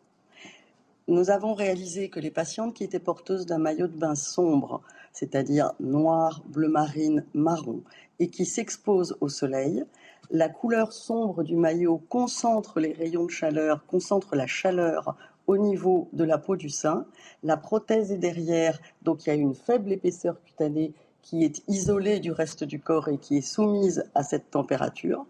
[1.09, 4.81] nous avons réalisé que les patientes qui étaient porteuses d'un maillot de bain sombre,
[5.11, 7.81] c'est-à-dire noir, bleu marine, marron,
[8.19, 9.83] et qui s'exposent au soleil,
[10.29, 15.15] la couleur sombre du maillot concentre les rayons de chaleur, concentre la chaleur
[15.47, 17.07] au niveau de la peau du sein.
[17.41, 22.19] La prothèse est derrière, donc il y a une faible épaisseur cutanée qui est isolée
[22.19, 25.25] du reste du corps et qui est soumise à cette température.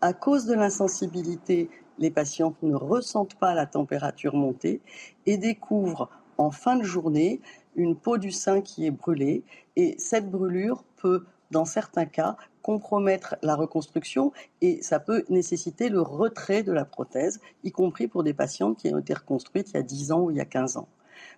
[0.00, 1.68] À cause de l'insensibilité
[1.98, 4.80] les patientes ne ressentent pas la température monter
[5.26, 7.40] et découvrent en fin de journée
[7.76, 9.42] une peau du sein qui est brûlée
[9.76, 16.02] et cette brûlure peut dans certains cas compromettre la reconstruction et ça peut nécessiter le
[16.02, 19.78] retrait de la prothèse, y compris pour des patientes qui ont été reconstruites il y
[19.78, 20.88] a 10 ans ou il y a 15 ans.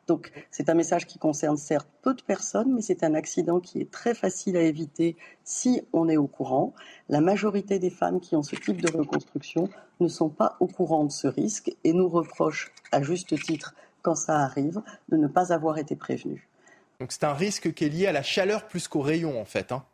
[0.07, 3.81] Donc c'est un message qui concerne certes peu de personnes, mais c'est un accident qui
[3.81, 6.74] est très facile à éviter si on est au courant.
[7.09, 9.69] La majorité des femmes qui ont ce type de reconstruction
[10.01, 14.15] ne sont pas au courant de ce risque et nous reprochent à juste titre, quand
[14.15, 16.48] ça arrive, de ne pas avoir été prévenues.
[17.01, 19.73] Donc c'est un risque qui est lié à la chaleur plus qu'aux rayons en fait.
[19.73, 19.85] Hein.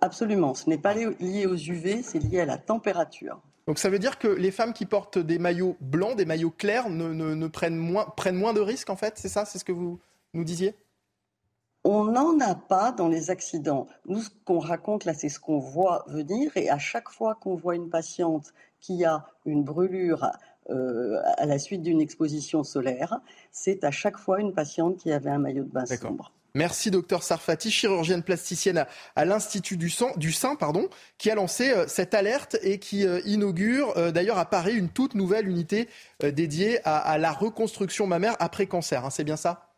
[0.00, 3.40] Absolument, ce n'est pas lié aux UV, c'est lié à la température.
[3.66, 6.90] Donc ça veut dire que les femmes qui portent des maillots blancs, des maillots clairs,
[6.90, 10.00] ne, prennent, moins, prennent moins de risques en fait, c'est ça C'est ce que vous
[10.34, 10.74] nous disiez?
[11.84, 13.88] On n'en a pas dans les accidents.
[14.06, 16.56] Nous, ce qu'on raconte là, c'est ce qu'on voit venir.
[16.56, 20.30] Et à chaque fois qu'on voit une patiente qui a une brûlure
[20.70, 23.20] euh, à la suite d'une exposition solaire,
[23.50, 26.32] c'est à chaque fois une patiente qui avait un maillot de bain sombre.
[26.54, 28.84] Merci docteur Sarfati, chirurgienne plasticienne
[29.16, 33.20] à, l'Institut du, du, sein, pardon, qui a lancé euh, cette alerte et qui euh,
[33.24, 35.88] inaugure euh, d'ailleurs à Paris une toute nouvelle unité
[36.22, 39.04] dédiée à, la reconstruction mammaire après cancer.
[39.04, 39.70] Hein, c'est bien ça?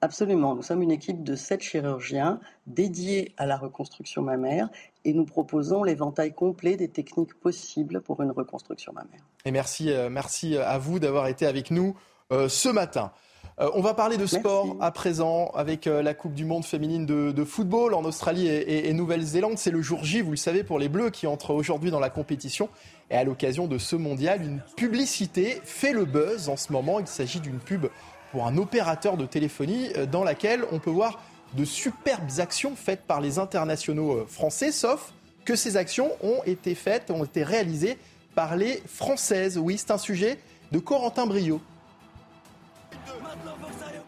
[0.00, 0.54] Absolument.
[0.56, 4.68] Nous sommes une équipe de sept chirurgiens dédiés à la reconstruction mammaire
[5.04, 9.24] et nous proposons l'éventail complet des techniques possibles pour une reconstruction mammaire.
[9.44, 11.96] Et merci, merci à vous d'avoir été avec nous
[12.30, 13.12] ce matin.
[13.58, 17.06] Euh, on va parler de sport à présent avec euh, la Coupe du Monde féminine
[17.06, 19.56] de, football en Australie et, Nouvelle-Zélande.
[19.56, 22.10] C'est le jour J, vous le savez, pour les Bleus qui entrent aujourd'hui dans la
[22.10, 22.68] compétition.
[23.10, 27.00] Et à l'occasion de ce mondial, une publicité fait le buzz en ce moment.
[27.00, 27.86] Il s'agit d'une pub
[28.30, 31.22] pour un opérateur de téléphonie euh, dans laquelle on peut voir
[31.54, 35.14] de superbes actions faites par les internationaux français, sauf
[35.46, 37.96] que ces actions ont été faites, ont été réalisées
[38.34, 39.56] par les Françaises.
[39.56, 40.38] Oui, c'est un sujet
[40.72, 41.60] de Corentin Brio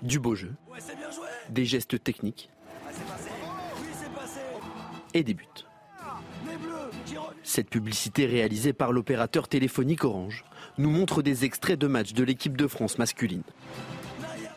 [0.02, 0.52] du beau jeu,
[1.50, 2.50] des gestes techniques
[5.14, 5.46] et des buts.
[7.42, 10.44] Cette publicité réalisée par l'opérateur téléphonique Orange
[10.76, 13.42] nous montre des extraits de matchs de l'équipe de France masculine.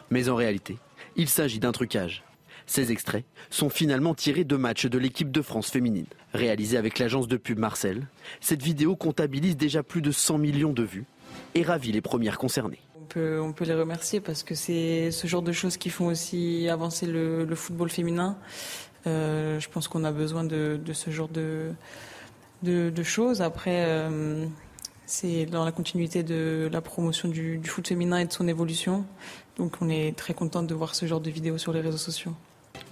[0.10, 0.78] Mais en réalité,
[1.16, 2.24] il s'agit d'un trucage.
[2.68, 6.06] Ces extraits sont finalement tirés de matchs de l'équipe de France féminine.
[6.34, 8.08] Réalisée avec l'agence de pub Marcel,
[8.40, 11.06] cette vidéo comptabilise déjà plus de 100 millions de vues
[11.56, 12.80] et ravit les premières concernées
[13.20, 17.06] on peut les remercier parce que c'est ce genre de choses qui font aussi avancer
[17.06, 18.38] le, football féminin.
[19.08, 21.74] Euh, je pense qu'on a besoin de, ce genre de,
[23.04, 23.42] choses.
[23.42, 24.46] Après, euh,
[25.06, 29.06] c'est dans la continuité de la promotion du, du, foot féminin et de son évolution.
[29.58, 32.34] Donc on est très content de voir ce genre de vidéos sur les réseaux sociaux.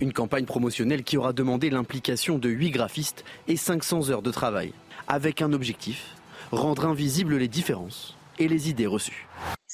[0.02, 4.74] Une campagne promotionnelle qui aura demandé l'implication de 8 graphistes et 500 heures de travail,
[5.08, 6.16] avec un objectif,
[6.52, 9.28] rendre invisibles les différences et les idées reçues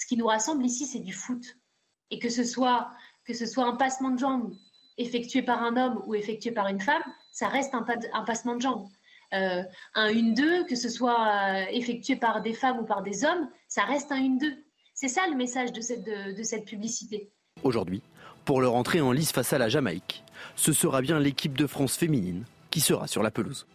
[0.05, 1.57] ce qui nous rassemble ici, c'est du foot.
[2.11, 2.91] Et que ce soit,
[3.57, 4.53] un passement de jambes
[4.99, 7.01] effectué par un homme ou effectué par une femme,
[7.31, 7.83] ça reste un,
[8.13, 8.87] un passement de jambes.
[9.33, 9.63] Euh,
[9.95, 13.83] un 1-2, que ce soit euh, effectué par des femmes ou par des hommes, ça
[13.83, 14.55] reste un 1-2.
[14.93, 17.31] C'est ça le message de cette, de, cette publicité.
[17.63, 18.03] Aujourd'hui,
[18.45, 20.23] pour leur entrée en lice face à la Jamaïque,
[20.55, 23.65] ce sera bien l'équipe de France féminine qui sera sur la pelouse.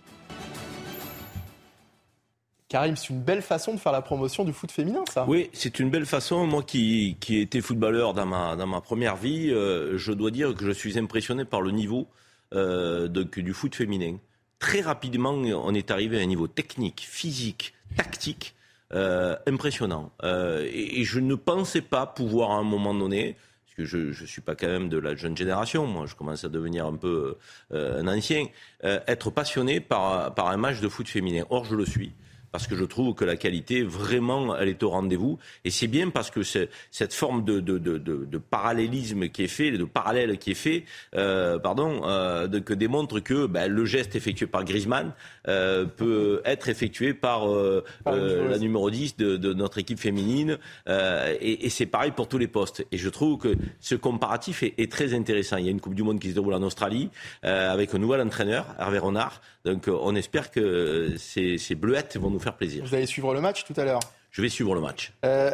[2.70, 5.26] Karim, c'est une belle façon de faire la promotion du foot féminin, ça.
[5.28, 6.46] Oui, c'est une belle façon.
[6.46, 10.54] Moi qui, qui été footballeur dans ma, dans ma première vie, euh, je dois dire
[10.54, 12.06] que je suis impressionné par le niveau
[12.52, 14.16] du foot féminin
[14.60, 18.54] très rapidement, on est arrivé à un niveau technique, physique, tactique
[18.92, 20.12] euh, impressionnant.
[20.22, 24.26] Euh, et, je ne pensais pas pouvoir à un moment donné, parce que je ne
[24.26, 27.36] suis pas quand même de la jeune génération, moi je commence à devenir un peu
[27.72, 28.46] euh, un ancien,
[28.82, 31.44] être passionné par, par un match de foot féminin.
[31.50, 32.12] Or, je le suis
[32.52, 35.38] parce que je trouve que la qualité, vraiment, elle est au rendez-vous.
[35.64, 39.70] Et c'est bien parce que cette forme de, de, de, de, parallélisme qui est fait,
[39.70, 44.46] de parallèle qui est fait, euh, pardon, euh, que démontre que ben, le geste effectué
[44.46, 45.12] par Griezmann
[45.48, 50.58] euh, peut être effectué par, euh, euh, la numéro 10 de, notre équipe féminine.
[50.88, 52.84] Euh, et, et c'est pareil pour tous les postes.
[52.92, 55.56] Et je trouve que ce comparatif est, est, très intéressant.
[55.56, 57.10] Il y a une Coupe du Monde qui se déroule en Australie
[57.42, 59.40] avec un nouvel entraîneur, Hervé Renard.
[59.64, 62.84] Donc on espère que ces, ces bleuettes vont nous faire plaisir.
[62.84, 64.00] Vous allez suivre le match tout à l'heure
[64.30, 65.12] je vais suivre le match.
[65.24, 65.50] Euh,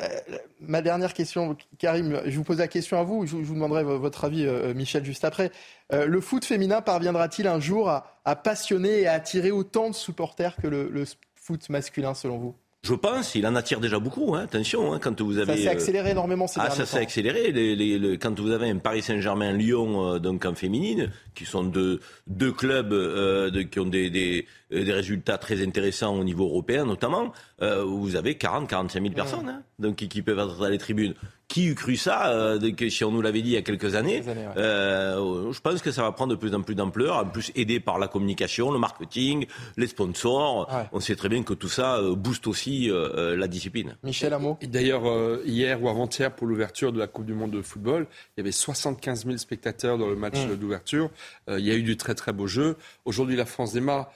[0.61, 4.25] ma dernière question, Karim, je vous pose la question à vous, je vous demanderai votre
[4.25, 5.51] avis, euh, Michel, juste après.
[5.93, 10.57] Euh, le foot féminin parviendra-t-il un jour à, passionner et à attirer autant de supporters
[10.57, 11.05] que le
[11.37, 12.55] foot masculin, selon vous?
[12.87, 14.35] Je pense, il en attire déjà beaucoup.
[14.35, 15.57] Hein, attention, hein, quand vous avez.
[15.57, 17.51] Ça s'est accéléré énormément ces ah, ça s'est accéléré.
[17.51, 22.53] Les, quand vous avez un Paris Saint-Germain, Lyon, donc en féminine, qui sont deux, deux
[22.53, 28.15] clubs de, qui ont des, des, des, résultats très intéressants au niveau européen, notamment, vous
[28.15, 31.15] avez 40, 45 000 personnes, hein, donc qui peuvent être dans les tribunes.
[31.48, 33.94] Qui eût cru ça euh, que Si on nous l'avait dit il y a quelques
[33.94, 34.23] années,
[34.56, 37.78] euh, je pense que ça va prendre de plus en plus d'ampleur, en plus aidé
[37.78, 39.47] par la communication, le marketing,
[39.77, 40.68] les sponsors.
[40.93, 43.97] On sait très bien que tout ça euh, booste aussi la discipline.
[44.02, 44.59] Michel Amo.
[44.62, 45.05] D'ailleurs,
[45.44, 48.06] hier ou avant-hier, pour l'ouverture de la Coupe du Monde de football,
[48.36, 50.56] il y avait 75 000 spectateurs dans le match mmh.
[50.56, 51.10] d'ouverture.
[51.48, 52.77] il y a eu du très très beau jeu.
[53.05, 54.10] Aujourd'hui, la France démarre.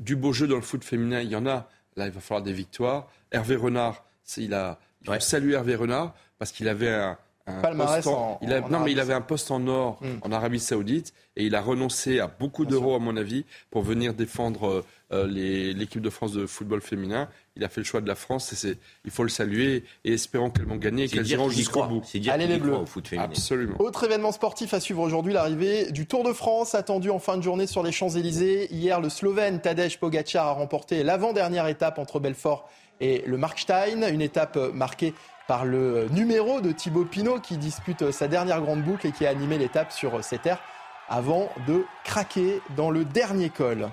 [0.00, 1.68] Du beau jeu dans le foot féminin, il y en a.
[1.96, 3.08] Là, il va falloir des victoires.
[3.30, 4.04] Hervé Renard,
[4.36, 4.78] il a
[5.12, 7.16] il salue Hervé Renard parce qu'il avait un,
[7.46, 11.44] poste en, il non, mais il avait un poste en or en Arabie Saoudite et
[11.44, 16.10] il a renoncé à beaucoup d'euros, à mon avis, pour venir défendre euh, l'équipe de
[16.10, 17.28] France de football féminin.
[17.56, 20.50] Il a fait le choix de la France et il faut le saluer et espérons
[20.50, 22.02] qu'elles vont gagner et qu'elles iront jusqu'au bout.
[22.28, 22.74] Allez les Bleus.
[22.74, 23.26] Au foot féminin.
[23.26, 23.76] Absolument.
[23.80, 27.42] Autre événement sportif à suivre aujourd'hui, l'arrivée du Tour de France attendu en fin de
[27.42, 28.72] journée sur les Champs-Élysées.
[28.72, 34.22] Hier, le Slovène Tadej Pogacar a remporté l'avant-dernière étape entre Belfort et le Markstein, une
[34.22, 35.14] étape marquée
[35.46, 39.30] par le numéro de Thibaut Pinot qui dispute sa dernière grande boucle et qui a
[39.30, 40.60] animé l'étape sur cette terre
[41.08, 43.90] avant de craquer dans le dernier col.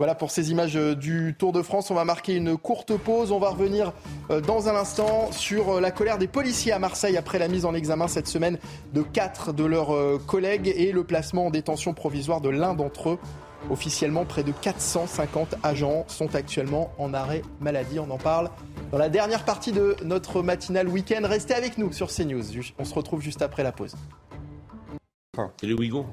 [0.00, 1.90] Voilà pour ces images du Tour de France.
[1.90, 3.32] On va marquer une courte pause.
[3.32, 3.92] On va revenir
[4.30, 7.74] euh, dans un instant sur la colère des policiers à Marseille après la mise en
[7.74, 8.58] examen cette semaine
[8.94, 13.10] de quatre de leurs euh, collègues et le placement en détention provisoire de l'un d'entre
[13.10, 13.18] eux.
[13.68, 17.98] Officiellement, près de 450 agents sont actuellement en arrêt maladie.
[17.98, 18.50] On en parle
[18.90, 21.20] dans la dernière partie de notre matinale week-end.
[21.24, 22.42] Restez avec nous sur CNews.
[22.78, 23.94] On se retrouve juste après la pause.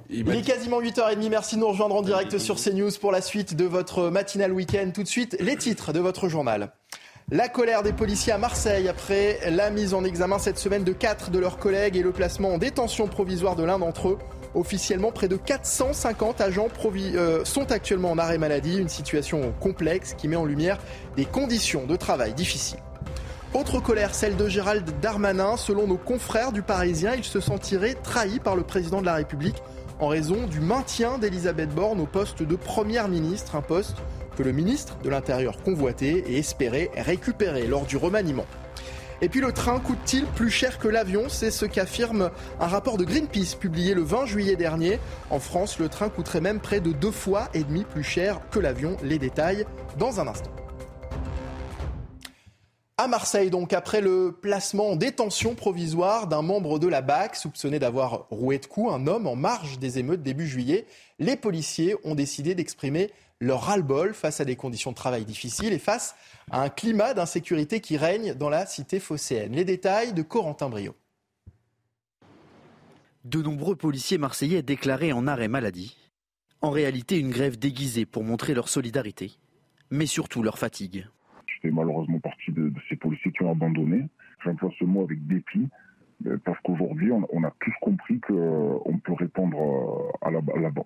[0.10, 1.30] Il est quasiment 8h30.
[1.30, 4.92] Merci de nous rejoindre en direct sur CNews pour la suite de votre matinale week-end.
[4.94, 6.72] Tout de suite, les titres de votre journal.
[7.30, 11.30] La colère des policiers à Marseille après la mise en examen cette semaine de quatre
[11.30, 14.18] de leurs collègues et le placement en détention provisoire de l'un d'entre eux.
[14.58, 20.28] Officiellement, près de 450 agents euh, sont actuellement en arrêt maladie, une situation complexe qui
[20.28, 20.80] met en lumière
[21.16, 22.80] des conditions de travail difficiles.
[23.54, 25.58] Autre colère, celle de Gérald Darmanin.
[25.58, 29.62] Selon nos confrères du Parisien, il se sentirait trahi par le président de la République
[30.00, 33.98] en raison du maintien d'Elisabeth Borne au poste de Première ministre, un poste
[34.38, 38.46] que le ministre de l'Intérieur convoitait et espérait récupérer lors du remaniement.
[39.20, 41.24] Et puis le train coûte-t-il plus cher que l'avion?
[41.28, 42.30] C'est ce qu'affirme
[42.60, 45.00] un rapport de Greenpeace publié le 20 juillet dernier.
[45.32, 48.60] En France, le train coûterait même près de deux fois et demi plus cher que
[48.60, 48.96] l'avion.
[49.02, 49.66] Les détails
[49.98, 50.52] dans un instant.
[53.00, 57.80] À Marseille, donc, après le placement en détention provisoire d'un membre de la BAC soupçonné
[57.80, 60.86] d'avoir roué de coups un homme en marge des émeutes début juillet,
[61.20, 65.80] les policiers ont décidé d'exprimer leur ras-le-bol face à des conditions de travail difficiles et
[65.80, 66.16] face
[66.52, 69.54] à un climat d'insécurité qui règne dans la cité phocéenne.
[69.54, 70.96] Les détails de Corentin Brio.
[73.26, 75.98] De nombreux policiers marseillais déclarés en arrêt maladie.
[76.62, 79.32] En réalité, une grève déguisée pour montrer leur solidarité,
[79.92, 81.06] mais surtout leur fatigue.
[81.46, 84.06] Je fais malheureusement partie de, ces policiers qui ont abandonné.
[84.44, 85.68] J'emploie ce mot avec dépit
[86.46, 90.40] parce qu'aujourd'hui, on, a tous compris qu'on peut répondre à la,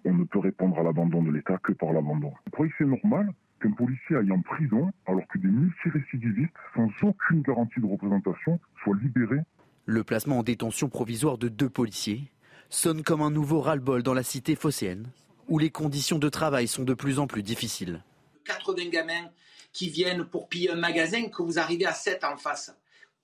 [0.03, 2.33] on ne peut répondre à l'abandon de l'État que par l'abandon.
[2.45, 3.31] Vous croyez que c'est normal
[3.61, 8.97] qu'un policier aille en prison alors que des multirécidivistes, sans aucune garantie de représentation, soient
[9.01, 9.41] libérés
[9.85, 12.31] Le placement en détention provisoire de deux policiers
[12.69, 15.07] sonne comme un nouveau ras-le-bol dans la cité phocéenne,
[15.47, 18.03] où les conditions de travail sont de plus en plus difficiles.
[18.45, 19.29] 80 gamins
[19.73, 22.75] qui viennent pour piller un magasin que vous arrivez à 7 en face.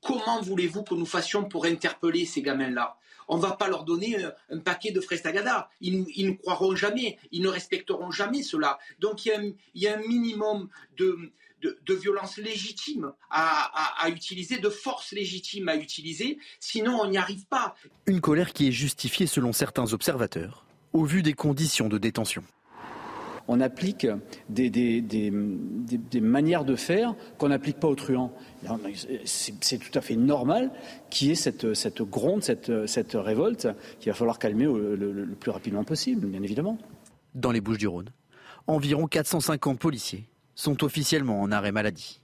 [0.02, 2.98] Comment voulez-vous que nous fassions pour interpeller ces gamins-là?
[3.28, 5.70] On ne va pas leur donner euh, un, paquet de frestagada.
[5.82, 8.80] Ils, ils, ne croiront jamais, ils ne respecteront jamais cela.
[9.00, 11.32] Donc il y a un, minimum de,
[11.62, 17.46] de, violence légitime à, à, utiliser, de force légitime à utiliser, sinon on n'y arrive
[17.46, 17.76] pas.
[18.06, 22.44] Une colère qui est justifiée selon certains observateurs, au vu des conditions de détention
[23.48, 24.08] on applique
[24.50, 28.34] des, des, manières de faire qu'on n'applique pas aux truands.
[29.26, 30.72] C'est tout à fait normal
[31.10, 33.68] qu'il y ait cette, cette gronde, cette, cette, révolte
[34.00, 36.78] qu'il va falloir calmer le, plus rapidement possible, bien évidemment.
[37.36, 38.10] Dans les Bouches du Rhône,
[38.66, 40.26] environ 450 policiers
[40.56, 42.22] sont officiellement en arrêt maladie.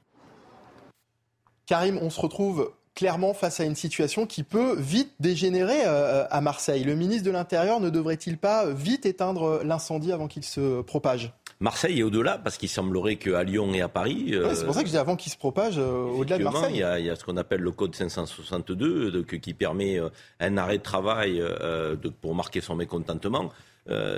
[1.66, 6.42] Karim, on se retrouve clairement face à une situation qui peut vite dégénérer euh, à
[6.42, 6.84] Marseille.
[6.84, 11.34] Le ministre de l'Intérieur ne devrait-il pas vite éteindre l'incendie avant qu'il se propage?
[11.64, 14.36] Marseille est au-delà, parce qu'il semblerait qu'à Lyon et à Paris.
[14.54, 16.74] c'est pour ça que je dis avant qu'il se propage euh, au-delà de Marseille.
[16.74, 20.10] Il y, a, il y, a, ce qu'on appelle le code 562 qui permet euh,
[20.42, 21.42] un arrêt de travail
[22.22, 23.50] pour marquer son mécontentement.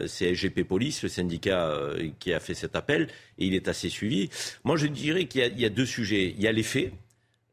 [0.08, 1.72] c'est SGP Police, le syndicat
[2.20, 4.32] qui a fait cet appel, et il est assez suivi.
[4.64, 6.34] Moi, je dirais qu'il y, y, a deux sujets.
[6.36, 6.94] Il y a les faits,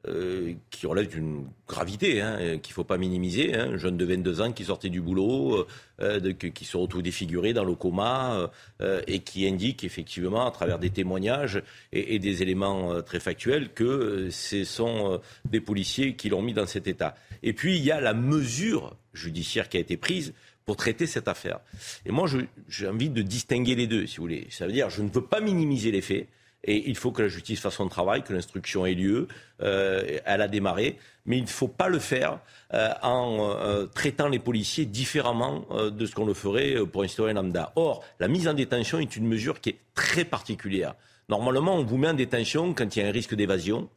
[0.09, 3.55] euh, qui relève d'une gravité hein, qu'il ne faut pas minimiser.
[3.55, 3.71] Hein.
[3.75, 5.65] Un jeune de 22 ans qui sortait du boulot,
[6.01, 8.51] euh, qui se retrouve défiguré dans le coma
[8.81, 11.63] euh, et qui indique effectivement, à travers des témoignages
[11.93, 16.67] et, et des éléments très factuels, que ce sont des policiers qui l'ont mis dans
[16.67, 17.15] cet état.
[17.45, 20.35] Et puis il y a la mesure judiciaire qui a été prise
[20.65, 21.61] pour traiter cette affaire.
[22.07, 22.29] Et moi,
[22.69, 24.47] j'ai envie de distinguer les deux, si vous voulez.
[24.51, 26.29] Ça veut dire, je ne veux pas minimiser les faits.
[26.65, 29.27] Et il faut que la justice fasse son travail, que l'instruction ait lieu.
[29.63, 32.39] Euh, elle a démarré, mais il ne faut pas le faire
[32.73, 37.35] euh, en euh, traitant les policiers différemment de ce qu'on le ferait pour un citoyen
[37.35, 37.73] lambda.
[37.75, 40.95] Or, la mise en détention est une mesure qui est très particulière.
[41.29, 43.89] Normalement, on vous met en détention quand il y a un risque d'évasion,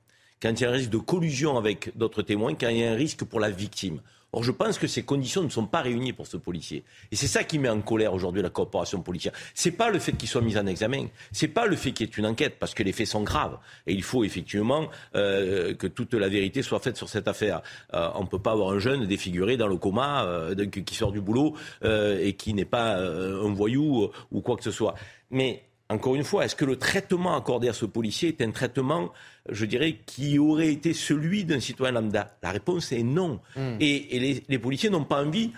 [0.42, 2.92] quand il y a un risque de collusion avec d'autres témoins, quand il y a
[2.92, 4.02] un risque pour la victime.
[4.36, 6.84] Or, je pense que ces conditions ne sont pas réunies pour ce policier.
[7.10, 9.32] Et c'est ça qui met en colère aujourd'hui la coopération policière.
[9.54, 12.10] C'est pas le fait qu'il soit mis en examen, c'est pas le fait qu'il y
[12.10, 13.58] ait une enquête, parce que les faits sont graves.
[13.88, 17.62] Et il faut effectivement euh, que toute la vérité soit faite sur cette affaire.
[17.94, 21.14] Euh, on ne peut pas avoir un jeune défiguré dans le coma, euh, qui sort
[21.14, 24.96] du boulot et qui n'est pas un voyou ou quoi que ce soit.
[25.32, 29.12] Mais encore une fois, est-ce que le traitement accordé à ce policier est un traitement,
[29.50, 32.38] je dirais, qui aurait été celui d'un citoyen lambda?
[32.42, 33.40] La réponse est non.
[33.56, 33.78] Hmm.
[33.80, 35.52] Et, les, policiers n'ont pas envie,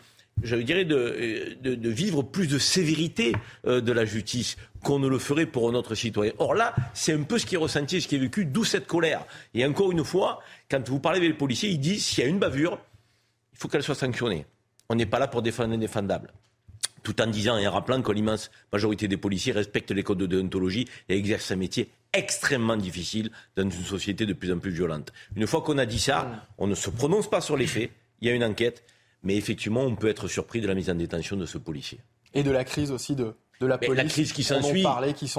[0.44, 3.34] je dirais, de, de, vivre plus de sévérité
[3.66, 6.34] euh, de la justice qu'on ne le ferait pour un autre citoyen.
[6.40, 8.86] Or là, c'est un peu ce qui est ressenti, ce qui est vécu, d'où cette
[8.86, 9.26] colère.
[9.54, 12.30] Et encore une fois, quand vous parlez avec les policiers, ils disent s'il y a
[12.30, 12.78] une bavure,
[13.54, 14.46] il faut qu'elle soit sanctionnée.
[14.90, 16.34] On n'est pas là pour défendre l'indéfendable
[17.08, 20.26] tout en disant et en rappelant que l'immense majorité des policiers respectent les codes de
[20.26, 25.14] déontologie et exercent un métier extrêmement difficile dans une société de plus en plus violente.
[25.34, 28.28] Une fois qu'on a dit ça, on ne se prononce pas sur les faits, il
[28.28, 28.84] y a une enquête,
[29.24, 32.00] mais effectivement, on peut être surpris de la mise en détention de ce policier.
[32.34, 33.96] Et de la crise aussi de, de la police.
[33.96, 34.86] la crise qui s'ensuit,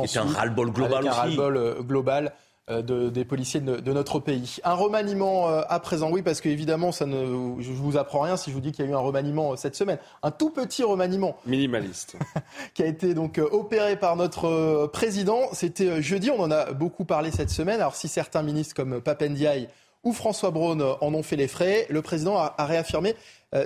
[0.07, 1.09] c'est un ras-le-bol global aussi.
[1.09, 2.33] Un ras-le-bol euh, global
[2.69, 4.57] de, des policiers de, notre pays.
[4.65, 8.51] Un remaniement euh, à présent, oui, parce qu'évidemment, ça ne, je vous apprends rien si
[8.51, 9.99] je vous dis qu'il y a eu un remaniement euh, cette semaine.
[10.23, 11.37] Un tout petit remaniement.
[11.47, 12.17] Minimaliste.
[12.75, 15.49] qui a été donc opéré par notre président.
[15.53, 17.81] C'était jeudi, on en a beaucoup parlé cette semaine.
[17.81, 19.69] Alors si certains ministres comme Papendiaï
[20.05, 23.17] ou François Braun en ont fait les frais, le président a, a réaffirmé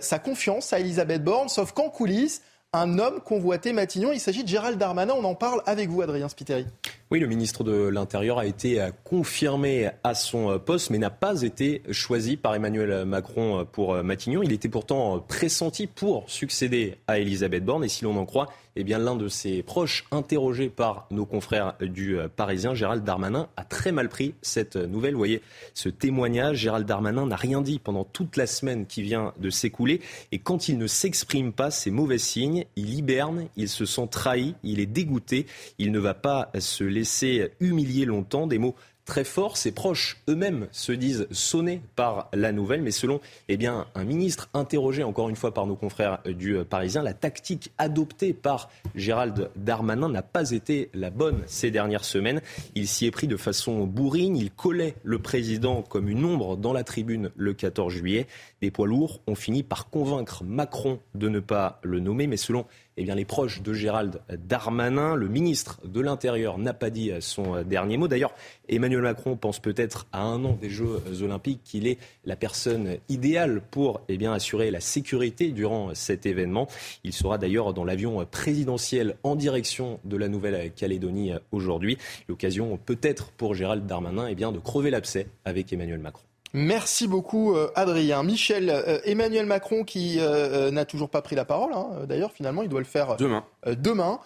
[0.00, 2.42] sa confiance à Elisabeth Borne, sauf qu'en coulisses,
[2.74, 4.12] un homme convoité Matignon.
[4.12, 5.12] Il s'agit de Gérald Darmanin.
[5.14, 6.64] On en parle avec vous, Adrien Spiteri.
[7.10, 11.10] Oui, le ministre de l'Intérieur a été euh, confirmé à son euh, poste, mais n'a
[11.10, 14.42] pas été choisi par Emmanuel Macron euh, pour Matignon.
[14.42, 17.84] Il était pourtant pressenti pour succéder à Elisabeth Borne.
[17.84, 21.74] Et si l'on en croit, eh bien, l'un de ses proches, interrogé par nos confrères
[21.80, 25.12] du Parisien, Gérald Darmanin, a très mal pris cette nouvelle.
[25.12, 25.42] Vous voyez
[25.74, 26.58] ce témoignage.
[26.58, 30.00] Gérald Darmanin n'a rien dit pendant toute la semaine qui vient de s'écouler.
[30.30, 32.64] Et quand il ne s'exprime pas, c'est mauvais signe.
[32.76, 35.46] Il hiberne, il se sent trahi, il est dégoûté.
[35.78, 38.46] Il ne va pas se laisser humilier longtemps.
[38.46, 38.74] Des mots
[39.04, 39.56] très fort.
[39.56, 45.02] Ses proches eux-mêmes se disent sonnés par la nouvelle, mais selon eh un ministre interrogé
[45.02, 50.22] encore une fois par nos confrères du Parisien, la tactique adoptée par Gérald Darmanin n'a
[50.22, 52.40] pas été la bonne ces dernières semaines.
[52.74, 56.72] Il s'y est pris de façon bourrine, il collait le président comme une ombre dans
[56.72, 58.26] la tribune le 14 juillet.
[58.62, 62.64] Les poids lourds ont fini par convaincre Macron de ne pas le nommer, mais selon
[62.96, 65.16] eh les proches de Gérald Darmanin.
[65.16, 68.06] Le ministre de l'Intérieur n'a pas dit son dernier mot.
[68.06, 68.34] D'ailleurs,
[68.68, 73.62] Emmanuel Macron pense peut-être à un an des Jeux Olympiques qu'il est la personne idéale
[73.70, 76.68] pour eh assurer la sécurité durant cet événement.
[77.02, 81.98] Il sera d'ailleurs dans l'avion présidentiel en direction de la Nouvelle-Calédonie aujourd'hui.
[82.28, 86.22] L'occasion peut-être pour Gérald Darmanin eh bien, de crever l'abcès avec Emmanuel Macron.
[86.54, 88.22] Merci beaucoup, euh, Adrien.
[88.22, 91.72] Michel, euh, Emmanuel Macron qui euh, n'a toujours pas pris la parole.
[91.72, 92.04] Hein.
[92.06, 93.44] D'ailleurs, finalement, il doit le faire demain.
[93.66, 94.20] demain.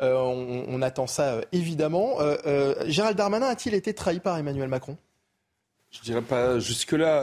[0.00, 2.16] On, attend ça, évidemment.
[2.86, 4.96] Gérald Darmanin a-t-il été trahi par Emmanuel Macron?
[5.92, 7.22] Je dirais pas jusque-là.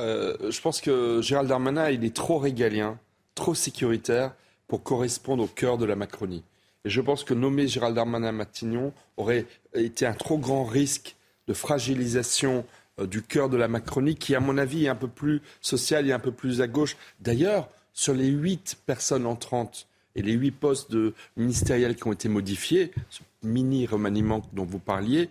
[0.50, 2.98] je pense que Gérald Darmanin, il est trop régalien,
[3.36, 4.34] trop sécuritaire
[4.70, 6.46] pour correspondre au cœur de la Macronie.
[6.86, 11.18] Et je pense que nommer Gérald Darmanin à Matignon aurait été un trop grand risque
[11.50, 12.64] de fragilisation
[13.06, 16.12] du cœur de la Macronie, qui, à mon avis, est un peu plus social et
[16.12, 16.98] un peu plus à gauche.
[17.20, 20.96] D'ailleurs, sur les huit personnes entrantes et les huit postes
[21.38, 25.30] ministériels qui ont été modifiés, ce mini remaniement dont vous parliez,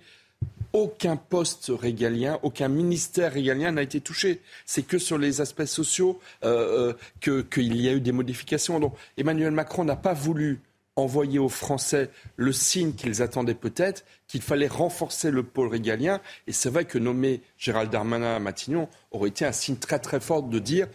[0.73, 4.41] aucun poste régalien, aucun ministère régalien n'a été touché.
[4.67, 8.79] C'est que sur les aspects sociaux euh, euh qu'il y a eu des modifications.
[8.79, 10.61] Donc Emmanuel Macron n'a pas voulu
[10.99, 16.21] envoyer aux Français le signe qu'ils attendaient peut-être, qu'il fallait renforcer le pôle régalien.
[16.47, 20.21] Et c'est vrai que nommer Gérald Darmanin à Matignon aurait été un signe très très
[20.21, 20.89] fort de dire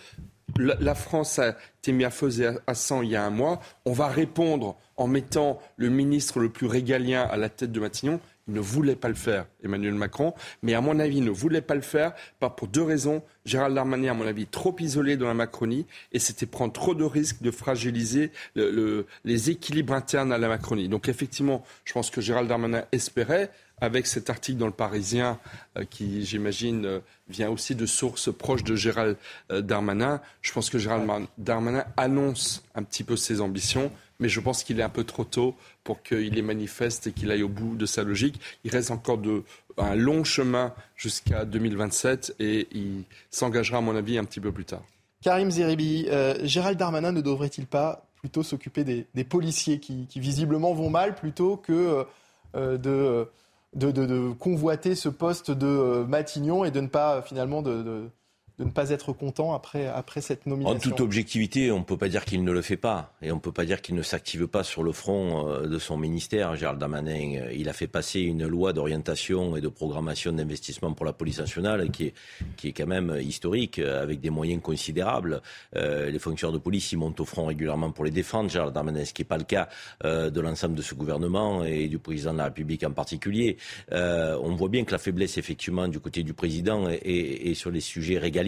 [0.58, 2.30] la France a été mise à feu
[2.68, 3.60] à sang il y a un mois.
[3.86, 8.20] On va répondre en mettant le ministre le plus régalien à la tête de Matignon.
[8.48, 10.34] Il ne voulait pas le faire, Emmanuel Macron.
[10.62, 13.24] Mais à mon avis, il ne voulait pas le faire pas pour deux raisons.
[13.46, 17.04] Gérald Darmanin, à mon avis, trop isolé dans la Macronie et c'était prendre trop de
[17.04, 20.90] risques de fragiliser les équilibres internes à la Macronie.
[20.90, 23.50] Donc effectivement, je pense que Gérald Darmanin espérait,
[23.84, 25.40] avec cet article dans le Parisien,
[25.78, 29.18] euh, qui, j'imagine, euh, vient aussi de sources proches de Gérald
[29.52, 34.40] euh, Darmanin, je pense que Gérald Darmanin annonce un petit peu ses ambitions mais je
[34.40, 37.50] pense qu'il est un peu trop tôt pour qu'il les manifeste et qu'il aille au
[37.50, 38.40] bout de sa logique.
[38.64, 39.20] Il reste encore
[39.78, 44.66] un long chemin jusqu'à 2027 et il s'engagera, à mon avis, un petit peu plus
[44.66, 44.84] tard.
[45.22, 50.90] Karim Zeribi, euh, Gérald Darmanin ne devrait-il pas plutôt s'occuper des, policiers qui, visiblement vont
[50.90, 52.06] mal plutôt que
[52.56, 53.28] euh, de,
[53.74, 58.10] de, convoiter ce poste de Matignon et de ne pas finalement de
[58.60, 60.78] de ne pas être content après, après cette nomination.
[60.78, 63.14] En toute objectivité, on ne peut pas dire qu'il ne le fait pas.
[63.24, 65.80] Et on ne peut pas dire qu'il ne s'active pas sur le front euh, de
[65.80, 66.56] son ministère.
[66.56, 71.06] Gérald Damanin, euh, il a fait passer une loi d'orientation et de programmation d'investissement pour
[71.06, 72.14] la police nationale qui est,
[72.56, 75.42] qui est quand même historique, euh, avec des moyens considérables.
[75.74, 79.14] les fonctionnaires de police, ils montent au front régulièrement pour les défendre, Gérald Damanin, ce
[79.14, 79.68] qui n'est pas le cas
[80.04, 83.58] de l'ensemble de ce gouvernement et du président de la République en particulier.
[83.92, 88.18] on voit bien que la faiblesse, effectivement, du côté du président est, sur les sujets
[88.18, 88.43] régaliens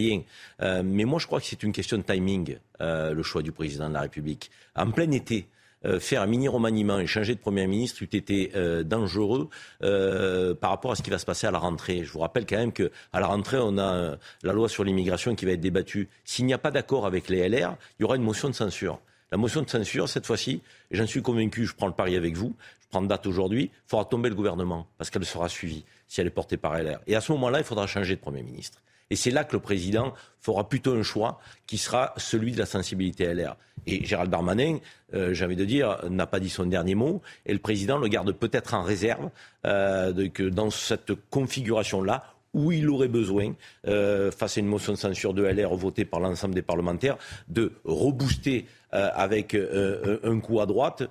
[0.62, 3.52] euh, mais moi, je crois que c'est une question de timing, euh, le choix du
[3.52, 4.50] président de la République.
[4.74, 5.46] En plein été,
[5.84, 8.52] euh, faire un mini remaniement et changer de Premier ministre eût été
[8.84, 9.48] dangereux
[9.80, 12.04] par rapport à ce qui va se passer à la rentrée.
[12.04, 15.44] Je vous rappelle quand même qu'à la rentrée, on a la loi sur l'immigration qui
[15.44, 16.08] va être débattue.
[16.24, 19.00] S'il n'y a pas d'accord avec les LR, il y aura une motion de censure.
[19.32, 20.62] La motion de censure, cette fois-ci,
[20.92, 24.04] j'en suis convaincu, je prends le pari avec vous, je prends date aujourd'hui, il faudra
[24.04, 27.00] tomber le gouvernement, parce qu'elle sera suivie si elle est portée par LR.
[27.08, 28.80] Et à ce moment-là, il faudra changer de Premier ministre.
[29.10, 32.66] Et c'est là que le président fera plutôt un choix qui sera celui de la
[32.66, 33.56] sensibilité LR.
[33.86, 34.78] Et Gérald Darmanin,
[35.14, 38.08] euh, j'ai envie de dire, n'a pas dit son dernier mot, et le président le
[38.08, 39.30] garde peut-être en réserve
[39.64, 43.54] euh, que dans cette configuration-là, où il aurait besoin,
[43.86, 47.18] euh, face à une motion de censure de LR votée par l'ensemble des parlementaires,
[47.48, 51.02] de rebooster euh, avec euh, un coup à droite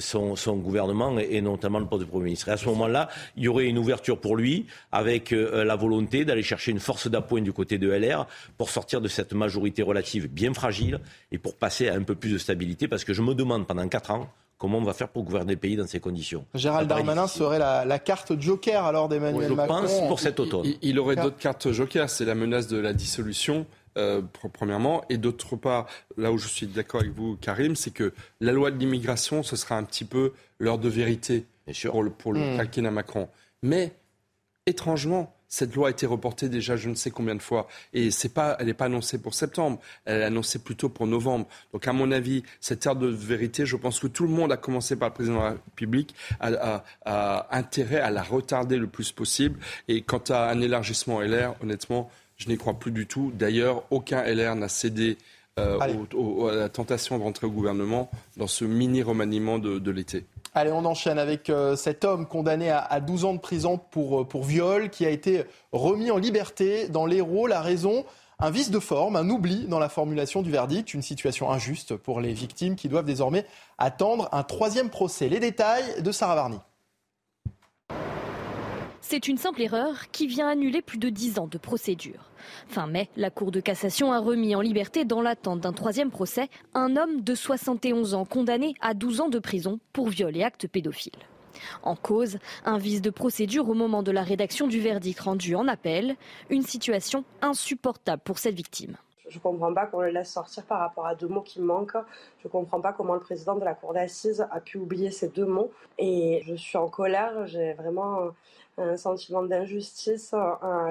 [0.00, 2.48] son, son, gouvernement et, notamment le poste de Premier ministre.
[2.48, 6.42] Et à ce moment-là, il y aurait une ouverture pour lui avec la volonté d'aller
[6.42, 8.26] chercher une force d'appoint du côté de LR
[8.58, 11.00] pour sortir de cette majorité relative bien fragile
[11.30, 13.88] et pour passer à un peu plus de stabilité parce que je me demande pendant
[13.88, 14.28] quatre ans
[14.62, 17.98] Comment on va faire pour gouverner le pays dans ces conditions Gérald Darmanin serait la,
[17.98, 19.78] carte joker alors d'Emmanuel Macron.
[19.78, 20.64] Je pense pour cet automne.
[20.82, 22.08] Il, aurait d'autres cartes joker.
[22.08, 23.66] C'est la menace de la dissolution.
[23.98, 24.22] Euh,
[24.52, 28.52] premièrement, et d'autre part, là où je suis d'accord avec vous, Karim, c'est que la
[28.52, 31.44] loi de l'immigration, ce sera un petit peu l'heure de vérité
[31.90, 32.90] pour le, pour le hmm.
[32.90, 33.28] Macron.
[33.64, 33.90] Mais
[34.66, 37.68] étrangement, Cette loi a été reportée déjà je ne sais combien de fois.
[37.92, 39.80] Et c'est pas, elle n'est pas annoncée pour septembre.
[40.06, 41.46] Elle est annoncée plutôt pour novembre.
[41.74, 44.56] Donc, à mon avis, cette heure de vérité, je pense que tout le monde, a
[44.56, 46.82] commencé par le président de la République, a,
[47.50, 49.60] intérêt à la retarder le plus possible.
[49.88, 53.30] Et quant à un élargissement LR, honnêtement, je n'y crois plus du tout.
[53.34, 55.18] D'ailleurs, aucun LR n'a cédé
[55.58, 60.24] euh, à la tentation de rentrer au gouvernement dans ce mini remaniement de l'été.
[60.54, 64.24] Allez, on enchaîne avec euh, cet homme condamné à, 12 ans de prison pour, euh,
[64.24, 67.46] pour viol qui a été remis en liberté dans l'Hérault.
[67.46, 68.04] La raison
[68.38, 72.20] un vice de forme, un oubli dans la formulation du verdict, une situation injuste pour
[72.20, 73.46] les victimes qui doivent désormais
[73.78, 75.28] attendre un troisième procès.
[75.28, 76.58] Les détails de Sarah Varny.
[79.12, 82.30] C'est une simple erreur qui vient annuler plus de 10 ans de procédure.
[82.68, 86.48] Fin mai, la Cour de cassation a remis en liberté, dans l'attente d'un troisième procès,
[86.72, 90.66] un homme de 71 ans condamné à 12 ans de prison pour viol et actes
[90.66, 91.12] pédophiles.
[91.82, 95.68] En cause, un vice de procédure au moment de la rédaction du verdict rendu en
[95.68, 96.16] appel,
[96.48, 98.96] une situation insupportable pour cette victime.
[99.28, 101.98] Je ne comprends pas qu'on le laisse sortir par rapport à deux mots qui manquent.
[102.40, 105.28] Je ne comprends pas comment le président de la Cour d'assises a pu oublier ces
[105.28, 105.70] deux mots.
[105.98, 107.46] Et je suis en colère.
[107.46, 108.30] J'ai vraiment
[108.78, 110.34] un sentiment d'injustice,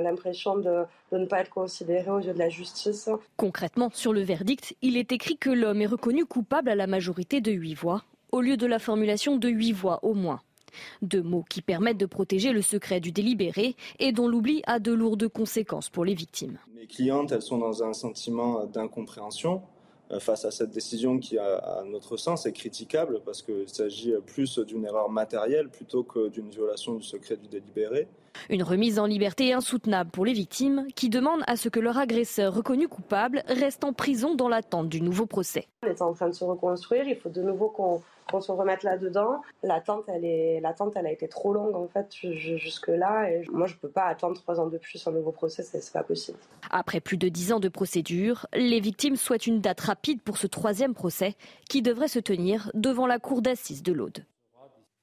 [0.01, 3.09] l'impression de, ne pas être considéré aux yeux de la justice.
[3.37, 7.41] Concrètement, sur le verdict, il est écrit que l'homme est reconnu coupable à la majorité
[7.41, 10.41] de huit voix, au lieu de la formulation de huit voix au moins.
[11.01, 14.93] Deux mots qui permettent de protéger le secret du délibéré et dont l'oubli a de
[14.93, 16.57] lourdes conséquences pour les victimes.
[16.73, 19.80] Mes clientes, elles sont dans un sentiment d'incompréhension euh,
[20.19, 24.85] face à cette décision qui, à notre sens, est critiquable parce qu'il s'agit plus d'une
[24.85, 28.07] erreur matérielle plutôt que d'une violation du secret du délibéré.
[28.49, 32.53] Une remise en liberté insoutenable pour les victimes qui demandent à ce que leur agresseur
[32.53, 35.67] reconnu coupable reste en prison dans l'attente du nouveau procès.
[35.83, 38.01] On est en train de se reconstruire, il faut de nouveau qu'on
[38.31, 39.41] qu'on se remette là-dedans.
[39.63, 43.29] L'attente, elle, est, l'attente, elle a été trop longue en fait jusque-là.
[43.29, 45.93] Et moi, je ne peux pas attendre trois ans de plus un nouveau procès, c'est
[45.93, 46.37] pas possible.
[46.69, 50.47] Après plus de dix ans de procédure, les victimes souhaitent une date rapide pour ce
[50.47, 51.35] troisième procès
[51.69, 54.25] qui devrait se tenir devant la cour d'assises de l'Aude.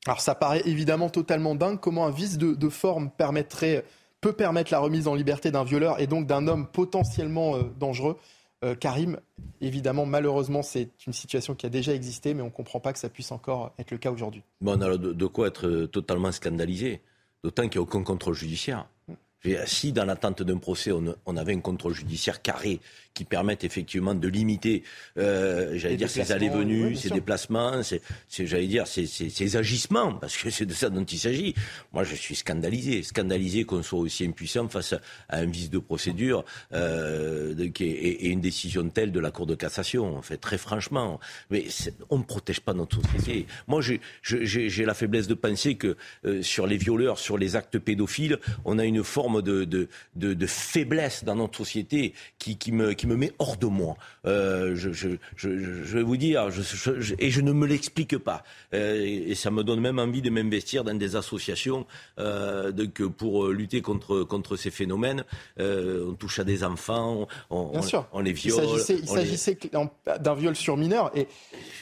[0.07, 3.85] Alors ça paraît évidemment totalement dingue comment un vice de, forme permettrait,
[4.21, 8.17] peut permettre la remise en liberté d'un violeur et donc d'un homme potentiellement euh, dangereux.
[8.65, 9.21] Euh, Karim,
[9.61, 12.99] évidemment, malheureusement, c'est une situation qui a déjà existé, mais on ne comprend pas que
[12.99, 14.43] ça puisse encore être le cas aujourd'hui.
[14.61, 17.01] Bon, on a de, quoi être euh, totalement scandalisé,
[17.45, 18.89] d'autant qu'il n'y a aucun contrôle judiciaire.
[19.67, 22.81] Si dans l'attente d'un procès, on, avait un contrôle judiciaire carré
[23.19, 24.85] qui permette effectivement de limiter,
[25.19, 28.01] euh, j'allais dire, ses allées-venues, ses déplacements, ses,
[28.47, 31.53] j'allais dire, ses, agissements, parce que c'est de ça dont il s'agit.
[31.93, 34.93] Moi, je suis scandalisé, scandalisé qu'on soit aussi impuissant face
[35.29, 40.17] à un vice de procédure euh, et, une décision telle de la Cour de cassation.
[40.17, 41.19] En fait, très franchement,
[41.51, 41.67] mais
[42.11, 43.47] on ne protège pas notre société.
[43.67, 43.81] Moi,
[44.23, 48.79] j'ai la faiblesse de penser que euh, sur les violeurs, sur les actes pédophiles, on
[48.79, 53.33] a une forme de, de, faiblesse dans notre société qui, qui, me, qui me met
[53.39, 53.97] hors de moi.
[54.27, 56.49] Euh, je, je, je, vais vous dire,
[57.19, 58.45] et je ne me l'explique pas.
[58.75, 61.87] Euh, et, ça me donne même envie de m'investir dans des associations
[62.19, 62.73] euh,
[63.17, 65.25] pour lutter contre, contre ces phénomènes.
[65.59, 67.73] on touche à des enfants, on,
[68.13, 68.65] on, les viole.
[68.89, 69.59] Il s'agissait
[70.21, 71.11] d'un viol sur mineur.
[71.17, 71.27] Et,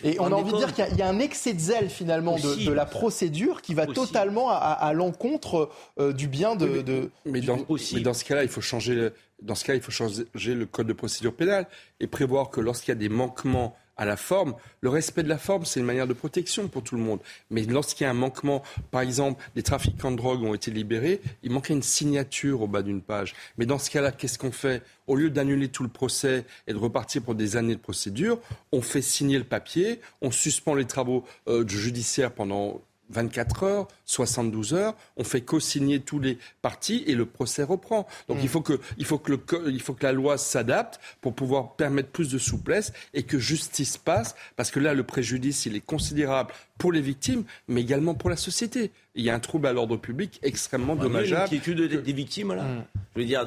[0.05, 2.73] et on, a envie de dire qu'il y, a un excès de zèle finalement de,
[2.73, 5.71] la procédure qui va totalement à, l'encontre
[6.15, 9.11] du bien de, de, mais dans, ce cas-là, il faut changer.
[9.43, 11.67] Dans ce cas, il faut changer le code de procédure pénale
[12.01, 15.39] et prévoir que lorsqu'il y a des manquements à la forme, le respect de la
[15.39, 17.21] forme, c'est une manière de protection pour tout le monde.
[17.51, 21.21] Mais lorsqu'il y a un manquement, par exemple, des trafiquants de drogue ont été libérés,
[21.43, 23.35] il manquait une signature au bas d'une page.
[23.57, 24.83] Mais dans ce cas-là, qu'est-ce qu'on fait?
[25.07, 28.39] Au lieu d'annuler tout le procès et de repartir pour des années de procédure,
[28.73, 34.75] on fait signer le papier, on suspend les travaux euh, judiciaires pendant 24 heures, 72
[34.75, 38.07] heures, on fait co-signer tous les partis et le procès reprend.
[38.29, 38.49] Donc il, mm.
[38.49, 42.11] faut que, il, faut que le, il faut que la loi s'adapte pour pouvoir permettre
[42.11, 46.53] plus de souplesse et que justice passe, parce que là, le préjudice, il est considérable
[46.79, 48.91] pour les victimes, mais également pour la société.
[49.15, 51.49] Il y a un trouble à l'ordre public extrêmement dommageable.
[51.51, 52.63] Il y a une des, victimes, là.
[52.63, 52.85] Mm.
[53.15, 53.47] Je veux dire,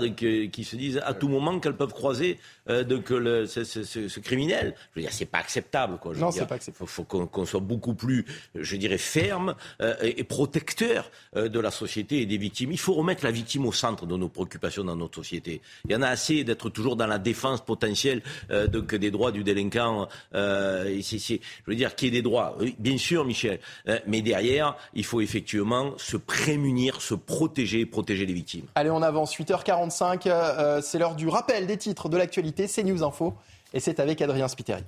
[0.51, 2.39] qui se disent à tout moment qu'elles peuvent croiser
[2.69, 4.73] euh, le, ce, criminel.
[4.91, 5.99] Je veux dire, c'est pas acceptable.
[5.99, 6.15] Quoi.
[6.15, 6.89] non, c'est pas acceptable.
[6.89, 8.25] Il faut, qu'on soit beaucoup plus,
[8.55, 12.71] je dirais, ferme euh, et, protecteur euh, de la société et des victimes.
[12.71, 15.61] Il faut remettre la victime au centre de nos préoccupations dans notre société.
[15.85, 19.43] Il y en a assez d'être toujours dans la défense potentielle euh, des droits du
[19.43, 20.07] délinquant.
[20.33, 21.37] Euh, je
[21.67, 22.57] veux dire, qui est des droits.
[22.79, 23.59] Bien sûr, Michel.
[23.87, 28.65] Euh, mais derrière, il faut effectivement se prémunir, se protéger, protéger les victimes.
[28.75, 29.35] Allez, on avance.
[29.35, 32.67] 8h45, euh, c'est l'heure du rappel des titres de l'actualité.
[32.67, 33.33] C'est News Info.
[33.73, 34.83] Et c'est avec Adrien Spiteri.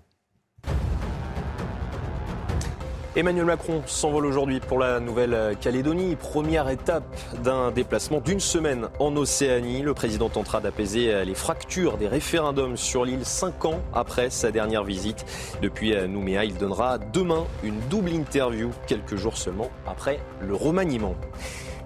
[3.13, 6.15] Emmanuel Macron s'envole aujourd'hui pour la Nouvelle-Calédonie.
[6.15, 7.03] Première étape
[7.43, 9.81] d'un déplacement d'une semaine en Océanie.
[9.81, 14.85] Le président tentera d'apaiser les fractures des référendums sur l'île cinq ans après sa dernière
[14.85, 15.25] visite.
[15.61, 21.15] Depuis Nouméa, il donnera demain une double interview quelques jours seulement après le remaniement.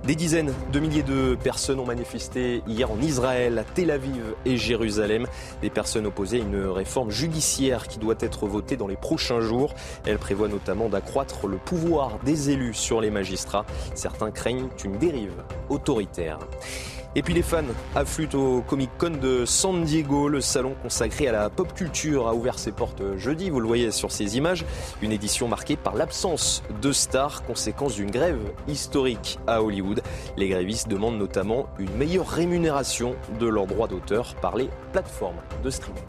[0.05, 4.55] Des dizaines de milliers de personnes ont manifesté hier en Israël, à Tel Aviv et
[4.55, 5.25] Jérusalem.
[5.63, 9.73] Des personnes opposées à une réforme judiciaire qui doit être votée dans les prochains jours.
[10.05, 13.65] Elle prévoit notamment d'accroître le pouvoir des élus sur les magistrats.
[13.95, 16.37] Certains craignent une dérive autoritaire.
[17.17, 17.63] Et puis les fans
[17.95, 20.27] affluent au Comic Con de San Diego.
[20.27, 23.91] Le salon consacré à la pop culture a ouvert ses portes jeudi, vous le voyez
[23.91, 24.65] sur ces images.
[25.01, 30.01] Une édition marquée par l'absence de stars, conséquence d'une grève historique à Hollywood.
[30.35, 35.69] Les grévistes demandent notamment une meilleure rémunération de leurs droits d'auteur par les plateformes de
[35.69, 36.03] streaming.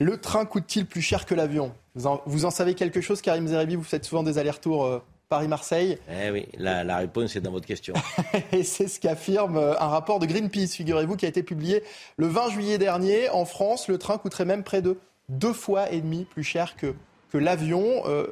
[0.00, 1.74] Le train coûte-t-il plus cher que l'avion?
[1.94, 3.74] Vous en, savez quelque chose, Karim Zeribi?
[3.74, 7.94] Vous faites souvent des allers-retours euh, Paris-Marseille Eh oui, la, réponse est dans votre question.
[8.52, 11.82] et c'est ce qu'affirme euh, un rapport de Greenpeace, figurez-vous, qui a été publié
[12.16, 13.28] le 20 juillet dernier.
[13.28, 14.98] En France, le train coûterait même près de
[15.28, 16.94] deux fois et demi plus cher que,
[17.30, 18.02] que l'avion.
[18.06, 18.26] Euh,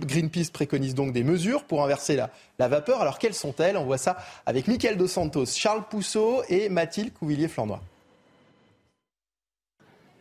[0.00, 3.00] Greenpeace préconise donc des mesures pour inverser la, la vapeur.
[3.00, 3.76] Alors quelles sont-elles?
[3.76, 4.16] On voit ça
[4.46, 7.80] avec Michael Dos Santos, Charles Pousseau et Mathilde Couvillier-Flandois.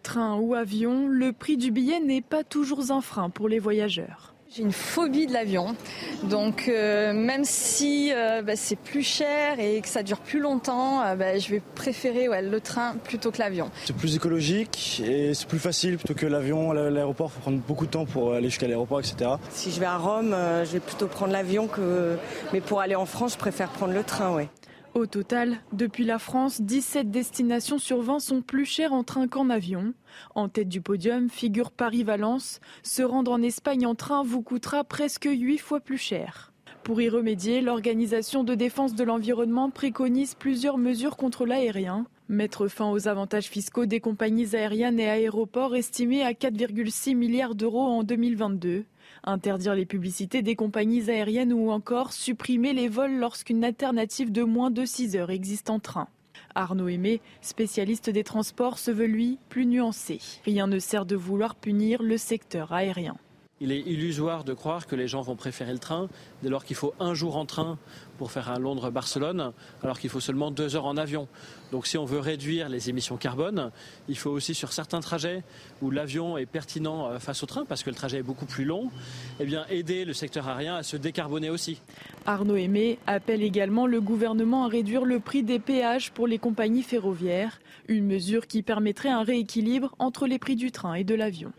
[0.03, 4.34] Train ou avion, le prix du billet n'est pas toujours un frein pour les voyageurs.
[4.55, 5.75] J'ai une phobie de l'avion,
[6.23, 11.01] donc euh, même si euh, bah, c'est plus cher et que ça dure plus longtemps,
[11.01, 13.69] euh, bah, je vais préférer le train plutôt que l'avion.
[13.83, 16.71] C'est plus écologique et c'est plus facile plutôt que l'avion.
[16.71, 19.31] L'aéroport, il faut prendre beaucoup de temps pour aller jusqu'à l'aéroport, etc.
[19.49, 20.33] Si je vais à Rome,
[20.63, 22.15] je vais plutôt prendre l'avion que,
[22.53, 24.47] mais pour aller en France, je préfère prendre le train, oui.
[24.95, 29.49] Au total, depuis la France, 17 destinations sur 20 sont plus chères en train qu'en
[29.49, 29.93] avion.
[30.35, 32.61] En tête du podium figure Paris-Valence.
[32.81, 36.53] Se rendre en Espagne en train vous coûtera presque 8 fois plus cher.
[36.83, 42.05] Pour y remédier, l'Organisation de défense de l'environnement préconise plusieurs mesures contre l'aérien.
[42.29, 47.83] Mettre fin aux avantages fiscaux des compagnies aériennes et aéroports estimés à 4,6 milliards d'euros
[47.83, 48.85] en 2022
[49.25, 54.71] interdire les publicités des compagnies aériennes ou encore supprimer les vols lorsqu'une alternative de moins
[54.71, 56.07] de 6 heures existe en train.
[56.53, 60.19] Arnaud Aimé, spécialiste des transports, se veut lui plus nuancé.
[60.45, 63.17] Rien ne sert de vouloir punir le secteur aérien.
[63.61, 66.09] Il est illusoire de croire que les gens vont préférer le train
[66.43, 67.77] dès lors qu'il faut un jour en train
[68.17, 71.29] pour faire un Londres-Barcelone, alors qu'il faut seulement deux heures en avion.
[71.71, 73.71] Donc si on veut réduire les émissions carbone,
[74.09, 75.41] il faut aussi sur certains trajets
[75.81, 78.65] où l'avion est pertinent euh, face au train, parce que le trajet est beaucoup plus
[78.65, 78.91] long,
[79.39, 81.81] eh aider le secteur aérien à se décarboner aussi.
[82.25, 86.83] Arnaud Aimé appelle également le gouvernement à réduire le prix des péages pour les compagnies
[86.83, 91.53] ferroviaires, une mesure qui permettrait un rééquilibre entre les prix du train et de l'avion.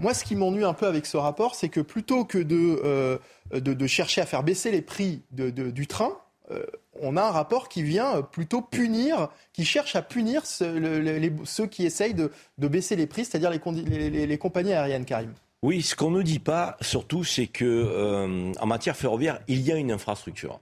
[0.00, 3.86] Moi, ce qui m'ennuie un peu avec ce rapport, c'est que plutôt que de, euh,
[3.86, 6.16] chercher à faire baisser les prix du train,
[6.50, 6.64] euh,
[7.02, 12.14] on a un rapport qui vient plutôt punir, qui cherche à punir ceux qui essayent
[12.14, 15.34] de, baisser les prix, c'est-à-dire les, compagnies aériennes, Karim.
[15.62, 19.70] Oui, ce qu'on ne dit pas, surtout, c'est que euh, en matière ferroviaire, il y
[19.70, 20.60] a une infrastructure.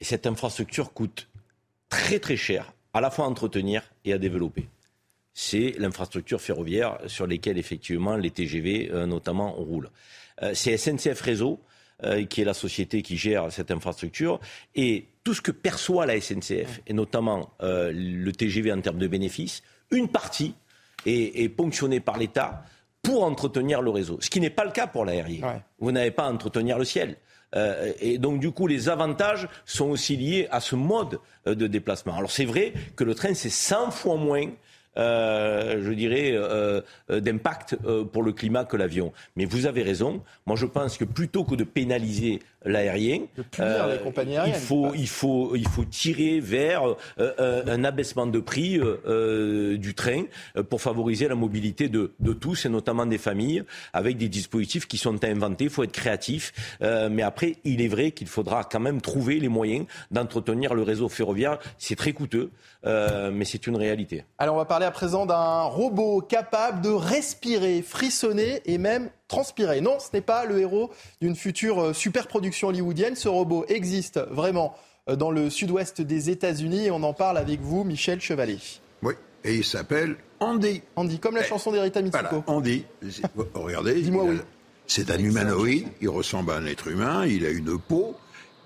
[0.00, 1.28] Et cette infrastructure coûte
[1.90, 4.66] très très cher, à la fois à entretenir et à développer
[5.34, 9.90] c'est l'infrastructure ferroviaire sur lesquelles effectivement les TGV euh, notamment roulent.
[10.42, 11.60] Euh, c'est SNCF Réseau
[12.04, 14.40] euh, qui est la société qui gère cette infrastructure
[14.74, 19.62] et tout ce que perçoit la SNCF et notamment le TGV en termes de bénéfices,
[19.92, 20.54] une partie
[21.06, 22.64] est, ponctionnée par l'État
[23.02, 25.62] pour entretenir le réseau, ce qui n'est pas le cas pour l'aérien.
[25.78, 27.16] Vous n'avez pas à entretenir le ciel.
[28.00, 32.16] et donc, du coup, les avantages sont aussi liés à ce mode de déplacement.
[32.16, 34.50] Alors, c'est vrai que le train, c'est 100 fois moins
[34.96, 37.76] je dirais, euh, euh, d'impact
[38.12, 39.12] pour le climat que l'avion.
[39.36, 40.22] Mais vous avez raison.
[40.46, 43.20] Moi, je pense que plutôt que de pénaliser l'aérien,
[44.46, 46.82] il faut, il faut, il faut tirer vers
[47.18, 50.24] un abaissement de prix du train
[50.68, 53.62] pour favoriser la mobilité de, de, tous et notamment des familles
[53.92, 55.64] avec des dispositifs qui sont à inventer.
[55.64, 56.52] Il faut être créatif.
[56.80, 61.08] mais après, il est vrai qu'il faudra quand même trouver les moyens d'entretenir le réseau
[61.08, 61.58] ferroviaire.
[61.78, 62.50] C'est très coûteux,
[62.84, 64.24] mais c'est une réalité.
[64.38, 69.80] Alors, on va parler à présent d'un robot capable de respirer, frissonner et même transpirer.
[69.80, 70.90] Non, ce n'est pas le héros
[71.22, 73.16] d'une future euh, super production hollywoodienne.
[73.16, 74.74] Ce robot existe vraiment
[75.08, 78.58] euh, dans le sud-ouest des États-Unis et on en parle avec vous, Michel Chevalet.
[79.02, 80.82] Oui, et il s'appelle Andy.
[80.96, 82.44] Andy, comme la eh, chanson d'Erita Mitsuko.
[82.46, 82.84] Andy.
[83.54, 83.94] Regardez.
[84.02, 84.38] Dis-moi oui.
[84.86, 88.14] C'est un humanoïde, il ressemble à un être humain, il a une peau,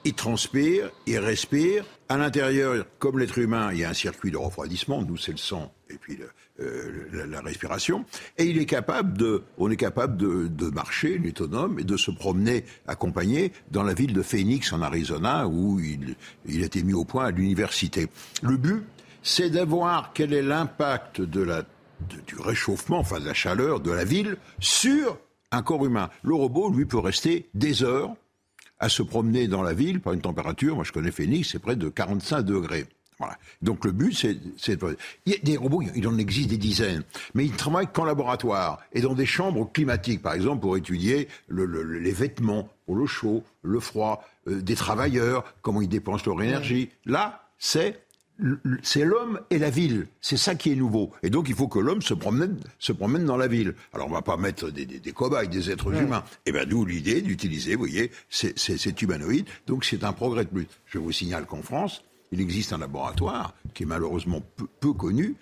[0.05, 1.84] il transpire, il respire.
[2.09, 5.38] À l'intérieur, comme l'être humain, il y a un circuit de refroidissement, nous c'est le
[5.38, 6.19] sang et puis
[6.59, 8.05] la, respiration.
[8.39, 12.11] Et il est capable de, on est capable de, de marcher, autonome, et de se
[12.11, 16.95] promener accompagné dans la ville de Phoenix en Arizona où il, il a été mis
[16.95, 18.09] au point à l'université.
[18.43, 18.83] Le but,
[19.23, 21.63] c'est d'avoir quel est l'impact de la,
[22.27, 25.19] du réchauffement, enfin de la chaleur de la ville sur
[25.51, 26.11] un corps humain.
[26.23, 28.15] Le robot, lui, peut rester des heures
[28.79, 31.77] à se promener dans la ville par une température, moi je connais Phoenix, c'est près
[31.77, 32.87] de 45 degrés.
[33.18, 33.38] Voilà.
[33.62, 34.36] Donc le but, c'est,
[35.24, 37.02] il y a des robots, il en existe des dizaines,
[37.34, 42.12] mais ils travaillent qu'en laboratoire et dans des chambres climatiques, par exemple, pour étudier les
[42.12, 46.90] vêtements pour le chaud, le froid, euh, des travailleurs, comment ils dépensent leur énergie.
[47.05, 48.01] Là, c'est
[48.82, 50.09] c'est l'homme et la ville.
[50.20, 51.10] C'est ça qui est nouveau.
[51.22, 53.74] Et donc, il faut que l'homme se promène, se promène dans la ville.
[53.94, 56.22] Alors, on va pas mettre des, des, des cobayes, des êtres humains.
[56.44, 59.47] Et eh bien, d'où l'idée d'utiliser, vous voyez, cet humanoïde.
[59.66, 60.66] Donc, c'est un progrès de plus.
[60.84, 64.43] Je vous signale qu'en France, il existe un laboratoire qui est malheureusement
[64.81, 65.36] peu connu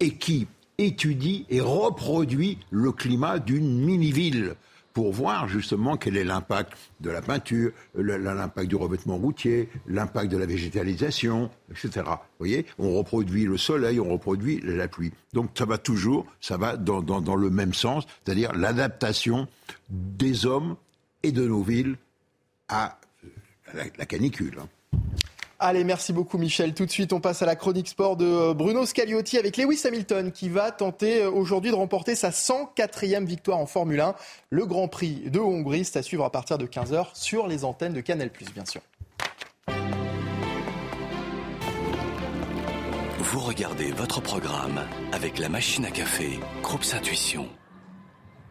[0.00, 0.46] et qui
[0.78, 4.54] étudie et reproduit le climat d'une mini-ville
[4.98, 10.36] pour voir justement quel est l'impact de la peinture, l'impact du revêtement routier, l'impact de
[10.36, 12.02] la végétalisation, etc.
[12.04, 15.12] Vous voyez, on reproduit le soleil, on reproduit la pluie.
[15.34, 19.46] Donc ça va toujours, ça va dans, dans, le même sens, c'est-à-dire l'adaptation
[19.88, 20.74] des hommes
[21.22, 21.96] et de nos villes
[22.68, 22.98] à
[23.74, 24.58] la, canicule.
[25.60, 26.72] Allez, merci beaucoup Michel.
[26.72, 29.80] Tout de suite, on passe à la chronique sport de euh, Bruno Scagliotti avec Lewis
[29.84, 34.14] Hamilton qui va tenter euh, aujourd'hui de remporter sa 104e victoire en Formule 1.
[34.50, 37.92] Le Grand Prix de Hongrie, c'est à suivre à partir de 15h sur les antennes
[37.92, 38.80] de Canal+, bien sûr.
[43.18, 44.80] Vous regardez votre programme
[45.10, 47.48] avec la machine à café, Groupe Intuition.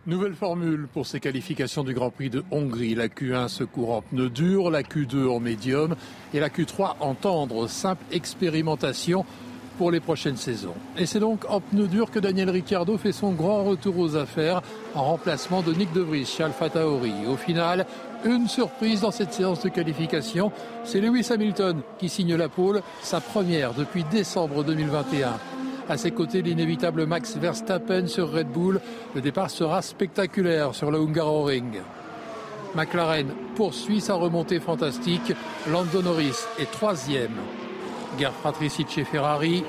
[0.07, 2.95] Nouvelle formule pour ces qualifications du Grand Prix de Hongrie.
[2.95, 5.97] La Q1 se court en pneu dur, la Q2 en médium
[6.34, 7.67] et la Q3 en tendre.
[7.67, 9.25] Simple expérimentation
[9.77, 10.75] pour les prochaines saisons.
[10.97, 14.61] Et c'est donc en pneu dur que Daniel Ricciardo fait son grand retour aux affaires
[14.95, 16.69] en remplacement de Nick De Vries chez Alpha.
[16.85, 17.85] Au final,
[18.23, 20.53] une surprise dans cette séance de qualification,
[20.85, 25.34] c'est Lewis Hamilton qui signe la pole, sa première depuis décembre 2021.
[25.89, 28.81] À ses côtés, l'inévitable Max Verstappen sur Red Bull.
[29.15, 31.80] Le départ sera spectaculaire sur le Hungaroring.
[32.76, 35.34] McLaren poursuit sa remontée fantastique.
[35.72, 37.31] Lando Norris est troisième.
[38.18, 39.64] Guerre fratricide chez Ferrari.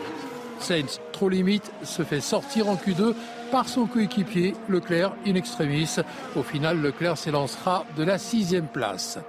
[0.58, 3.14] Sainz, trop limite, se fait sortir en Q2
[3.52, 5.96] par son coéquipier Leclerc in extremis.
[6.34, 9.20] Au final, Leclerc s'élancera de la sixième place.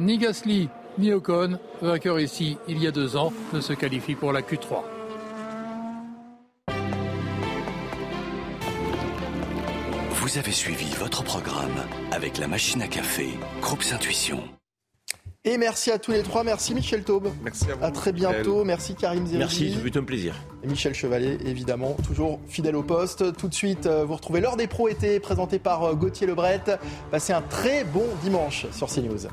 [0.00, 4.32] Ni Gasly ni Ocon, vainqueur ici il y a deux ans, ne se qualifie pour
[4.32, 4.93] la Q3.
[10.34, 11.76] Vous avez suivi votre programme
[12.10, 13.28] avec la machine à café,
[13.60, 14.42] Groupe Intuition.
[15.44, 16.42] Et merci à tous les trois.
[16.42, 17.28] Merci Michel Taube.
[17.44, 17.84] Merci à vous.
[17.84, 18.64] À très bientôt.
[18.64, 19.38] Merci Karim Zerbi.
[19.38, 20.34] Merci, c'est un plaisir.
[20.64, 23.36] Et Michel Chevalet, évidemment, toujours fidèle au poste.
[23.36, 26.64] Tout de suite, euh, vous retrouvez l'heure des pros été présenté par euh, Gauthier Lebret.
[27.12, 29.28] Passez un très bon dimanche sur CNews.